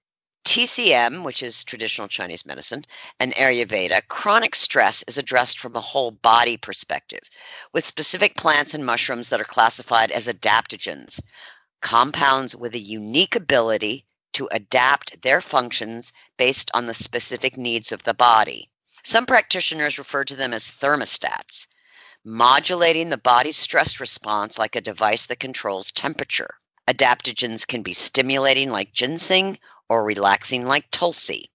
TCM, 0.45 1.25
which 1.25 1.43
is 1.43 1.65
traditional 1.65 2.07
Chinese 2.07 2.47
medicine, 2.47 2.85
and 3.19 3.35
Ayurveda, 3.35 4.07
chronic 4.07 4.55
stress 4.55 5.05
is 5.09 5.19
addressed 5.19 5.59
from 5.59 5.75
a 5.75 5.81
whole 5.81 6.13
body 6.13 6.57
perspective, 6.57 7.29
with 7.73 7.85
specific 7.85 8.37
plants 8.37 8.73
and 8.73 8.87
mushrooms 8.87 9.29
that 9.29 9.41
are 9.41 9.45
classified 9.45 10.13
as 10.13 10.29
adaptogens, 10.29 11.21
compounds 11.81 12.55
with 12.55 12.75
a 12.75 12.79
unique 12.79 13.35
ability 13.35 14.07
to 14.33 14.49
adapt 14.53 15.23
their 15.23 15.41
functions 15.41 16.13
based 16.37 16.71
on 16.73 16.87
the 16.87 16.95
specific 16.95 17.57
needs 17.57 17.91
of 17.91 18.05
the 18.05 18.15
body. 18.15 18.72
Some 19.05 19.27
practitioners 19.27 19.99
refer 19.99 20.25
to 20.25 20.37
them 20.37 20.53
as 20.55 20.71
thermostats, 20.71 21.67
modulating 22.25 23.09
the 23.09 23.17
body's 23.17 23.57
stress 23.57 23.99
response 23.99 24.59
like 24.59 24.77
a 24.77 24.81
device 24.81 25.27
that 25.27 25.41
controls 25.41 25.91
temperature. 25.91 26.57
Adaptogens 26.87 27.67
can 27.67 27.83
be 27.83 27.93
stimulating 27.93 28.71
like 28.71 28.93
ginseng 28.93 29.59
or 29.89 30.05
relaxing 30.05 30.67
like 30.67 30.91
tulsi. 30.93 31.51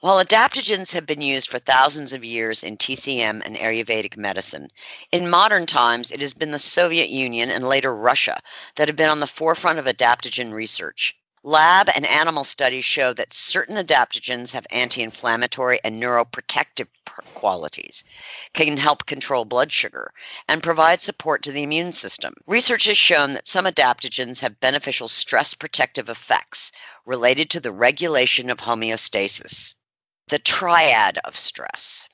While 0.00 0.22
adaptogens 0.22 0.92
have 0.92 1.06
been 1.06 1.22
used 1.22 1.48
for 1.48 1.58
thousands 1.58 2.12
of 2.12 2.22
years 2.22 2.62
in 2.62 2.76
TCM 2.76 3.40
and 3.42 3.56
Ayurvedic 3.56 4.18
medicine, 4.18 4.68
in 5.10 5.30
modern 5.30 5.64
times 5.64 6.10
it 6.10 6.20
has 6.20 6.34
been 6.34 6.50
the 6.50 6.58
Soviet 6.58 7.08
Union 7.08 7.50
and 7.50 7.66
later 7.66 7.94
Russia 7.94 8.42
that 8.76 8.88
have 8.88 8.96
been 8.96 9.08
on 9.08 9.20
the 9.20 9.26
forefront 9.26 9.78
of 9.78 9.86
adaptogen 9.86 10.52
research. 10.52 11.16
Lab 11.46 11.90
and 11.94 12.06
animal 12.06 12.42
studies 12.42 12.86
show 12.86 13.12
that 13.12 13.34
certain 13.34 13.76
adaptogens 13.76 14.54
have 14.54 14.66
anti 14.70 15.02
inflammatory 15.02 15.78
and 15.84 16.02
neuroprotective 16.02 16.88
qualities, 17.34 18.02
can 18.54 18.78
help 18.78 19.04
control 19.04 19.44
blood 19.44 19.70
sugar, 19.70 20.14
and 20.48 20.62
provide 20.62 21.02
support 21.02 21.42
to 21.42 21.52
the 21.52 21.62
immune 21.62 21.92
system. 21.92 22.32
Research 22.46 22.86
has 22.86 22.96
shown 22.96 23.34
that 23.34 23.46
some 23.46 23.66
adaptogens 23.66 24.40
have 24.40 24.58
beneficial 24.58 25.06
stress 25.06 25.52
protective 25.52 26.08
effects 26.08 26.72
related 27.04 27.50
to 27.50 27.60
the 27.60 27.72
regulation 27.72 28.48
of 28.48 28.60
homeostasis. 28.60 29.74
The 30.28 30.38
triad 30.38 31.18
of 31.24 31.36
stress. 31.36 32.08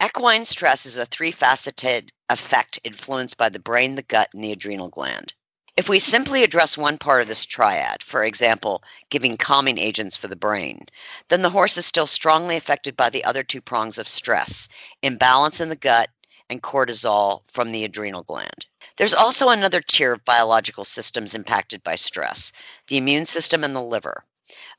Equine 0.00 0.44
stress 0.44 0.86
is 0.86 0.96
a 0.96 1.06
three 1.06 1.32
faceted 1.32 2.12
effect 2.30 2.78
influenced 2.84 3.36
by 3.36 3.48
the 3.48 3.58
brain, 3.58 3.96
the 3.96 4.02
gut, 4.02 4.30
and 4.32 4.44
the 4.44 4.52
adrenal 4.52 4.90
gland. 4.90 5.34
If 5.76 5.90
we 5.90 5.98
simply 5.98 6.42
address 6.42 6.78
one 6.78 6.96
part 6.96 7.20
of 7.20 7.28
this 7.28 7.44
triad, 7.44 8.02
for 8.02 8.24
example, 8.24 8.82
giving 9.10 9.36
calming 9.36 9.76
agents 9.76 10.16
for 10.16 10.26
the 10.26 10.34
brain, 10.34 10.86
then 11.28 11.42
the 11.42 11.50
horse 11.50 11.76
is 11.76 11.84
still 11.84 12.06
strongly 12.06 12.56
affected 12.56 12.96
by 12.96 13.10
the 13.10 13.22
other 13.24 13.42
two 13.42 13.60
prongs 13.60 13.98
of 13.98 14.08
stress 14.08 14.70
imbalance 15.02 15.60
in 15.60 15.68
the 15.68 15.76
gut 15.76 16.08
and 16.48 16.62
cortisol 16.62 17.42
from 17.46 17.72
the 17.72 17.84
adrenal 17.84 18.22
gland. 18.22 18.64
There's 18.96 19.12
also 19.12 19.50
another 19.50 19.82
tier 19.82 20.14
of 20.14 20.24
biological 20.24 20.84
systems 20.84 21.34
impacted 21.34 21.82
by 21.84 21.96
stress 21.96 22.52
the 22.88 22.96
immune 22.96 23.26
system 23.26 23.62
and 23.62 23.76
the 23.76 23.82
liver. 23.82 24.24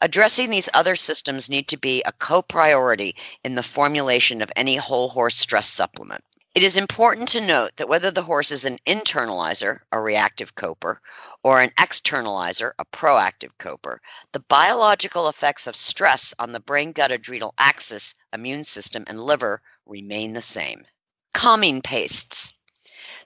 Addressing 0.02 0.50
these 0.50 0.70
other 0.74 0.96
systems 0.96 1.48
need 1.48 1.68
to 1.68 1.78
be 1.78 2.02
a 2.04 2.12
co 2.12 2.42
priority 2.42 3.16
in 3.44 3.54
the 3.54 3.62
formulation 3.62 4.42
of 4.42 4.52
any 4.56 4.78
whole 4.78 5.10
horse 5.10 5.38
stress 5.38 5.70
supplement. 5.70 6.24
It 6.58 6.64
is 6.64 6.76
important 6.76 7.30
to 7.30 7.40
note 7.40 7.74
that 7.76 7.88
whether 7.88 8.10
the 8.10 8.24
horse 8.24 8.50
is 8.50 8.66
an 8.66 8.80
internalizer, 8.88 9.82
a 9.92 10.00
reactive 10.00 10.56
coper, 10.56 11.04
or 11.44 11.62
an 11.62 11.70
externalizer, 11.78 12.72
a 12.80 12.86
proactive 12.86 13.52
coper, 13.60 14.02
the 14.32 14.40
biological 14.40 15.30
effects 15.30 15.68
of 15.68 15.76
stress 15.76 16.34
on 16.40 16.54
the 16.54 16.60
brain 16.60 16.94
gut 16.94 17.12
adrenal 17.12 17.54
axis, 17.60 18.16
immune 18.34 18.64
system, 18.64 19.04
and 19.06 19.22
liver 19.22 19.62
remain 19.86 20.34
the 20.34 20.42
same. 20.42 20.88
Calming 21.32 21.84
pastes. 21.84 22.54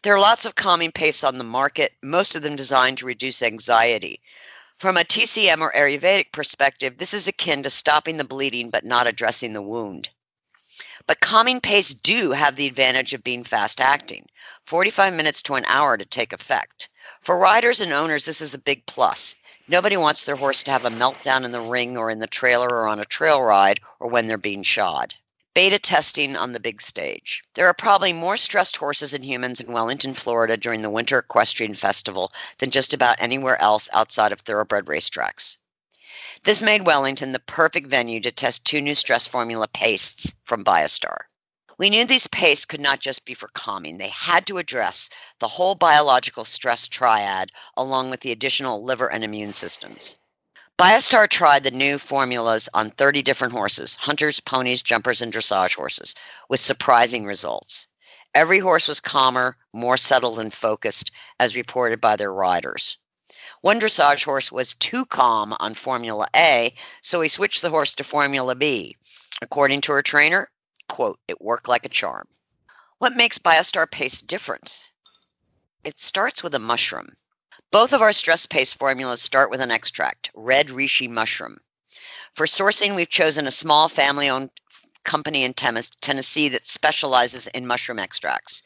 There 0.02 0.14
are 0.14 0.20
lots 0.20 0.46
of 0.46 0.56
calming 0.56 0.92
pastes 0.92 1.24
on 1.24 1.38
the 1.38 1.46
market, 1.46 1.94
most 2.04 2.36
of 2.36 2.42
them 2.42 2.58
designed 2.58 2.98
to 2.98 3.06
reduce 3.06 3.42
anxiety. 3.42 4.22
From 4.78 4.98
a 4.98 5.06
TCM 5.06 5.62
or 5.62 5.72
Ayurvedic 5.72 6.34
perspective, 6.34 6.98
this 6.98 7.14
is 7.14 7.30
akin 7.30 7.64
to 7.64 7.70
stopping 7.70 8.18
the 8.18 8.26
bleeding 8.26 8.70
but 8.70 8.84
not 8.84 9.08
addressing 9.08 9.54
the 9.54 9.62
wound. 9.62 10.10
But 11.08 11.20
calming 11.20 11.62
pastes 11.62 11.94
do 11.94 12.32
have 12.34 12.56
the 12.56 12.68
advantage 12.68 13.14
of 13.14 13.24
being 13.24 13.44
fast 13.44 13.82
acting 13.82 14.28
45 14.66 15.14
minutes 15.14 15.42
to 15.42 15.56
an 15.56 15.66
hour 15.66 15.98
to 15.98 16.06
take 16.06 16.32
effect. 16.32 16.90
For 17.22 17.38
riders 17.38 17.82
and 17.82 17.92
owners, 17.92 18.26
this 18.26 18.40
is 18.40 18.54
a 18.54 18.60
big 18.60 18.86
plus. 18.86 19.36
Nobody 19.68 19.98
wants 19.98 20.24
their 20.24 20.36
horse 20.36 20.62
to 20.64 20.72
have 20.72 20.86
a 20.86 20.90
meltdown 20.90 21.44
in 21.44 21.52
the 21.52 21.62
ring 21.62 21.98
or 21.98 22.12
in 22.12 22.20
the 22.20 22.28
trailer 22.28 22.68
or 22.68 22.88
on 22.88 23.00
a 23.00 23.06
trail 23.06 23.42
ride 23.42 23.80
or 24.00 24.10
when 24.10 24.28
they're 24.28 24.38
being 24.38 24.64
shod. 24.64 25.16
Beta 25.54 25.80
testing 25.80 26.38
on 26.38 26.54
the 26.54 26.60
big 26.60 26.82
stage. 26.82 27.44
There 27.56 27.68
are 27.68 27.74
probably 27.74 28.14
more 28.14 28.38
stressed 28.38 28.78
horses 28.78 29.14
and 29.14 29.26
humans 29.26 29.60
in 29.60 29.74
Wellington, 29.74 30.14
Florida 30.14 30.56
during 30.56 30.82
the 30.82 30.90
Winter 30.90 31.18
Equestrian 31.18 31.74
Festival 31.74 32.32
than 32.60 32.70
just 32.70 32.94
about 32.94 33.16
anywhere 33.20 33.60
else 33.60 33.90
outside 33.92 34.32
of 34.32 34.42
thoroughbred 34.42 34.86
racetracks. 34.86 35.58
This 36.44 36.64
made 36.64 36.88
Wellington 36.88 37.34
the 37.34 37.40
perfect 37.40 37.86
venue 37.86 38.20
to 38.22 38.32
test 38.32 38.66
two 38.66 38.82
new 38.82 38.96
stress 38.96 39.28
formula 39.28 39.68
pastes 39.68 40.34
from 40.44 40.64
Biostar. 40.64 41.26
We 41.78 41.92
knew 41.92 42.04
these 42.04 42.26
pastes 42.26 42.66
could 42.66 42.82
not 42.82 43.00
just 43.00 43.26
be 43.26 43.36
for 43.36 43.50
calming, 43.50 44.00
they 44.00 44.08
had 44.08 44.48
to 44.48 44.58
address 44.58 45.12
the 45.38 45.50
whole 45.50 45.76
biological 45.76 46.44
stress 46.44 46.88
triad 46.88 47.52
along 47.78 48.10
with 48.10 48.22
the 48.22 48.32
additional 48.32 48.84
liver 48.84 49.08
and 49.08 49.24
immune 49.24 49.54
systems. 49.54 50.18
Biostar 50.80 51.30
tried 51.30 51.64
the 51.64 51.70
new 51.70 52.00
formulas 52.00 52.68
on 52.74 52.90
30 52.90 53.22
different 53.22 53.54
horses 53.54 53.96
hunters, 53.98 54.40
ponies, 54.40 54.82
jumpers, 54.82 55.22
and 55.22 55.32
dressage 55.32 55.76
horses 55.76 56.16
with 56.50 56.60
surprising 56.60 57.24
results. 57.24 57.86
Every 58.34 58.58
horse 58.58 58.88
was 58.88 59.00
calmer, 59.00 59.58
more 59.74 59.96
settled, 59.96 60.40
and 60.40 60.52
focused, 60.52 61.12
as 61.40 61.56
reported 61.56 62.02
by 62.02 62.16
their 62.16 62.34
riders. 62.34 62.98
One 63.62 63.80
dressage 63.80 64.24
horse 64.26 64.52
was 64.52 64.74
too 64.74 65.06
calm 65.06 65.56
on 65.60 65.76
Formula 65.76 66.28
A, 66.36 66.74
so 67.02 67.22
he 67.22 67.30
switched 67.30 67.62
the 67.62 67.70
horse 67.70 67.94
to 67.94 68.04
Formula 68.04 68.56
B. 68.56 68.98
According 69.40 69.82
to 69.82 69.92
her 69.92 70.02
trainer, 70.02 70.50
quote, 70.90 71.20
it 71.28 71.40
worked 71.40 71.68
like 71.68 71.86
a 71.86 71.90
charm. 71.90 72.28
What 72.98 73.16
makes 73.16 73.38
Biostar 73.38 73.90
paste 73.90 74.26
different? 74.26 74.88
It 75.84 76.00
starts 76.00 76.42
with 76.42 76.56
a 76.56 76.60
mushroom. 76.60 77.14
Both 77.70 77.94
of 77.94 78.02
our 78.02 78.14
stress 78.14 78.48
paste 78.48 78.80
formulas 78.80 79.22
start 79.22 79.52
with 79.52 79.62
an 79.62 79.70
extract, 79.70 80.32
red 80.34 80.70
reishi 80.70 81.08
mushroom. 81.08 81.60
For 82.34 82.48
sourcing, 82.48 82.96
we've 82.96 83.10
chosen 83.10 83.46
a 83.46 83.52
small 83.52 83.90
family 83.90 84.28
owned 84.28 84.50
company 85.04 85.44
in 85.44 85.54
Tennessee 85.54 86.50
that 86.50 86.66
specializes 86.66 87.46
in 87.48 87.68
mushroom 87.68 88.00
extracts. 88.00 88.64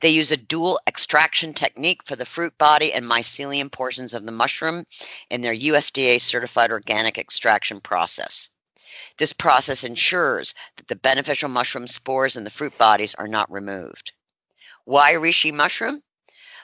They 0.00 0.10
use 0.10 0.30
a 0.30 0.36
dual 0.36 0.80
extraction 0.86 1.54
technique 1.54 2.02
for 2.04 2.16
the 2.16 2.26
fruit 2.26 2.58
body 2.58 2.92
and 2.92 3.04
mycelium 3.06 3.70
portions 3.70 4.12
of 4.12 4.26
the 4.26 4.32
mushroom 4.32 4.86
in 5.30 5.40
their 5.40 5.54
USDA 5.54 6.20
certified 6.20 6.70
organic 6.70 7.18
extraction 7.18 7.80
process. 7.80 8.50
This 9.18 9.32
process 9.32 9.84
ensures 9.84 10.54
that 10.76 10.88
the 10.88 10.96
beneficial 10.96 11.48
mushroom 11.48 11.86
spores 11.86 12.36
in 12.36 12.44
the 12.44 12.50
fruit 12.50 12.76
bodies 12.78 13.14
are 13.14 13.28
not 13.28 13.50
removed. 13.50 14.12
Why 14.84 15.14
reishi 15.14 15.52
mushroom? 15.52 16.02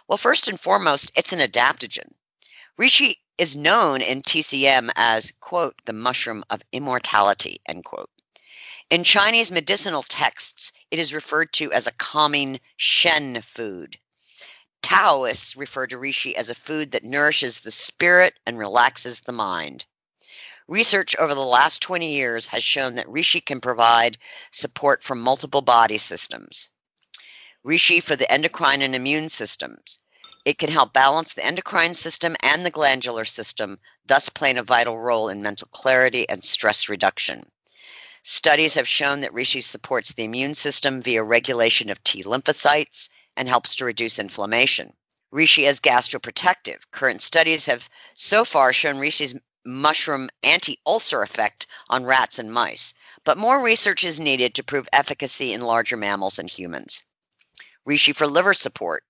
Well, 0.06 0.18
first 0.18 0.48
and 0.48 0.60
foremost, 0.60 1.12
it's 1.14 1.32
an 1.32 1.38
adaptogen. 1.38 2.12
Reishi 2.78 3.16
is 3.38 3.56
known 3.56 4.02
in 4.02 4.20
TCM 4.20 4.90
as, 4.96 5.32
quote, 5.40 5.80
the 5.86 5.92
mushroom 5.92 6.44
of 6.50 6.62
immortality, 6.72 7.60
end 7.66 7.84
quote. 7.84 8.10
In 8.90 9.04
Chinese 9.04 9.52
medicinal 9.52 10.02
texts, 10.02 10.72
it 10.90 10.98
is 10.98 11.14
referred 11.14 11.52
to 11.52 11.72
as 11.72 11.86
a 11.86 11.92
calming 11.92 12.58
Shen 12.76 13.40
food. 13.40 14.00
Taoists 14.82 15.54
refer 15.54 15.86
to 15.86 15.96
reishi 15.96 16.34
as 16.34 16.50
a 16.50 16.56
food 16.56 16.90
that 16.90 17.04
nourishes 17.04 17.60
the 17.60 17.70
spirit 17.70 18.40
and 18.44 18.58
relaxes 18.58 19.20
the 19.20 19.30
mind. 19.30 19.86
Research 20.66 21.14
over 21.20 21.36
the 21.36 21.40
last 21.40 21.80
20 21.80 22.12
years 22.12 22.48
has 22.48 22.64
shown 22.64 22.96
that 22.96 23.06
reishi 23.06 23.40
can 23.40 23.60
provide 23.60 24.18
support 24.50 25.04
for 25.04 25.14
multiple 25.14 25.62
body 25.62 25.96
systems. 25.96 26.68
Reishi 27.64 28.02
for 28.02 28.16
the 28.16 28.28
endocrine 28.28 28.82
and 28.82 28.96
immune 28.96 29.28
systems. 29.28 30.00
It 30.44 30.58
can 30.58 30.72
help 30.72 30.92
balance 30.92 31.32
the 31.32 31.44
endocrine 31.44 31.94
system 31.94 32.34
and 32.40 32.66
the 32.66 32.70
glandular 32.72 33.24
system, 33.24 33.78
thus 34.04 34.28
playing 34.28 34.58
a 34.58 34.64
vital 34.64 34.98
role 34.98 35.28
in 35.28 35.44
mental 35.44 35.68
clarity 35.68 36.28
and 36.28 36.42
stress 36.42 36.88
reduction. 36.88 37.52
Studies 38.22 38.74
have 38.74 38.86
shown 38.86 39.20
that 39.20 39.32
reishi 39.32 39.62
supports 39.62 40.12
the 40.12 40.24
immune 40.24 40.54
system 40.54 41.00
via 41.00 41.22
regulation 41.22 41.88
of 41.88 42.04
T 42.04 42.22
lymphocytes 42.22 43.08
and 43.34 43.48
helps 43.48 43.74
to 43.76 43.86
reduce 43.86 44.18
inflammation. 44.18 44.92
Reishi 45.32 45.66
is 45.66 45.80
gastroprotective. 45.80 46.82
Current 46.90 47.22
studies 47.22 47.64
have 47.64 47.88
so 48.12 48.44
far 48.44 48.74
shown 48.74 48.96
reishi's 48.96 49.36
mushroom 49.64 50.28
anti 50.42 50.78
ulcer 50.84 51.22
effect 51.22 51.66
on 51.88 52.04
rats 52.04 52.38
and 52.38 52.52
mice, 52.52 52.92
but 53.24 53.38
more 53.38 53.62
research 53.62 54.04
is 54.04 54.20
needed 54.20 54.54
to 54.54 54.64
prove 54.64 54.88
efficacy 54.92 55.54
in 55.54 55.62
larger 55.62 55.96
mammals 55.96 56.38
and 56.38 56.50
humans. 56.50 57.04
Reishi 57.88 58.14
for 58.14 58.26
liver 58.26 58.52
support. 58.52 59.04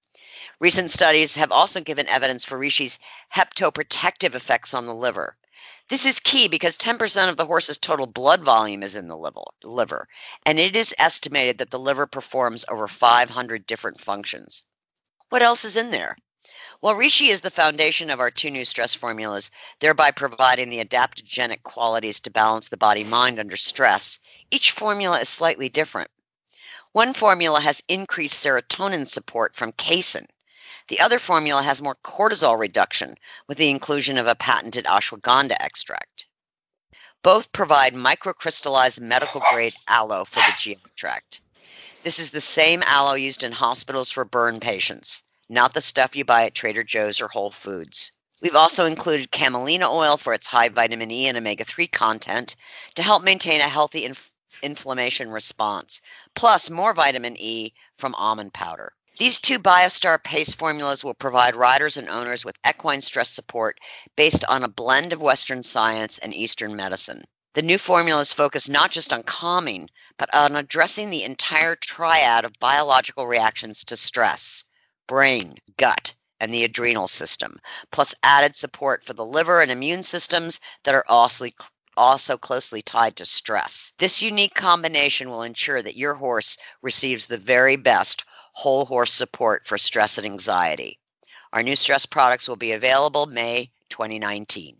Recent 0.60 0.90
studies 0.90 1.34
have 1.34 1.50
also 1.50 1.80
given 1.80 2.06
evidence 2.06 2.44
for 2.44 2.58
reishi's 2.58 3.00
hepatoprotective 3.34 4.36
effects 4.36 4.72
on 4.72 4.86
the 4.86 4.94
liver. 4.94 5.36
This 5.90 6.06
is 6.06 6.20
key 6.20 6.46
because 6.46 6.76
10% 6.76 7.28
of 7.28 7.36
the 7.36 7.46
horse's 7.46 7.76
total 7.76 8.06
blood 8.06 8.44
volume 8.44 8.84
is 8.84 8.94
in 8.94 9.08
the 9.08 9.18
liver, 9.64 10.06
and 10.46 10.60
it 10.60 10.76
is 10.76 10.94
estimated 10.98 11.58
that 11.58 11.72
the 11.72 11.80
liver 11.80 12.06
performs 12.06 12.64
over 12.68 12.86
500 12.86 13.66
different 13.66 14.00
functions. 14.00 14.62
What 15.30 15.42
else 15.42 15.64
is 15.64 15.76
in 15.76 15.90
there? 15.90 16.16
Well, 16.80 16.94
Reishi 16.94 17.30
is 17.30 17.40
the 17.40 17.50
foundation 17.50 18.08
of 18.08 18.20
our 18.20 18.30
two 18.30 18.52
new 18.52 18.64
stress 18.64 18.94
formulas, 18.94 19.50
thereby 19.80 20.12
providing 20.12 20.68
the 20.68 20.82
adaptogenic 20.82 21.64
qualities 21.64 22.20
to 22.20 22.30
balance 22.30 22.68
the 22.68 22.76
body 22.76 23.02
mind 23.02 23.40
under 23.40 23.56
stress. 23.56 24.20
Each 24.52 24.70
formula 24.70 25.18
is 25.18 25.28
slightly 25.28 25.68
different. 25.68 26.12
One 26.92 27.14
formula 27.14 27.60
has 27.62 27.82
increased 27.88 28.40
serotonin 28.40 29.08
support 29.08 29.56
from 29.56 29.72
casein. 29.72 30.28
The 30.90 31.00
other 31.00 31.18
formula 31.18 31.62
has 31.62 31.80
more 31.80 31.96
cortisol 32.04 32.58
reduction 32.58 33.16
with 33.48 33.56
the 33.56 33.70
inclusion 33.70 34.18
of 34.18 34.26
a 34.26 34.34
patented 34.34 34.84
ashwagandha 34.84 35.56
extract. 35.58 36.26
Both 37.22 37.52
provide 37.52 37.94
microcrystallized 37.94 39.00
medical 39.00 39.40
grade 39.50 39.74
aloe 39.88 40.26
for 40.26 40.40
the 40.40 40.54
GI 40.58 40.78
tract. 40.96 41.40
This 42.02 42.18
is 42.18 42.30
the 42.30 42.42
same 42.42 42.82
aloe 42.82 43.14
used 43.14 43.42
in 43.42 43.52
hospitals 43.52 44.10
for 44.10 44.26
burn 44.26 44.60
patients 44.60 45.22
not 45.50 45.74
the 45.74 45.80
stuff 45.80 46.14
you 46.14 46.24
buy 46.24 46.44
at 46.44 46.54
Trader 46.54 46.84
Joe's 46.84 47.20
or 47.20 47.26
Whole 47.26 47.50
Foods. 47.50 48.12
We've 48.40 48.54
also 48.54 48.86
included 48.86 49.32
camelina 49.32 49.90
oil 49.90 50.16
for 50.16 50.32
its 50.32 50.46
high 50.46 50.68
vitamin 50.68 51.10
E 51.10 51.26
and 51.26 51.36
omega 51.36 51.64
3 51.64 51.88
content 51.88 52.54
to 52.94 53.02
help 53.02 53.24
maintain 53.24 53.60
a 53.60 53.68
healthy 53.68 54.04
inf- 54.04 54.32
inflammation 54.62 55.32
response, 55.32 56.00
plus 56.36 56.70
more 56.70 56.94
vitamin 56.94 57.36
E 57.36 57.74
from 57.98 58.14
almond 58.14 58.54
powder. 58.54 58.92
These 59.20 59.38
two 59.38 59.58
BioStar 59.58 60.24
paste 60.24 60.58
formulas 60.58 61.04
will 61.04 61.12
provide 61.12 61.54
riders 61.54 61.98
and 61.98 62.08
owners 62.08 62.42
with 62.42 62.56
equine 62.66 63.02
stress 63.02 63.28
support 63.28 63.78
based 64.16 64.46
on 64.46 64.64
a 64.64 64.68
blend 64.68 65.12
of 65.12 65.20
Western 65.20 65.62
science 65.62 66.16
and 66.16 66.34
Eastern 66.34 66.74
medicine. 66.74 67.24
The 67.52 67.60
new 67.60 67.76
formulas 67.76 68.32
focus 68.32 68.66
not 68.66 68.90
just 68.90 69.12
on 69.12 69.24
calming, 69.24 69.90
but 70.16 70.34
on 70.34 70.56
addressing 70.56 71.10
the 71.10 71.22
entire 71.22 71.76
triad 71.76 72.46
of 72.46 72.58
biological 72.60 73.26
reactions 73.26 73.84
to 73.84 73.96
stress 73.98 74.64
brain, 75.06 75.58
gut, 75.76 76.14
and 76.40 76.50
the 76.50 76.64
adrenal 76.64 77.06
system, 77.06 77.60
plus 77.92 78.14
added 78.22 78.56
support 78.56 79.04
for 79.04 79.12
the 79.12 79.26
liver 79.26 79.60
and 79.60 79.70
immune 79.70 80.02
systems 80.02 80.60
that 80.84 80.94
are 80.94 81.04
also 81.08 81.44
also 81.94 82.38
closely 82.38 82.80
tied 82.80 83.16
to 83.16 83.26
stress. 83.26 83.92
This 83.98 84.22
unique 84.22 84.54
combination 84.54 85.28
will 85.28 85.42
ensure 85.42 85.82
that 85.82 85.98
your 85.98 86.14
horse 86.14 86.56
receives 86.80 87.26
the 87.26 87.36
very 87.36 87.76
best 87.76 88.24
whole 88.52 88.84
horse 88.84 89.12
support 89.12 89.66
for 89.66 89.78
stress 89.78 90.18
and 90.18 90.26
anxiety. 90.26 90.98
Our 91.52 91.62
new 91.62 91.76
stress 91.76 92.06
products 92.06 92.48
will 92.48 92.56
be 92.56 92.72
available 92.72 93.26
May 93.26 93.70
2019. 93.88 94.76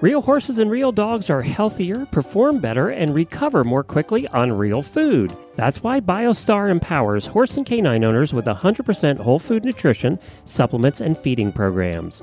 Real 0.00 0.22
horses 0.22 0.60
and 0.60 0.70
real 0.70 0.92
dogs 0.92 1.28
are 1.28 1.42
healthier, 1.42 2.06
perform 2.06 2.60
better, 2.60 2.88
and 2.88 3.16
recover 3.16 3.64
more 3.64 3.82
quickly 3.82 4.28
on 4.28 4.52
real 4.52 4.80
food. 4.80 5.36
That's 5.56 5.82
why 5.82 5.98
BioStar 5.98 6.70
empowers 6.70 7.26
horse 7.26 7.56
and 7.56 7.66
canine 7.66 8.04
owners 8.04 8.32
with 8.32 8.44
100% 8.44 9.18
whole 9.18 9.40
food 9.40 9.64
nutrition, 9.64 10.20
supplements, 10.44 11.00
and 11.00 11.18
feeding 11.18 11.50
programs. 11.50 12.22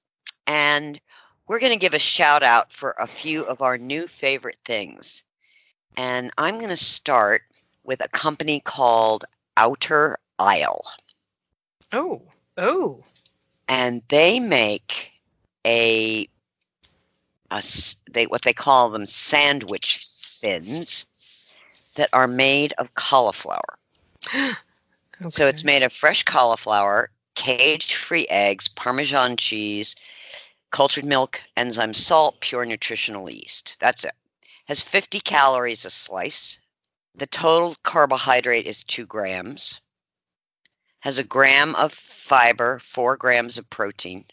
and 0.47 0.99
we're 1.47 1.59
going 1.59 1.73
to 1.73 1.79
give 1.79 1.93
a 1.93 1.99
shout 1.99 2.43
out 2.43 2.71
for 2.71 2.95
a 2.97 3.07
few 3.07 3.43
of 3.43 3.61
our 3.61 3.77
new 3.77 4.07
favorite 4.07 4.59
things. 4.63 5.23
And 5.97 6.31
I'm 6.37 6.55
going 6.55 6.69
to 6.69 6.77
start 6.77 7.43
with 7.83 8.03
a 8.03 8.07
company 8.09 8.61
called 8.61 9.25
Outer 9.57 10.17
Aisle. 10.39 10.81
Oh, 11.91 12.21
oh. 12.57 13.03
And 13.67 14.01
they 14.07 14.39
make 14.39 15.11
a, 15.65 16.27
a 17.51 17.61
they 18.09 18.25
what 18.27 18.43
they 18.43 18.53
call 18.53 18.89
them 18.89 19.05
sandwich 19.05 19.99
thins 20.41 21.05
that 21.95 22.09
are 22.13 22.27
made 22.27 22.73
of 22.77 22.93
cauliflower. 22.95 23.77
okay. 24.27 24.53
So 25.29 25.45
it's 25.45 25.63
made 25.63 25.83
of 25.83 25.93
fresh 25.93 26.23
cauliflower, 26.23 27.11
cage-free 27.35 28.25
eggs, 28.31 28.67
parmesan 28.67 29.37
cheese, 29.37 29.95
cultured 30.71 31.05
milk, 31.05 31.43
enzyme 31.55 31.93
salt, 31.93 32.39
pure 32.39 32.65
nutritional 32.65 33.29
yeast. 33.29 33.77
That's 33.79 34.03
it. 34.03 34.15
Has 34.65 34.81
50 34.81 35.19
calories 35.19 35.85
a 35.85 35.89
slice. 35.89 36.59
The 37.13 37.27
total 37.27 37.75
carbohydrate 37.83 38.65
is 38.65 38.83
two 38.83 39.05
grams. 39.05 39.81
Has 41.01 41.17
a 41.17 41.23
gram 41.23 41.75
of 41.75 41.93
fiber, 41.93 42.79
four 42.79 43.17
grams 43.17 43.57
of 43.57 43.69
protein. 43.69 44.25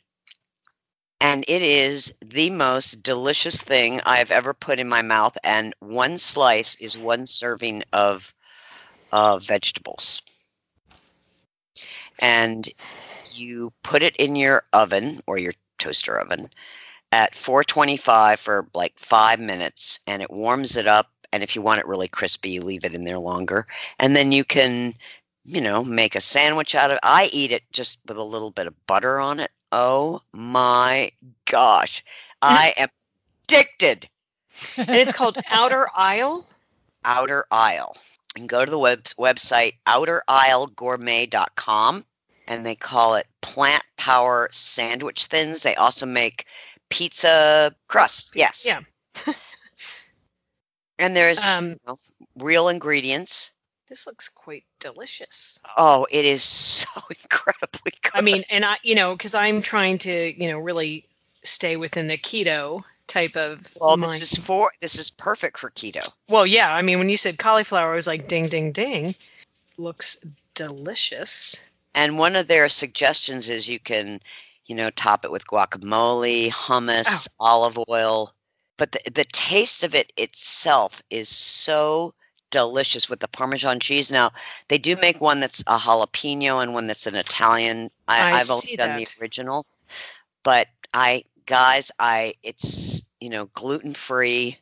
And 1.20 1.44
it 1.48 1.62
is 1.62 2.14
the 2.20 2.50
most 2.50 3.02
delicious 3.02 3.60
thing 3.60 4.00
I've 4.06 4.30
ever 4.30 4.54
put 4.54 4.78
in 4.78 4.88
my 4.88 5.02
mouth. 5.02 5.36
And 5.42 5.74
one 5.80 6.18
slice 6.18 6.76
is 6.76 6.96
one 6.96 7.26
serving 7.26 7.82
of 7.92 8.32
uh, 9.10 9.38
vegetables. 9.38 10.22
And 12.20 12.68
you 13.32 13.72
put 13.82 14.02
it 14.02 14.14
in 14.16 14.36
your 14.36 14.64
oven 14.72 15.20
or 15.26 15.38
your 15.38 15.54
toaster 15.78 16.18
oven 16.18 16.50
at 17.12 17.34
425 17.34 18.38
for 18.38 18.68
like 18.74 18.98
five 18.98 19.40
minutes 19.40 20.00
and 20.06 20.22
it 20.22 20.30
warms 20.30 20.76
it 20.76 20.86
up 20.86 21.10
and 21.32 21.42
if 21.42 21.56
you 21.56 21.62
want 21.62 21.80
it 21.80 21.86
really 21.86 22.08
crispy 22.08 22.50
you 22.50 22.62
leave 22.62 22.84
it 22.84 22.94
in 22.94 23.04
there 23.04 23.18
longer. 23.18 23.66
And 23.98 24.14
then 24.16 24.32
you 24.32 24.44
can 24.44 24.94
you 25.44 25.60
know 25.60 25.84
make 25.84 26.14
a 26.14 26.20
sandwich 26.20 26.74
out 26.74 26.90
of 26.90 26.96
it 26.96 27.00
i 27.02 27.30
eat 27.32 27.52
it 27.52 27.62
just 27.72 27.98
with 28.06 28.18
a 28.18 28.22
little 28.22 28.50
bit 28.50 28.66
of 28.66 28.86
butter 28.86 29.18
on 29.18 29.40
it. 29.40 29.50
Oh 29.72 30.20
my 30.32 31.10
gosh. 31.46 32.04
I 32.42 32.74
am 32.76 32.88
addicted. 33.44 34.08
And 34.76 34.90
it's 34.90 35.14
called 35.14 35.38
Outer 35.50 35.88
Aisle? 35.94 36.44
Outer 37.04 37.44
Aisle. 37.52 37.96
And 38.36 38.48
go 38.48 38.64
to 38.64 38.70
the 38.70 38.78
web- 38.78 39.04
website 39.04 39.74
outeraislegourmet.com 39.86 42.04
and 42.48 42.64
they 42.64 42.74
call 42.74 43.14
it 43.14 43.26
plant 43.42 43.84
power 43.98 44.48
sandwich 44.50 45.26
thins. 45.26 45.62
They 45.62 45.74
also 45.76 46.06
make 46.06 46.46
pizza 46.88 47.74
crusts. 47.86 48.32
Yes. 48.34 48.66
Yeah. 48.66 49.32
and 50.98 51.14
there's 51.14 51.44
um, 51.44 51.68
you 51.68 51.76
know, 51.86 51.96
real 52.36 52.68
ingredients. 52.68 53.52
This 53.88 54.06
looks 54.06 54.28
quite 54.28 54.64
delicious. 54.80 55.60
Oh, 55.76 56.06
it 56.10 56.24
is 56.24 56.42
so 56.42 56.88
incredibly 57.10 57.92
good. 58.02 58.12
I 58.14 58.22
mean, 58.22 58.42
and 58.52 58.64
I, 58.64 58.76
you 58.82 58.94
know, 58.94 59.14
because 59.14 59.34
I'm 59.34 59.62
trying 59.62 59.98
to, 59.98 60.42
you 60.42 60.48
know, 60.48 60.58
really 60.58 61.06
stay 61.42 61.76
within 61.76 62.06
the 62.06 62.18
keto 62.18 62.82
type 63.06 63.36
of. 63.36 63.60
Well, 63.80 63.96
mind- 63.96 64.12
this 64.12 64.32
is 64.32 64.38
for 64.38 64.72
this 64.80 64.98
is 64.98 65.10
perfect 65.10 65.58
for 65.58 65.70
keto. 65.70 66.06
Well, 66.28 66.46
yeah. 66.46 66.74
I 66.74 66.82
mean, 66.82 66.98
when 66.98 67.08
you 67.08 67.16
said 67.16 67.38
cauliflower, 67.38 67.92
I 67.92 67.96
was 67.96 68.06
like, 68.06 68.26
ding, 68.26 68.48
ding, 68.48 68.72
ding. 68.72 69.14
Looks 69.78 70.18
delicious. 70.54 71.64
And 71.98 72.16
one 72.16 72.36
of 72.36 72.46
their 72.46 72.68
suggestions 72.68 73.50
is 73.50 73.68
you 73.68 73.80
can, 73.80 74.20
you 74.66 74.76
know, 74.76 74.88
top 74.90 75.24
it 75.24 75.32
with 75.32 75.48
guacamole, 75.48 76.48
hummus, 76.48 77.26
oh. 77.40 77.44
olive 77.44 77.76
oil. 77.88 78.32
But 78.76 78.92
the, 78.92 79.10
the 79.10 79.24
taste 79.24 79.82
of 79.82 79.96
it 79.96 80.12
itself 80.16 81.02
is 81.10 81.28
so 81.28 82.14
delicious 82.52 83.10
with 83.10 83.18
the 83.18 83.26
Parmesan 83.26 83.80
cheese. 83.80 84.12
Now, 84.12 84.30
they 84.68 84.78
do 84.78 84.94
make 84.94 85.20
one 85.20 85.40
that's 85.40 85.60
a 85.66 85.76
jalapeno 85.76 86.62
and 86.62 86.72
one 86.72 86.86
that's 86.86 87.08
an 87.08 87.16
Italian. 87.16 87.90
I, 88.06 88.30
I've 88.30 88.48
only 88.48 88.76
done 88.76 88.96
that. 88.96 88.98
the 88.98 89.20
original. 89.20 89.66
But 90.44 90.68
I, 90.94 91.24
guys, 91.46 91.90
I, 91.98 92.34
it's, 92.44 93.04
you 93.18 93.28
know, 93.28 93.46
gluten 93.54 93.92
free. 93.92 94.56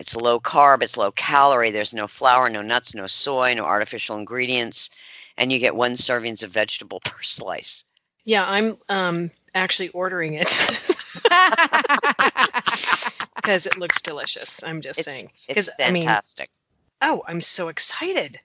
It's 0.00 0.16
low 0.16 0.38
carb, 0.38 0.82
it's 0.82 0.98
low 0.98 1.12
calorie. 1.12 1.70
There's 1.70 1.94
no 1.94 2.08
flour, 2.08 2.50
no 2.50 2.60
nuts, 2.60 2.94
no 2.94 3.06
soy, 3.06 3.54
no 3.54 3.64
artificial 3.64 4.18
ingredients. 4.18 4.90
And 5.36 5.50
you 5.52 5.58
get 5.58 5.74
one 5.74 5.92
servings 5.92 6.42
of 6.44 6.50
vegetable 6.50 7.00
per 7.00 7.22
slice. 7.22 7.84
Yeah, 8.24 8.44
I'm 8.46 8.78
um, 8.88 9.30
actually 9.54 9.88
ordering 9.90 10.34
it 10.34 10.48
because 13.36 13.66
it 13.66 13.78
looks 13.78 14.00
delicious. 14.00 14.62
I'm 14.64 14.80
just 14.80 15.00
It's, 15.00 15.08
saying. 15.08 15.30
it's 15.48 15.68
'Cause, 15.68 15.74
I 15.78 15.90
mean. 15.90 16.08
Oh, 17.02 17.22
I'm 17.28 17.40
so 17.40 17.68
excited. 17.68 18.40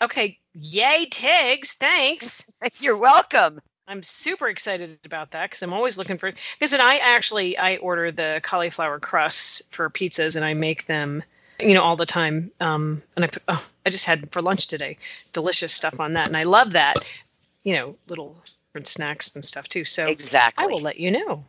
Okay. 0.00 0.38
Yay, 0.54 1.06
Tiggs. 1.10 1.74
Thanks. 1.74 2.46
You're 2.80 2.96
welcome. 2.96 3.60
I'm 3.86 4.02
super 4.02 4.48
excited 4.48 4.98
about 5.04 5.30
that 5.32 5.50
because 5.50 5.62
I'm 5.62 5.72
always 5.72 5.96
looking 5.98 6.18
for 6.18 6.30
because 6.30 6.74
I 6.74 6.96
actually 6.98 7.56
I 7.56 7.76
order 7.76 8.12
the 8.12 8.40
cauliflower 8.42 9.00
crusts 9.00 9.62
for 9.70 9.88
pizzas 9.88 10.36
and 10.36 10.44
I 10.44 10.52
make 10.54 10.86
them 10.86 11.22
you 11.60 11.74
know 11.74 11.82
all 11.82 11.96
the 11.96 12.06
time 12.06 12.50
um 12.60 13.02
and 13.16 13.24
I 13.24 13.28
put, 13.28 13.42
oh, 13.48 13.66
I 13.86 13.90
just 13.90 14.06
had 14.06 14.30
for 14.32 14.42
lunch 14.42 14.66
today 14.66 14.96
delicious 15.32 15.72
stuff 15.74 16.00
on 16.00 16.12
that 16.14 16.28
and 16.28 16.36
I 16.36 16.44
love 16.44 16.72
that 16.72 17.04
you 17.64 17.74
know 17.74 17.96
little 18.08 18.36
different 18.68 18.86
snacks 18.86 19.34
and 19.34 19.44
stuff 19.44 19.68
too 19.68 19.84
so 19.84 20.08
Exactly. 20.08 20.64
I 20.64 20.66
will 20.68 20.80
let 20.80 20.98
you 20.98 21.10
know 21.10 21.44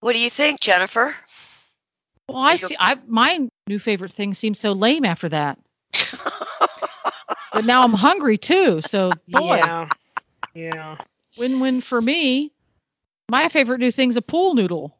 What 0.00 0.12
do 0.14 0.18
you 0.18 0.30
think, 0.30 0.60
Jennifer? 0.60 1.14
well, 2.28 2.38
I 2.38 2.56
see. 2.56 2.76
I 2.78 2.96
my 3.06 3.48
new 3.66 3.78
favorite 3.78 4.12
thing 4.12 4.34
seems 4.34 4.58
so 4.58 4.72
lame 4.72 5.04
after 5.04 5.28
that. 5.28 5.58
But 7.52 7.64
now 7.64 7.84
I'm 7.84 7.94
hungry 7.94 8.36
too. 8.36 8.82
So 8.82 9.12
boy, 9.28 9.56
yeah 9.56 9.88
yeah 10.54 10.96
win-win 11.38 11.80
for 11.80 12.00
me. 12.02 12.52
My 13.30 13.48
favorite 13.48 13.78
new 13.78 13.90
thing's 13.90 14.16
a 14.16 14.22
pool 14.22 14.54
noodle. 14.54 14.96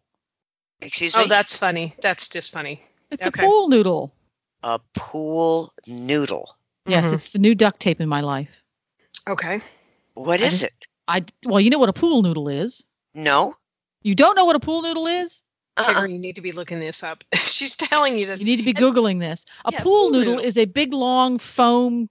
Excuse 0.80 1.14
me? 1.14 1.24
oh 1.24 1.26
that's 1.26 1.56
funny 1.56 1.94
that's 2.00 2.28
just 2.28 2.52
funny 2.52 2.80
It's 3.18 3.26
Okay. 3.28 3.42
a 3.42 3.46
pool 3.46 3.68
noodle. 3.68 4.12
a 4.62 4.80
pool 4.94 5.72
noodle. 5.86 6.56
Yes, 6.86 7.04
Mhm. 7.06 7.12
it's 7.14 7.30
the 7.30 7.38
new 7.38 7.54
duct 7.54 7.78
tape 7.80 8.00
in 8.00 8.08
my 8.08 8.20
life. 8.20 8.62
okay 9.28 9.60
What 10.14 10.40
is 10.40 10.62
I 10.62 10.66
it? 10.66 10.74
I 11.08 11.24
well, 11.44 11.60
you 11.60 11.70
know 11.70 11.78
what 11.78 11.88
a 11.88 11.92
pool 11.92 12.22
noodle 12.22 12.48
is. 12.48 12.82
No? 13.14 13.56
You 14.02 14.14
don't 14.14 14.34
know 14.34 14.44
what 14.44 14.56
a 14.56 14.60
pool 14.60 14.82
noodle 14.82 15.06
is? 15.06 15.40
Uh-uh. 15.76 15.84
Tigger 15.94 16.10
you 16.10 16.18
need 16.18 16.34
to 16.36 16.40
be 16.42 16.52
looking 16.52 16.80
this 16.80 17.02
up 17.02 17.22
she's 17.34 17.76
telling 17.76 18.16
you 18.18 18.26
this 18.26 18.40
You 18.40 18.46
need 18.46 18.56
to 18.56 18.62
be 18.62 18.70
And- 18.70 18.78
googling 18.78 19.20
this. 19.20 19.44
A 19.64 19.72
Yeah, 19.72 19.82
pool 19.82 19.92
pool 20.04 20.10
noodle 20.10 20.34
noodle. 20.36 20.46
is 20.46 20.56
a 20.58 20.64
big 20.64 20.92
long 20.92 21.38
foam 21.38 22.08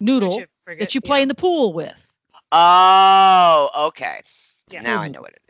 noodle 0.00 0.38
you 0.40 0.46
forget- 0.64 0.80
that 0.80 0.94
you 0.94 1.00
play 1.00 1.18
yeah. 1.18 1.22
in 1.22 1.28
the 1.28 1.34
pool 1.34 1.72
with. 1.72 2.12
Oh, 2.52 3.86
okay. 3.88 4.20
Yeah. 4.70 4.82
Now 4.82 5.00
I 5.02 5.08
Mhm. 5.08 5.12
know 5.14 5.20
what 5.22 5.30
it 5.32 5.36
is. 5.36 5.41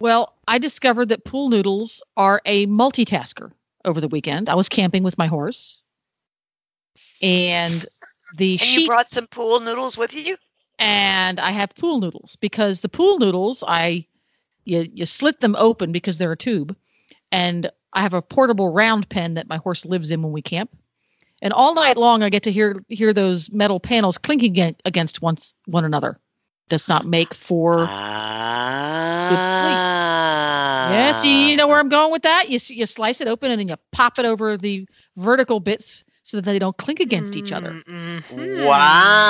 Well, 0.00 0.34
I 0.48 0.58
discovered 0.58 1.10
that 1.10 1.24
pool 1.24 1.48
noodles 1.50 2.02
are 2.16 2.40
a 2.46 2.66
multitasker 2.66 3.52
over 3.84 4.00
the 4.00 4.08
weekend. 4.08 4.48
I 4.48 4.54
was 4.54 4.68
camping 4.68 5.02
with 5.02 5.18
my 5.18 5.26
horse. 5.26 5.80
And 7.22 7.84
the 8.36 8.58
And 8.60 8.70
you 8.70 8.88
brought 8.88 9.10
some 9.10 9.26
pool 9.26 9.60
noodles 9.60 9.98
with 9.98 10.14
you? 10.14 10.36
and 10.78 11.38
I 11.38 11.50
have 11.50 11.76
pool 11.76 12.00
noodles 12.00 12.36
because 12.40 12.80
the 12.80 12.88
pool 12.88 13.18
noodles 13.18 13.62
I 13.68 14.06
you 14.64 14.88
you 14.94 15.04
slit 15.04 15.40
them 15.40 15.54
open 15.58 15.92
because 15.92 16.16
they're 16.16 16.32
a 16.32 16.36
tube 16.36 16.74
and 17.30 17.70
I 17.92 18.00
have 18.00 18.14
a 18.14 18.22
portable 18.22 18.72
round 18.72 19.08
pen 19.10 19.34
that 19.34 19.48
my 19.48 19.56
horse 19.58 19.84
lives 19.84 20.10
in 20.10 20.22
when 20.22 20.32
we 20.32 20.40
camp. 20.42 20.74
And 21.42 21.52
all 21.52 21.74
night 21.74 21.96
long 21.96 22.22
I 22.22 22.30
get 22.30 22.42
to 22.44 22.52
hear 22.52 22.82
hear 22.88 23.12
those 23.12 23.50
metal 23.52 23.80
panels 23.80 24.16
clinking 24.16 24.58
aga- 24.58 24.76
against 24.86 25.20
one 25.20 25.36
one 25.66 25.84
another. 25.84 26.18
Does 26.70 26.88
not 26.88 27.04
make 27.04 27.34
for 27.34 27.80
Ah. 27.80 29.26
Yes, 30.92 31.24
you, 31.24 31.30
you 31.30 31.56
know 31.56 31.66
where 31.68 31.78
I'm 31.78 31.88
going 31.88 32.10
with 32.12 32.22
that. 32.22 32.48
You 32.48 32.56
s- 32.56 32.70
you 32.70 32.86
slice 32.86 33.20
it 33.20 33.28
open 33.28 33.50
and 33.50 33.60
then 33.60 33.68
you 33.68 33.76
pop 33.92 34.18
it 34.18 34.24
over 34.24 34.56
the 34.56 34.86
vertical 35.16 35.60
bits 35.60 36.02
so 36.22 36.36
that 36.38 36.44
they 36.46 36.58
don't 36.58 36.76
clink 36.78 37.00
against 37.00 37.36
each 37.36 37.52
other. 37.52 37.82
Mhm. 37.86 38.66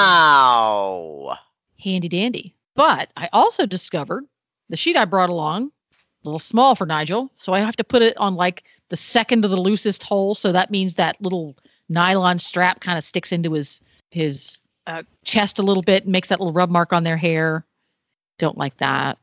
Wow. 0.01 1.37
Handy 1.83 2.09
dandy. 2.09 2.55
But 2.77 3.11
I 3.17 3.29
also 3.33 3.67
discovered 3.67 4.25
the 4.69 4.77
sheet 4.77 4.97
I 4.97 5.05
brought 5.05 5.31
along, 5.31 5.73
a 5.93 6.29
little 6.29 6.39
small 6.39 6.75
for 6.75 6.87
Nigel, 6.87 7.31
so 7.37 7.53
I 7.53 7.61
have 7.61 7.77
to 7.77 7.85
put 7.85 8.03
it 8.03 8.17
on 8.19 8.35
like 8.35 8.65
the 8.91 8.97
second 8.97 9.43
to 9.43 9.49
the 9.49 9.61
loosest 9.61 10.03
hole. 10.03 10.35
So 10.35 10.53
that 10.53 10.71
means 10.71 10.95
that 10.95 11.17
little 11.21 11.57
nylon 11.89 12.39
strap 12.39 12.81
kind 12.81 12.97
of 12.99 13.05
sticks 13.05 13.33
into 13.33 13.53
his 13.53 13.81
his 14.11 14.61
uh, 14.91 15.03
chest 15.25 15.59
a 15.59 15.63
little 15.63 15.83
bit 15.83 16.05
and 16.05 16.13
makes 16.13 16.29
that 16.29 16.41
little 16.41 16.53
rub 16.53 16.71
mark 16.71 16.93
on 16.93 17.05
their 17.05 17.17
hair. 17.17 17.65
Don't 18.39 18.59
like 18.59 18.77
that. 18.79 19.19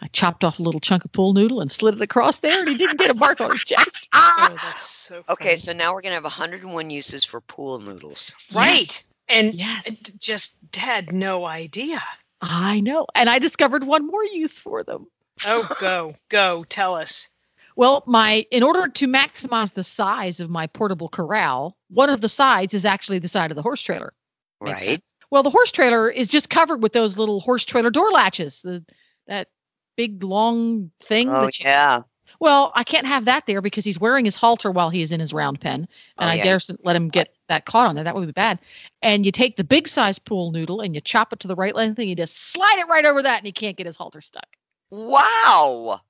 I 0.00 0.06
chopped 0.08 0.44
off 0.44 0.58
a 0.58 0.62
little 0.62 0.80
chunk 0.80 1.04
of 1.04 1.12
pool 1.12 1.32
noodle 1.32 1.60
and 1.60 1.72
slid 1.72 1.94
it 1.94 2.00
across 2.02 2.38
there, 2.38 2.58
and 2.58 2.68
he 2.68 2.76
didn't 2.76 2.98
get 2.98 3.10
a 3.10 3.14
mark 3.14 3.40
on 3.40 3.50
his 3.50 3.64
chest. 3.64 4.08
Oh, 4.14 4.54
that's 4.62 4.82
so 4.82 5.24
Okay, 5.28 5.56
so 5.56 5.72
now 5.72 5.92
we're 5.92 6.00
going 6.00 6.10
to 6.10 6.14
have 6.14 6.22
101 6.24 6.90
uses 6.90 7.24
for 7.24 7.40
pool 7.40 7.78
noodles. 7.80 8.32
right. 8.54 9.02
And 9.28 9.52
Yes. 9.54 9.84
I 9.86 9.90
d- 9.90 10.12
just 10.18 10.58
had 10.76 11.12
no 11.12 11.44
idea. 11.44 12.00
I 12.40 12.80
know. 12.80 13.06
And 13.14 13.28
I 13.28 13.38
discovered 13.38 13.84
one 13.84 14.06
more 14.06 14.24
use 14.24 14.58
for 14.58 14.82
them. 14.84 15.06
Oh, 15.46 15.68
go, 15.80 16.14
go, 16.30 16.64
tell 16.68 16.94
us. 16.94 17.28
Well, 17.76 18.02
my 18.06 18.46
in 18.50 18.62
order 18.62 18.88
to 18.88 19.06
maximize 19.06 19.72
the 19.74 19.84
size 19.84 20.40
of 20.40 20.48
my 20.50 20.66
portable 20.66 21.08
corral, 21.08 21.76
one 21.90 22.08
of 22.10 22.20
the 22.22 22.28
sides 22.28 22.72
is 22.74 22.84
actually 22.84 23.18
the 23.18 23.28
side 23.28 23.50
of 23.50 23.56
the 23.56 23.62
horse 23.62 23.82
trailer. 23.82 24.12
Right? 24.60 25.00
Well, 25.30 25.42
the 25.42 25.50
horse 25.50 25.70
trailer 25.70 26.08
is 26.10 26.26
just 26.28 26.50
covered 26.50 26.82
with 26.82 26.92
those 26.92 27.18
little 27.18 27.40
horse 27.40 27.64
trailer 27.64 27.90
door 27.90 28.10
latches. 28.10 28.62
The 28.62 28.84
that 29.26 29.48
big 29.96 30.22
long 30.24 30.90
thing. 31.00 31.28
Oh, 31.28 31.42
that 31.46 31.58
you- 31.58 31.64
yeah. 31.66 32.02
Well, 32.40 32.72
I 32.76 32.84
can't 32.84 33.06
have 33.06 33.24
that 33.24 33.46
there 33.46 33.60
because 33.62 33.84
he's 33.84 33.98
wearing 33.98 34.24
his 34.24 34.36
halter 34.36 34.70
while 34.70 34.90
he 34.90 35.02
is 35.02 35.12
in 35.12 35.18
his 35.18 35.32
round 35.32 35.60
pen, 35.60 35.88
and 36.18 36.28
Oh, 36.28 36.32
I 36.32 36.34
yeah. 36.34 36.44
dare 36.44 36.60
let 36.84 36.94
him 36.94 37.08
get 37.08 37.34
that 37.48 37.64
caught 37.64 37.86
on 37.88 37.94
there. 37.94 38.04
That 38.04 38.14
would 38.14 38.26
be 38.26 38.32
bad. 38.32 38.58
And 39.02 39.24
you 39.26 39.32
take 39.32 39.56
the 39.56 39.64
big 39.64 39.88
size 39.88 40.18
pool 40.18 40.52
noodle 40.52 40.80
and 40.80 40.94
you 40.94 41.00
chop 41.00 41.32
it 41.32 41.40
to 41.40 41.48
the 41.48 41.54
right 41.56 41.74
length, 41.74 41.98
and 41.98 42.08
you 42.08 42.14
just 42.14 42.52
slide 42.52 42.78
it 42.78 42.86
right 42.86 43.04
over 43.06 43.22
that, 43.22 43.38
and 43.38 43.46
he 43.46 43.52
can't 43.52 43.76
get 43.76 43.86
his 43.86 43.96
halter 43.96 44.20
stuck. 44.20 44.46
Wow. 44.90 46.00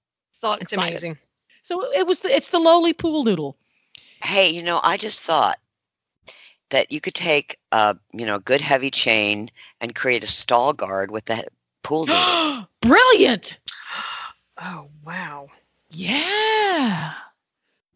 Excited. 0.42 0.72
amazing. 0.72 1.18
So 1.62 1.90
it 1.92 2.07
was 2.07 2.20
the, 2.20 2.34
it's 2.34 2.49
the 2.49 2.59
lowly 2.59 2.92
pool 2.92 3.24
noodle. 3.24 3.57
Hey, 4.22 4.51
you 4.51 4.62
know, 4.62 4.80
I 4.82 4.96
just 4.96 5.20
thought 5.22 5.59
that 6.71 6.93
you 6.93 7.01
could 7.01 7.14
take 7.14 7.59
a, 7.73 7.97
you 8.12 8.27
know, 8.27 8.39
good 8.39 8.61
heavy 8.61 8.91
chain 8.91 9.51
and 9.81 9.95
create 9.95 10.25
a 10.25 10.29
stall 10.29 10.73
guard 10.73 11.11
with 11.11 11.25
the 11.27 11.47
pool 11.83 12.07
noodle. 12.07 12.69
Brilliant. 12.83 13.59
Oh, 14.61 14.89
wow. 15.05 15.49
Yeah. 15.91 17.12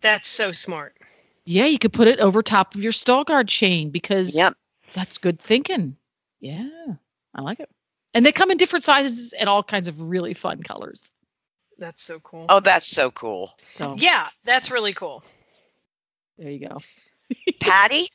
That's 0.00 0.28
so 0.28 0.52
smart. 0.52 0.96
Yeah, 1.44 1.66
you 1.66 1.78
could 1.78 1.92
put 1.92 2.08
it 2.08 2.20
over 2.20 2.42
top 2.42 2.74
of 2.74 2.80
your 2.82 2.92
stall 2.92 3.24
guard 3.24 3.48
chain 3.48 3.90
because 3.90 4.34
Yep. 4.34 4.54
that's 4.94 5.18
good 5.18 5.40
thinking. 5.40 5.96
Yeah, 6.40 6.68
I 7.34 7.40
like 7.42 7.60
it. 7.60 7.68
And 8.14 8.24
they 8.26 8.32
come 8.32 8.50
in 8.50 8.58
different 8.58 8.84
sizes 8.84 9.32
and 9.32 9.48
all 9.48 9.62
kinds 9.62 9.88
of 9.88 10.00
really 10.00 10.34
fun 10.34 10.62
colors. 10.62 11.00
That's 11.78 12.02
so 12.02 12.20
cool. 12.20 12.46
Oh, 12.48 12.60
that's 12.60 12.86
so 12.86 13.10
cool. 13.10 13.52
So 13.74 13.96
Yeah, 13.98 14.28
that's 14.44 14.70
really 14.70 14.92
cool. 14.92 15.24
there 16.38 16.50
you 16.50 16.68
go. 16.68 16.78
Patty? 17.60 18.08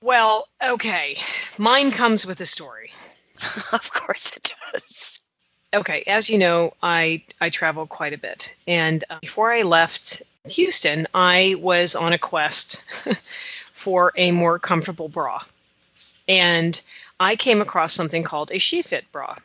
Well, 0.00 0.48
okay. 0.62 1.16
Mine 1.58 1.90
comes 1.90 2.24
with 2.24 2.40
a 2.40 2.46
story. 2.46 2.92
of 3.72 3.92
course 3.92 4.32
it 4.36 4.52
does. 4.72 5.22
Okay, 5.74 6.02
as 6.06 6.30
you 6.30 6.38
know, 6.38 6.72
I 6.82 7.22
I 7.40 7.50
travel 7.50 7.86
quite 7.86 8.14
a 8.14 8.18
bit, 8.18 8.54
and 8.66 9.04
uh, 9.10 9.18
before 9.20 9.52
I 9.52 9.62
left 9.62 10.22
Houston, 10.46 11.06
I 11.12 11.56
was 11.58 11.94
on 11.94 12.12
a 12.12 12.18
quest 12.18 12.82
for 13.72 14.12
a 14.16 14.30
more 14.30 14.58
comfortable 14.58 15.08
bra, 15.08 15.42
and 16.26 16.80
I 17.20 17.36
came 17.36 17.60
across 17.60 17.92
something 17.92 18.22
called 18.22 18.50
a 18.50 18.54
SheFit 18.54 19.02
bra. 19.12 19.36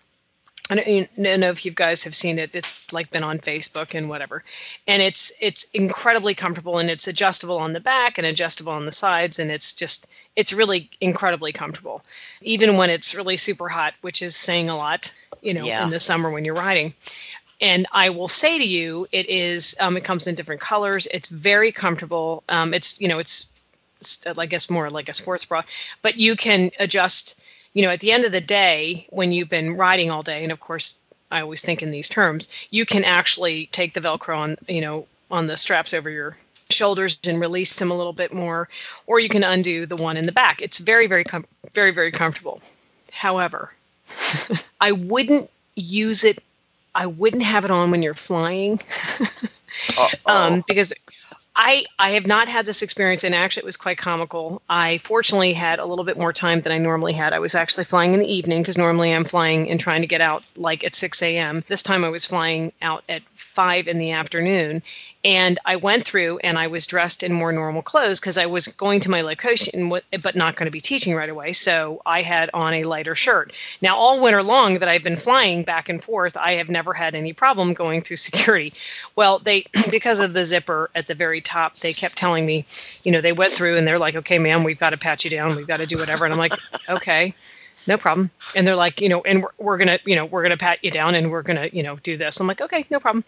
I 0.69 0.75
don't, 0.75 0.87
I 0.87 1.09
don't 1.23 1.39
know 1.41 1.49
if 1.49 1.65
you 1.65 1.71
guys 1.71 2.03
have 2.05 2.15
seen 2.15 2.39
it. 2.39 2.55
It's 2.55 2.73
like 2.93 3.11
been 3.11 3.23
on 3.23 3.39
Facebook 3.39 3.93
and 3.93 4.07
whatever, 4.09 4.43
and 4.87 5.01
it's 5.01 5.31
it's 5.41 5.65
incredibly 5.73 6.33
comfortable 6.33 6.77
and 6.77 6.89
it's 6.89 7.07
adjustable 7.07 7.57
on 7.57 7.73
the 7.73 7.81
back 7.81 8.17
and 8.17 8.25
adjustable 8.25 8.71
on 8.71 8.85
the 8.85 8.91
sides, 8.91 9.39
and 9.39 9.51
it's 9.51 9.73
just 9.73 10.07
it's 10.37 10.53
really 10.53 10.89
incredibly 11.01 11.51
comfortable, 11.51 12.01
even 12.41 12.77
when 12.77 12.89
it's 12.89 13.13
really 13.13 13.35
super 13.37 13.67
hot, 13.69 13.93
which 14.01 14.21
is 14.21 14.35
saying 14.37 14.69
a 14.69 14.77
lot 14.77 15.13
you 15.41 15.53
know, 15.53 15.65
Yeah. 15.65 15.83
in 15.83 15.89
the 15.89 15.99
summer 15.99 16.31
when 16.31 16.45
you're 16.45 16.55
riding. 16.55 16.93
and 17.61 17.85
I 17.91 18.09
will 18.09 18.29
say 18.29 18.57
to 18.57 18.65
you, 18.65 19.07
it 19.11 19.29
is. 19.29 19.75
Um, 19.81 19.97
it 19.97 20.03
comes 20.05 20.27
in 20.27 20.35
different 20.35 20.61
colors. 20.61 21.07
It's 21.13 21.27
very 21.29 21.71
comfortable. 21.71 22.43
Um, 22.49 22.73
it's 22.73 22.99
you 23.01 23.07
know, 23.09 23.19
it's, 23.19 23.47
it's 23.99 24.25
I 24.37 24.45
guess 24.45 24.69
more 24.69 24.89
like 24.89 25.09
a 25.09 25.13
sports 25.13 25.45
bra, 25.45 25.63
but 26.01 26.17
you 26.17 26.35
can 26.37 26.71
adjust. 26.79 27.37
You 27.73 27.81
know, 27.81 27.89
at 27.89 27.99
the 28.01 28.11
end 28.11 28.25
of 28.25 28.31
the 28.31 28.41
day, 28.41 29.07
when 29.09 29.31
you've 29.31 29.49
been 29.49 29.75
riding 29.75 30.11
all 30.11 30.23
day, 30.23 30.43
and 30.43 30.51
of 30.51 30.59
course, 30.59 30.97
I 31.31 31.41
always 31.41 31.63
think 31.63 31.81
in 31.81 31.91
these 31.91 32.07
terms, 32.07 32.47
you 32.69 32.85
can 32.85 33.03
actually 33.03 33.67
take 33.67 33.93
the 33.93 33.99
Velcro 33.99 34.37
on, 34.37 34.57
you 34.67 34.81
know, 34.81 35.07
on 35.31 35.47
the 35.47 35.57
straps 35.57 35.93
over 35.93 36.09
your 36.09 36.37
shoulders 36.69 37.19
and 37.27 37.39
release 37.39 37.77
them 37.79 37.91
a 37.91 37.97
little 37.97 38.13
bit 38.13 38.33
more, 38.33 38.69
or 39.07 39.19
you 39.19 39.29
can 39.29 39.43
undo 39.43 39.85
the 39.85 39.95
one 39.95 40.17
in 40.17 40.25
the 40.25 40.31
back. 40.31 40.61
It's 40.61 40.77
very, 40.77 41.07
very, 41.07 41.23
com- 41.23 41.45
very, 41.73 41.91
very 41.91 42.11
comfortable. 42.11 42.61
However, 43.11 43.73
I 44.81 44.91
wouldn't 44.91 45.49
use 45.75 46.23
it. 46.23 46.43
I 46.95 47.07
wouldn't 47.07 47.43
have 47.43 47.65
it 47.65 47.71
on 47.71 47.89
when 47.89 48.03
you're 48.03 48.13
flying, 48.13 48.79
um, 50.27 50.63
because 50.67 50.93
I 51.55 51.85
I 51.99 52.11
have 52.11 52.25
not 52.25 52.47
had 52.49 52.65
this 52.65 52.81
experience, 52.81 53.23
and 53.23 53.35
actually 53.35 53.61
it 53.61 53.65
was 53.65 53.77
quite 53.77 53.97
comical. 53.97 54.61
I 54.69 54.97
fortunately 54.97 55.53
had 55.53 55.79
a 55.79 55.85
little 55.85 56.03
bit 56.03 56.17
more 56.17 56.33
time 56.33 56.61
than 56.61 56.71
I 56.71 56.79
normally 56.79 57.13
had. 57.13 57.31
I 57.31 57.39
was 57.39 57.53
actually 57.53 57.83
flying 57.83 58.13
in 58.13 58.19
the 58.19 58.31
evening 58.31 58.63
because 58.63 58.77
normally 58.77 59.13
I'm 59.13 59.23
flying 59.25 59.69
and 59.69 59.79
trying 59.79 60.01
to 60.01 60.07
get 60.07 60.21
out 60.21 60.43
like 60.55 60.83
at 60.83 60.95
6 60.95 61.21
a.m. 61.21 61.63
This 61.67 61.83
time 61.83 62.03
I 62.03 62.09
was 62.09 62.25
flying 62.25 62.73
out 62.81 63.03
at 63.07 63.21
five 63.35 63.87
in 63.87 63.99
the 63.99 64.11
afternoon, 64.11 64.81
and 65.23 65.57
I 65.65 65.77
went 65.77 66.05
through 66.05 66.39
and 66.39 66.59
I 66.59 66.67
was 66.67 66.85
dressed 66.85 67.23
in 67.23 67.33
more 67.33 67.51
normal 67.51 67.81
clothes 67.81 68.19
because 68.19 68.37
I 68.37 68.45
was 68.45 68.67
going 68.67 68.99
to 69.01 69.09
my 69.09 69.21
location, 69.21 69.89
but 69.89 70.35
not 70.35 70.55
going 70.55 70.65
to 70.65 70.71
be 70.71 70.81
teaching 70.81 71.15
right 71.15 71.29
away. 71.29 71.53
So 71.53 72.01
I 72.05 72.21
had 72.21 72.49
on 72.53 72.73
a 72.73 72.83
lighter 72.83 73.15
shirt. 73.15 73.53
Now, 73.81 73.95
all 73.95 74.21
winter 74.21 74.43
long 74.43 74.79
that 74.79 74.89
I've 74.89 75.03
been 75.03 75.15
flying 75.15 75.63
back 75.63 75.87
and 75.87 76.03
forth, 76.03 76.35
I 76.35 76.53
have 76.53 76.69
never 76.69 76.93
had 76.93 77.15
any 77.15 77.31
problem 77.31 77.73
going 77.73 78.01
through 78.01 78.17
security. 78.17 78.73
Well, 79.15 79.39
they, 79.39 79.65
because 79.91 80.19
of 80.19 80.33
the 80.33 80.43
zipper 80.43 80.89
at 80.93 81.07
the 81.07 81.15
very 81.15 81.39
top, 81.39 81.77
they 81.77 81.93
kept 81.93 82.17
telling 82.17 82.45
me, 82.45 82.65
you 83.03 83.11
know, 83.11 83.21
they 83.21 83.33
went 83.33 83.53
through 83.53 83.77
and 83.77 83.87
they're 83.87 83.99
like, 83.99 84.15
okay, 84.15 84.39
ma'am, 84.39 84.63
we've 84.63 84.79
got 84.79 84.89
to 84.89 84.97
pat 84.97 85.23
you 85.23 85.29
down. 85.29 85.55
We've 85.55 85.67
got 85.67 85.77
to 85.77 85.85
do 85.85 85.97
whatever. 85.97 86.25
And 86.25 86.33
I'm 86.33 86.39
like, 86.39 86.53
okay 86.89 87.33
no 87.87 87.97
problem. 87.97 88.29
And 88.55 88.65
they're 88.67 88.75
like 88.75 89.01
you 89.01 89.09
know 89.09 89.21
and 89.21 89.43
we're, 89.43 89.51
we're 89.57 89.77
gonna 89.77 89.99
you 90.05 90.15
know 90.15 90.25
we're 90.25 90.43
gonna 90.43 90.57
pat 90.57 90.79
you 90.83 90.91
down 90.91 91.15
and 91.15 91.31
we're 91.31 91.41
gonna 91.41 91.69
you 91.71 91.83
know 91.83 91.97
do 91.97 92.17
this. 92.17 92.39
I'm 92.39 92.47
like 92.47 92.61
okay 92.61 92.85
no 92.89 92.99
problem. 92.99 93.23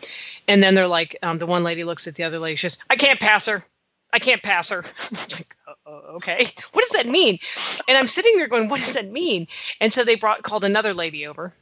And 0.48 0.62
then 0.64 0.76
they're 0.76 0.88
like 0.88 1.16
um, 1.24 1.40
the 1.40 1.46
one 1.46 1.64
lady 1.64 1.84
looks 1.84 2.08
at 2.08 2.16
the 2.16 2.24
other 2.24 2.40
lady. 2.40 2.56
She 2.56 2.70
says 2.70 2.80
i 2.90 2.96
can't 2.96 3.20
pass 3.20 3.46
her. 3.48 3.64
I 4.14 4.20
can't 4.20 4.44
pass 4.44 4.70
her. 4.70 4.84
Like 5.38 5.56
okay. 6.16 6.46
What 6.72 6.84
does 6.84 6.92
that 6.92 7.08
mean? 7.08 7.38
And 7.88 7.98
i'm 7.98 8.08
sitting 8.08 8.36
there 8.38 8.48
going 8.48 8.70
what 8.70 8.80
does 8.80 8.94
that 8.94 9.12
mean? 9.12 9.48
And 9.82 9.92
so 9.92 10.04
they 10.04 10.16
brought 10.16 10.44
called 10.44 10.64
another 10.64 10.94
lady 10.94 11.26
over 11.28 11.54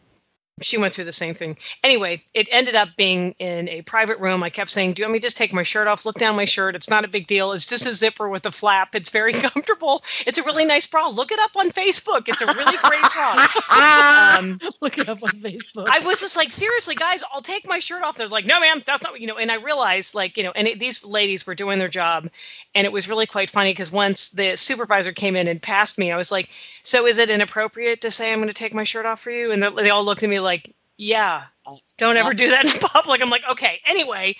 she 0.61 0.77
went 0.77 0.93
through 0.93 1.05
the 1.05 1.11
same 1.11 1.33
thing. 1.33 1.57
Anyway, 1.83 2.23
it 2.35 2.47
ended 2.51 2.75
up 2.75 2.89
being 2.95 3.33
in 3.39 3.67
a 3.69 3.81
private 3.81 4.19
room. 4.19 4.43
I 4.43 4.51
kept 4.51 4.69
saying, 4.69 4.93
Do 4.93 5.01
you 5.01 5.05
want 5.05 5.13
me 5.13 5.19
to 5.19 5.23
just 5.23 5.35
take 5.35 5.51
my 5.51 5.63
shirt 5.63 5.87
off? 5.87 6.05
Look 6.05 6.19
down 6.19 6.35
my 6.35 6.45
shirt. 6.45 6.75
It's 6.75 6.89
not 6.89 7.03
a 7.03 7.07
big 7.07 7.25
deal. 7.25 7.53
It's 7.53 7.65
just 7.65 7.87
a 7.87 7.93
zipper 7.93 8.29
with 8.29 8.45
a 8.45 8.51
flap. 8.51 8.93
It's 8.93 9.09
very 9.09 9.33
comfortable. 9.33 10.03
It's 10.27 10.37
a 10.37 10.43
really 10.43 10.65
nice 10.65 10.85
bra. 10.85 11.07
Look 11.07 11.31
it 11.31 11.39
up 11.39 11.51
on 11.55 11.71
Facebook. 11.71 12.27
It's 12.27 12.41
a 12.41 12.45
really 12.45 12.77
great 12.77 13.01
bra. 13.13 14.37
um, 14.39 14.59
Look 14.81 14.99
it 14.99 15.09
up 15.09 15.23
on 15.23 15.29
Facebook. 15.29 15.87
I 15.89 15.99
was 15.99 16.19
just 16.19 16.37
like, 16.37 16.51
Seriously, 16.51 16.93
guys, 16.93 17.23
I'll 17.33 17.41
take 17.41 17.67
my 17.67 17.79
shirt 17.79 18.03
off. 18.03 18.17
They're 18.17 18.27
like, 18.27 18.45
No, 18.45 18.59
ma'am, 18.59 18.83
that's 18.85 19.01
not 19.01 19.11
what 19.11 19.21
you 19.21 19.27
know. 19.27 19.37
And 19.37 19.51
I 19.51 19.55
realized, 19.55 20.13
like, 20.13 20.37
you 20.37 20.43
know, 20.43 20.51
and 20.55 20.67
it, 20.67 20.79
these 20.79 21.03
ladies 21.03 21.47
were 21.47 21.55
doing 21.55 21.79
their 21.79 21.87
job. 21.87 22.29
And 22.75 22.85
it 22.85 22.93
was 22.93 23.09
really 23.09 23.25
quite 23.25 23.49
funny 23.49 23.71
because 23.71 23.91
once 23.91 24.29
the 24.29 24.55
supervisor 24.55 25.13
came 25.13 25.35
in 25.35 25.47
and 25.47 25.59
passed 25.59 25.97
me, 25.97 26.11
I 26.11 26.17
was 26.17 26.31
like, 26.31 26.49
So 26.83 27.07
is 27.07 27.17
it 27.17 27.31
inappropriate 27.31 28.01
to 28.01 28.11
say 28.11 28.31
I'm 28.31 28.37
going 28.37 28.49
to 28.49 28.53
take 28.53 28.75
my 28.75 28.83
shirt 28.83 29.07
off 29.07 29.19
for 29.19 29.31
you? 29.31 29.51
And 29.51 29.63
they 29.63 29.89
all 29.89 30.05
looked 30.05 30.21
at 30.21 30.29
me 30.29 30.42
like, 30.43 30.73
yeah, 30.97 31.43
don't 31.97 32.17
ever 32.17 32.33
do 32.33 32.49
that 32.49 32.65
in 32.65 32.71
public. 32.81 33.21
I'm 33.21 33.29
like, 33.29 33.43
okay, 33.49 33.79
anyway, 33.85 34.35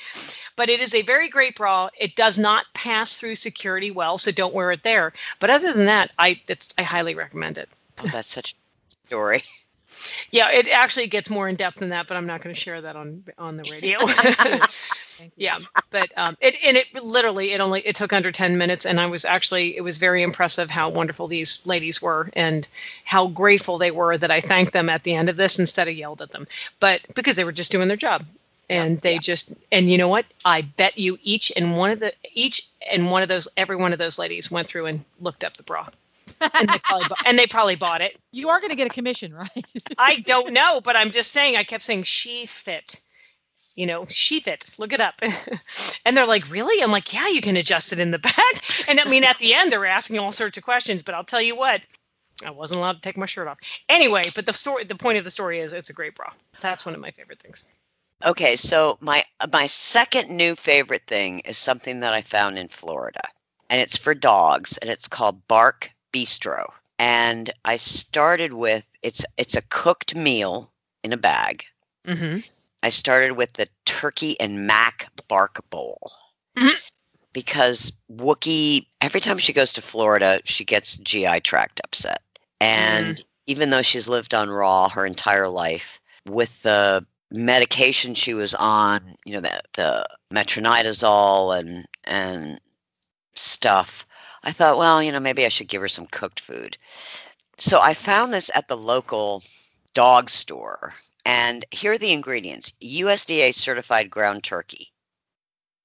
but 0.55 0.69
it 0.69 0.79
is 0.79 0.93
a 0.93 1.01
very 1.01 1.27
great 1.27 1.55
bra. 1.55 1.89
It 1.99 2.15
does 2.15 2.37
not 2.37 2.65
pass 2.73 3.15
through 3.15 3.35
security 3.35 3.91
well, 3.91 4.17
so 4.17 4.31
don't 4.31 4.53
wear 4.53 4.71
it 4.71 4.83
there. 4.83 5.13
But 5.39 5.49
other 5.49 5.73
than 5.73 5.85
that, 5.85 6.11
I 6.19 6.39
I 6.77 6.83
highly 6.83 7.15
recommend 7.15 7.57
it. 7.57 7.69
Oh, 7.99 8.07
that's 8.07 8.31
such 8.31 8.53
a 8.53 8.91
story. 9.07 9.43
Yeah, 10.31 10.51
it 10.51 10.67
actually 10.69 11.07
gets 11.07 11.29
more 11.29 11.47
in 11.47 11.55
depth 11.55 11.77
than 11.77 11.89
that, 11.89 12.07
but 12.07 12.17
I'm 12.17 12.25
not 12.25 12.41
going 12.41 12.53
to 12.53 12.59
share 12.59 12.81
that 12.81 12.95
on 12.95 13.23
on 13.37 13.57
the 13.57 13.69
radio. 13.71 13.99
yeah, 15.35 15.57
but 15.89 16.11
um, 16.17 16.37
it 16.41 16.55
and 16.65 16.77
it 16.77 16.87
literally 17.03 17.51
it 17.51 17.61
only 17.61 17.81
it 17.81 17.95
took 17.95 18.13
under 18.13 18.31
10 18.31 18.57
minutes, 18.57 18.85
and 18.85 18.99
I 18.99 19.05
was 19.05 19.25
actually 19.25 19.77
it 19.77 19.81
was 19.81 19.97
very 19.97 20.23
impressive 20.23 20.69
how 20.69 20.89
wonderful 20.89 21.27
these 21.27 21.61
ladies 21.65 22.01
were 22.01 22.29
and 22.33 22.67
how 23.05 23.27
grateful 23.27 23.77
they 23.77 23.91
were 23.91 24.17
that 24.17 24.31
I 24.31 24.41
thanked 24.41 24.73
them 24.73 24.89
at 24.89 25.03
the 25.03 25.13
end 25.13 25.29
of 25.29 25.35
this 25.35 25.59
instead 25.59 25.87
of 25.87 25.95
yelled 25.95 26.21
at 26.21 26.31
them, 26.31 26.47
but 26.79 27.01
because 27.15 27.35
they 27.35 27.43
were 27.43 27.51
just 27.51 27.71
doing 27.71 27.87
their 27.87 27.97
job 27.97 28.25
and 28.69 29.01
they 29.01 29.15
yeah. 29.15 29.19
just 29.19 29.53
and 29.73 29.91
you 29.91 29.97
know 29.97 30.07
what 30.07 30.25
i 30.45 30.61
bet 30.61 30.97
you 30.97 31.19
each 31.21 31.51
and 31.57 31.75
one 31.75 31.91
of 31.91 31.99
the 31.99 32.13
each 32.33 32.65
and 32.89 33.11
one 33.11 33.21
of 33.21 33.27
those 33.27 33.45
every 33.57 33.75
one 33.75 33.91
of 33.91 33.99
those 33.99 34.17
ladies 34.17 34.49
went 34.49 34.69
through 34.69 34.85
and 34.85 35.03
looked 35.19 35.43
up 35.43 35.57
the 35.57 35.63
bra 35.63 35.85
and 36.53 36.69
they 36.69 36.77
probably 36.83 37.07
bought, 37.07 37.27
and 37.27 37.39
they 37.39 37.47
probably 37.47 37.75
bought 37.75 38.01
it. 38.01 38.19
You 38.31 38.49
are 38.49 38.59
going 38.59 38.69
to 38.69 38.75
get 38.75 38.87
a 38.87 38.93
commission, 38.93 39.33
right? 39.33 39.65
I 39.97 40.17
don't 40.17 40.53
know, 40.53 40.81
but 40.81 40.95
I'm 40.95 41.11
just 41.11 41.31
saying. 41.31 41.55
I 41.55 41.63
kept 41.63 41.83
saying 41.83 42.03
SheFit. 42.03 42.99
You 43.75 43.87
know, 43.87 44.05
she 44.07 44.37
it, 44.45 44.65
Look 44.77 44.93
it 44.93 45.01
up. 45.01 45.21
and 46.05 46.15
they're 46.15 46.27
like, 46.27 46.49
really? 46.51 46.83
I'm 46.83 46.91
like, 46.91 47.11
yeah, 47.13 47.27
you 47.27 47.41
can 47.41 47.57
adjust 47.57 47.91
it 47.91 47.99
in 47.99 48.11
the 48.11 48.19
back. 48.19 48.63
And 48.87 48.99
I 48.99 49.05
mean, 49.05 49.23
at 49.23 49.39
the 49.39 49.53
end, 49.53 49.71
they 49.71 49.77
were 49.77 49.85
asking 49.85 50.19
all 50.19 50.31
sorts 50.31 50.57
of 50.57 50.63
questions. 50.63 51.01
But 51.01 51.15
I'll 51.15 51.23
tell 51.23 51.41
you 51.41 51.55
what, 51.55 51.81
I 52.45 52.51
wasn't 52.51 52.79
allowed 52.79 52.93
to 52.93 53.01
take 53.01 53.17
my 53.17 53.25
shirt 53.25 53.47
off. 53.47 53.57
Anyway, 53.89 54.31
but 54.35 54.45
the 54.45 54.53
story, 54.53 54.83
the 54.83 54.95
point 54.95 55.17
of 55.17 55.23
the 55.23 55.31
story 55.31 55.59
is, 55.59 55.73
it's 55.73 55.89
a 55.89 55.93
great 55.93 56.15
bra. 56.15 56.29
That's 56.61 56.85
one 56.85 56.93
of 56.95 57.01
my 57.01 57.11
favorite 57.11 57.41
things. 57.41 57.63
Okay, 58.25 58.55
so 58.55 58.97
my 59.01 59.25
my 59.51 59.67
second 59.67 60.29
new 60.29 60.55
favorite 60.55 61.03
thing 61.07 61.39
is 61.39 61.57
something 61.57 61.99
that 61.99 62.13
I 62.13 62.21
found 62.21 62.57
in 62.57 62.69
Florida, 62.69 63.27
and 63.69 63.81
it's 63.81 63.97
for 63.97 64.13
dogs, 64.13 64.77
and 64.77 64.89
it's 64.89 65.07
called 65.07 65.45
Bark 65.47 65.91
Bistro. 66.13 66.71
And 66.99 67.51
I 67.65 67.75
started 67.75 68.53
with 68.53 68.85
it's 69.01 69.25
it's 69.37 69.55
a 69.55 69.61
cooked 69.63 70.15
meal 70.15 70.71
in 71.03 71.11
a 71.11 71.17
bag. 71.17 71.65
Mm-hmm. 72.07 72.39
I 72.83 72.89
started 72.89 73.31
with 73.31 73.53
the 73.53 73.67
turkey 73.85 74.37
and 74.39 74.67
mac 74.67 75.07
bark 75.27 75.67
bowl. 75.69 76.11
Mm-hmm. 76.57 76.75
Because 77.31 77.93
Wookie, 78.11 78.85
every 79.01 79.21
time 79.21 79.39
she 79.39 79.53
goes 79.53 79.73
to 79.73 79.81
Florida, 79.81 80.39
she 80.43 80.63
gets 80.63 80.97
GI 80.97 81.39
tract 81.39 81.81
upset. 81.83 82.21
And 82.61 83.15
mm. 83.15 83.23
even 83.47 83.71
though 83.71 83.81
she's 83.81 84.07
lived 84.07 84.35
on 84.35 84.51
raw 84.51 84.89
her 84.89 85.05
entire 85.05 85.49
life, 85.49 85.99
with 86.27 86.61
the 86.61 87.05
medication 87.31 88.13
she 88.13 88.33
was 88.33 88.53
on, 88.53 89.15
you 89.25 89.33
know, 89.33 89.41
the, 89.41 89.61
the 89.73 90.07
metronidazole 90.31 91.57
and 91.57 91.87
and 92.03 92.59
stuff, 93.33 94.05
I 94.43 94.51
thought, 94.51 94.77
well, 94.77 95.01
you 95.01 95.11
know, 95.11 95.19
maybe 95.19 95.45
I 95.45 95.49
should 95.49 95.69
give 95.69 95.81
her 95.81 95.87
some 95.87 96.05
cooked 96.05 96.39
food. 96.39 96.77
So 97.57 97.79
I 97.81 97.93
found 97.93 98.33
this 98.33 98.51
at 98.53 98.67
the 98.67 98.77
local 98.77 99.41
dog 99.93 100.29
store. 100.29 100.93
And 101.25 101.65
here 101.71 101.93
are 101.93 101.97
the 101.97 102.11
ingredients 102.11 102.73
USDA 102.81 103.53
certified 103.53 104.09
ground 104.09 104.43
turkey, 104.43 104.91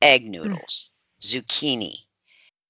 egg 0.02 0.24
hmm. 0.24 0.30
noodles, 0.30 0.90
mm. 1.22 1.26
zucchini, 1.26 1.94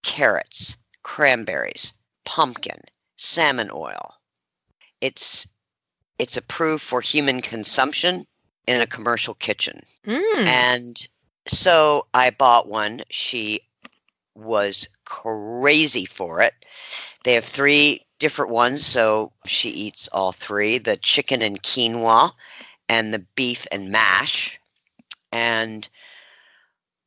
carrots, 0.02 0.76
cranberries, 1.02 1.94
pumpkin, 2.24 2.80
salmon 3.16 3.70
oil. 3.72 4.14
It's 5.00 5.46
it's 6.18 6.36
approved 6.36 6.82
for 6.82 7.00
human 7.00 7.40
consumption 7.40 8.26
in 8.66 8.80
a 8.80 8.86
commercial 8.86 9.34
kitchen. 9.34 9.82
Mm. 10.06 10.46
And 10.46 11.08
so 11.46 12.06
I 12.12 12.30
bought 12.30 12.68
one. 12.68 13.02
She 13.08 13.60
was 14.34 14.88
crazy 15.04 16.04
for 16.04 16.42
it. 16.42 16.54
They 17.24 17.34
have 17.34 17.44
three 17.44 18.04
different 18.18 18.50
ones, 18.50 18.84
so 18.84 19.32
she 19.46 19.70
eats 19.70 20.08
all 20.08 20.32
three 20.32 20.78
the 20.78 20.96
chicken 20.96 21.42
and 21.42 21.62
quinoa, 21.62 22.32
and 22.88 23.12
the 23.12 23.24
beef 23.34 23.66
and 23.70 23.90
mash. 23.90 24.58
And 25.32 25.88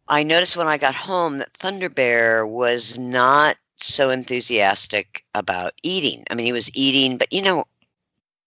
I 0.07 0.23
noticed 0.23 0.57
when 0.57 0.67
I 0.67 0.77
got 0.77 0.95
home 0.95 1.37
that 1.39 1.53
Thunder 1.53 1.89
Bear 1.89 2.45
was 2.45 2.97
not 2.97 3.57
so 3.77 4.09
enthusiastic 4.09 5.23
about 5.33 5.73
eating. 5.83 6.23
I 6.29 6.35
mean, 6.35 6.45
he 6.45 6.51
was 6.51 6.69
eating, 6.75 7.17
but 7.17 7.31
you 7.31 7.41
know, 7.41 7.65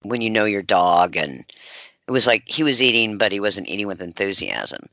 when 0.03 0.21
you 0.21 0.31
know 0.31 0.45
your 0.45 0.63
dog, 0.63 1.17
and 1.17 1.45
it 2.07 2.11
was 2.11 2.27
like 2.27 2.45
he 2.47 2.63
was 2.63 2.83
eating, 2.83 3.19
but 3.19 3.33
he 3.33 3.41
wasn't 3.41 3.69
eating 3.69 3.87
with 3.87 4.03
enthusiasm. 4.03 4.89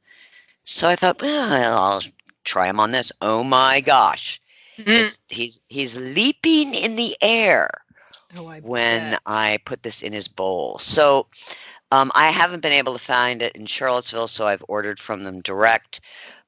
So 0.63 0.87
I 0.87 0.95
thought, 0.95 1.21
well, 1.21 1.77
I'll 1.77 2.01
try 2.43 2.67
him 2.67 2.79
on 2.79 2.91
this. 2.91 3.11
Oh 3.21 3.43
my 3.43 3.81
gosh. 3.81 4.41
Mm. 4.77 5.17
He's 5.29 5.61
he's 5.67 5.97
leaping 5.97 6.73
in 6.73 6.95
the 6.95 7.15
air 7.21 7.69
oh, 8.35 8.47
I 8.47 8.59
when 8.61 9.11
bet. 9.11 9.21
I 9.25 9.59
put 9.65 9.83
this 9.83 10.01
in 10.01 10.13
his 10.13 10.27
bowl. 10.27 10.77
So 10.79 11.27
um, 11.91 12.11
I 12.15 12.29
haven't 12.29 12.61
been 12.61 12.71
able 12.71 12.93
to 12.93 12.99
find 12.99 13.41
it 13.41 13.55
in 13.55 13.65
Charlottesville, 13.65 14.27
so 14.27 14.47
I've 14.47 14.63
ordered 14.67 14.99
from 14.99 15.23
them 15.23 15.41
direct. 15.41 16.01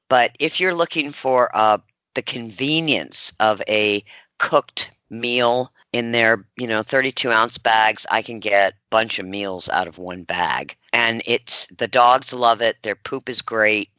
But 0.08 0.34
if 0.38 0.60
you're 0.60 0.74
looking 0.74 1.10
for 1.10 1.54
uh, 1.54 1.78
the 2.14 2.22
convenience 2.22 3.32
of 3.40 3.62
a 3.68 4.02
cooked 4.38 4.90
meal 5.10 5.72
in 5.92 6.12
their, 6.12 6.44
you 6.56 6.66
know, 6.66 6.82
32 6.82 7.30
ounce 7.30 7.58
bags, 7.58 8.06
I 8.10 8.22
can 8.22 8.40
get 8.40 8.72
a 8.72 8.76
bunch 8.90 9.18
of 9.18 9.26
meals 9.26 9.68
out 9.68 9.86
of 9.86 9.98
one 9.98 10.24
bag. 10.24 10.76
And 10.92 11.22
it's 11.24 11.66
the 11.66 11.88
dogs 11.88 12.32
love 12.32 12.62
it. 12.62 12.76
Their 12.82 12.96
poop 12.96 13.28
is 13.28 13.42
great. 13.42 13.90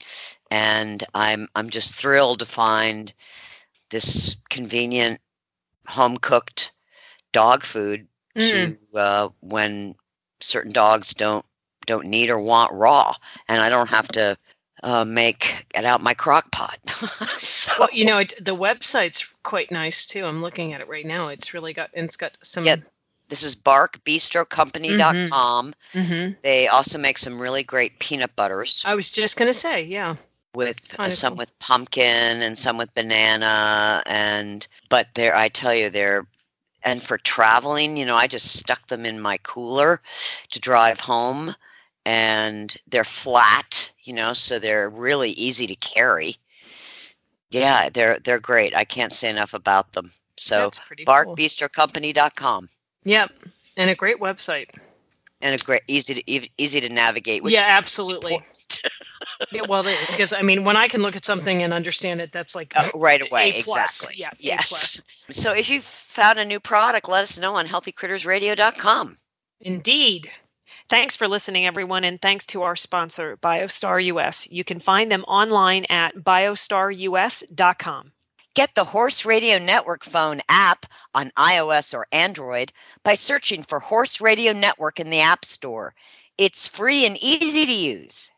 And 0.51 1.03
I'm 1.13 1.47
I'm 1.55 1.69
just 1.69 1.95
thrilled 1.95 2.39
to 2.39 2.45
find 2.45 3.13
this 3.89 4.35
convenient 4.49 5.19
home 5.87 6.17
cooked 6.17 6.71
dog 7.31 7.63
food 7.63 8.07
Mm. 8.37 8.77
to 8.93 8.99
uh, 8.99 9.29
when 9.39 9.95
certain 10.41 10.73
dogs 10.73 11.13
don't 11.13 11.45
don't 11.85 12.07
need 12.07 12.29
or 12.29 12.37
want 12.39 12.73
raw, 12.73 13.15
and 13.47 13.61
I 13.61 13.69
don't 13.69 13.87
have 13.89 14.09
to 14.09 14.37
uh, 14.83 15.05
make 15.05 15.65
it 15.73 15.85
out 15.85 16.03
my 16.03 16.13
crock 16.13 16.51
pot. 16.51 16.77
so, 17.39 17.71
Well, 17.79 17.87
you 17.93 18.03
know, 18.03 18.17
it, 18.17 18.33
the 18.43 18.53
website's 18.55 19.33
quite 19.43 19.71
nice 19.71 20.05
too. 20.05 20.25
I'm 20.25 20.41
looking 20.41 20.73
at 20.73 20.81
it 20.81 20.89
right 20.89 21.05
now. 21.05 21.29
It's 21.29 21.53
really 21.53 21.71
got 21.71 21.91
and 21.93 22.03
it's 22.05 22.17
got 22.17 22.37
some. 22.43 22.65
Yeah. 22.65 22.75
this 23.29 23.43
is 23.43 23.55
barkbistrocompany.com. 23.55 25.73
hmm 25.93 26.29
They 26.41 26.67
also 26.67 26.97
make 26.97 27.17
some 27.17 27.39
really 27.39 27.63
great 27.63 27.99
peanut 27.99 28.35
butters 28.35 28.83
I 28.85 28.95
was 28.95 29.11
just 29.11 29.37
gonna 29.37 29.53
say, 29.53 29.83
yeah. 29.83 30.15
With 30.55 30.95
uh, 30.99 31.09
some 31.09 31.35
with 31.37 31.57
pumpkin 31.59 32.41
and 32.41 32.57
some 32.57 32.77
with 32.77 32.93
banana 32.93 34.01
and 34.05 34.67
but 34.89 35.07
they're 35.15 35.35
I 35.35 35.49
tell 35.49 35.73
you 35.75 35.89
they're 35.89 36.27
and 36.83 37.01
for 37.01 37.17
traveling, 37.17 37.97
you 37.97 38.05
know, 38.05 38.15
I 38.15 38.27
just 38.27 38.59
stuck 38.59 38.87
them 38.87 39.05
in 39.05 39.19
my 39.19 39.37
cooler 39.37 40.01
to 40.51 40.59
drive 40.59 40.99
home 40.99 41.55
and 42.05 42.77
they're 42.87 43.03
flat, 43.03 43.91
you 44.03 44.13
know, 44.13 44.33
so 44.33 44.59
they're 44.59 44.89
really 44.89 45.31
easy 45.31 45.65
to 45.65 45.75
carry. 45.75 46.35
Yeah, 47.49 47.89
they're 47.89 48.19
they're 48.19 48.39
great. 48.39 48.75
I 48.75 48.85
can't 48.85 49.13
say 49.13 49.29
enough 49.29 49.53
about 49.53 49.93
them. 49.93 50.11
So 50.37 50.69
cool. 51.25 51.35
Yep, 53.03 53.31
and 53.77 53.89
a 53.89 53.95
great 53.95 54.19
website. 54.19 54.69
and 55.41 55.59
a 55.59 55.63
great 55.63 55.81
easy 55.87 56.15
to 56.15 56.51
easy, 56.57 56.81
to 56.81 56.89
navigate 56.89 57.43
yeah, 57.45 57.63
absolutely. 57.65 58.39
support- 59.39 59.49
Yeah, 59.53 59.61
well, 59.69 59.85
it 59.87 59.99
is 60.01 60.11
because 60.11 60.33
I 60.33 60.41
mean, 60.41 60.63
when 60.63 60.75
I 60.77 60.87
can 60.87 61.01
look 61.01 61.15
at 61.15 61.25
something 61.25 61.61
and 61.63 61.73
understand 61.73 62.21
it, 62.21 62.31
that's 62.31 62.55
like 62.55 62.73
Uh, 62.75 62.89
right 62.95 63.21
away 63.21 63.49
A 63.59 63.63
plus. 63.63 64.03
exactly 64.03 64.21
Yeah, 64.21 64.29
A 64.29 64.35
yes 64.39 65.03
so 65.29 65.53
if 65.53 65.69
you 65.69 65.81
found 65.81 66.37
a 66.39 66.45
new 66.45 66.59
product 66.59 67.09
let 67.09 67.23
us 67.23 67.37
know 67.39 67.55
on 67.55 67.67
healthycrittersradio.com 67.67 69.17
indeed. 69.61 70.31
Thanks 70.89 71.15
for 71.15 71.27
listening, 71.27 71.65
everyone, 71.65 72.03
and 72.03 72.21
thanks 72.21 72.45
to 72.47 72.61
our 72.63 72.75
sponsor, 72.75 73.37
BioStar 73.37 74.03
US. 74.05 74.47
You 74.51 74.63
can 74.63 74.79
find 74.79 75.11
them 75.11 75.23
online 75.27 75.85
at 75.89 76.15
biostarus.com. 76.17 78.11
get 78.53 78.73
the 78.75 78.83
horse 78.85 79.25
radio 79.25 79.57
network 79.57 80.03
phone 80.03 80.41
app 80.47 80.85
on 81.13 81.29
ios 81.37 81.93
or 81.93 82.07
android 82.11 82.71
by 83.03 83.13
searching 83.13 83.63
for 83.63 83.79
horse 83.79 84.21
radio 84.21 84.53
network 84.53 84.99
in 84.99 85.09
the 85.09 85.19
app 85.19 85.43
store 85.43 85.93
it's 86.37 86.67
free 86.67 87.05
and 87.05 87.17
easy 87.21 87.65
to 87.65 87.73
use 87.73 88.31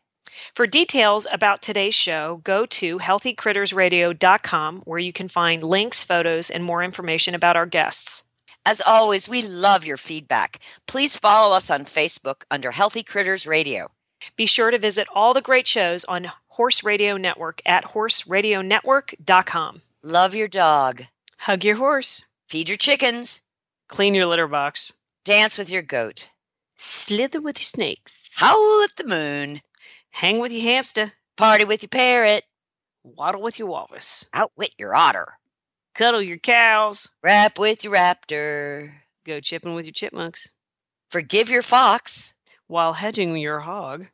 For 0.54 0.66
details 0.66 1.26
about 1.32 1.62
today's 1.62 1.94
show, 1.94 2.40
go 2.44 2.66
to 2.66 2.98
healthycrittersradio.com 2.98 4.82
where 4.84 4.98
you 4.98 5.12
can 5.12 5.28
find 5.28 5.62
links, 5.62 6.04
photos, 6.04 6.50
and 6.50 6.64
more 6.64 6.82
information 6.82 7.34
about 7.34 7.56
our 7.56 7.66
guests. 7.66 8.24
as 8.66 8.80
always 8.86 9.28
we 9.28 9.40
love 9.42 9.86
your 9.86 9.96
feedback. 9.96 10.58
Please 10.86 11.16
follow 11.16 11.56
us 11.56 11.70
on 11.70 11.84
facebook 11.84 12.42
under 12.50 12.70
healthy 12.70 13.02
critters 13.02 13.46
radio. 13.46 13.88
Be 14.36 14.44
sure 14.46 14.70
to 14.70 14.78
visit 14.78 15.06
all 15.14 15.32
the 15.32 15.40
great 15.40 15.66
shows 15.66 16.04
on 16.04 16.30
Horse 16.48 16.82
Radio 16.84 17.16
Network 17.16 17.62
at 17.64 17.84
horseradionetwork.com. 17.94 19.82
love 20.02 20.34
your 20.34 20.48
dog. 20.48 21.04
Hug 21.38 21.64
your 21.64 21.76
horse, 21.76 22.26
feed 22.48 22.68
your 22.68 22.76
chickens. 22.76 23.40
Clean 23.88 24.14
your 24.14 24.26
litter 24.26 24.48
box, 24.48 24.92
dance 25.24 25.56
with 25.56 25.70
your 25.70 25.82
goat. 25.82 26.28
Slither 26.76 27.40
with 27.40 27.58
your 27.58 27.64
snakes, 27.64 28.28
howl 28.36 28.82
at 28.84 28.96
the 28.96 29.06
moon 29.06 29.60
hang 30.18 30.40
with 30.40 30.50
your 30.50 30.62
hamster, 30.62 31.12
party 31.36 31.64
with 31.64 31.80
your 31.80 31.88
parrot 31.88 32.42
waddle 33.04 33.40
with 33.40 33.56
your 33.56 33.68
walrus, 33.68 34.26
outwit 34.34 34.72
your 34.76 34.92
otter 34.92 35.34
cuddle 35.94 36.20
your 36.20 36.38
cows, 36.38 37.12
rap 37.22 37.56
with 37.56 37.84
your 37.84 37.94
raptor 37.94 38.90
go 39.24 39.38
chipping 39.38 39.74
with 39.74 39.86
your 39.86 39.92
chipmunks, 39.92 40.50
forgive 41.08 41.48
your 41.48 41.62
fox 41.62 42.34
while 42.66 42.94
hedging 42.94 43.36
your 43.36 43.60
hog, 43.60 44.06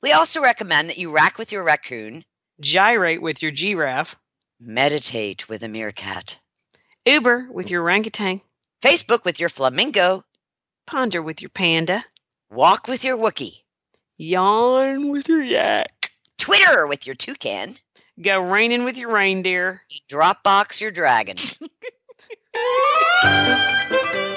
we 0.00 0.12
also 0.12 0.40
recommend 0.40 0.88
that 0.88 0.98
you 0.98 1.12
rack 1.12 1.36
with 1.36 1.50
your 1.50 1.64
raccoon 1.64 2.24
gyrate 2.60 3.20
with 3.20 3.42
your 3.42 3.50
giraffe, 3.50 4.14
meditate 4.60 5.48
with 5.48 5.64
a 5.64 5.68
meerkat 5.68 6.38
Uber 7.04 7.48
with 7.50 7.70
your 7.70 7.82
orangutan, 7.82 8.40
Facebook 8.80 9.24
with 9.24 9.40
your 9.40 9.48
flamingo, 9.48 10.24
ponder 10.86 11.20
with 11.20 11.42
your 11.42 11.50
panda, 11.50 12.04
walk 12.48 12.86
with 12.86 13.02
your 13.02 13.16
Wookie, 13.16 13.63
yawn 14.16 15.10
with 15.10 15.28
your 15.28 15.42
yak, 15.42 16.10
Twitter 16.38 16.86
with 16.86 17.06
your 17.06 17.14
toucan, 17.14 17.76
go 18.20 18.40
reining 18.40 18.84
with 18.84 18.96
your 18.96 19.12
reindeer. 19.12 19.82
Dropbox 20.10 20.80
your 20.80 20.90
dragon. 20.90 21.36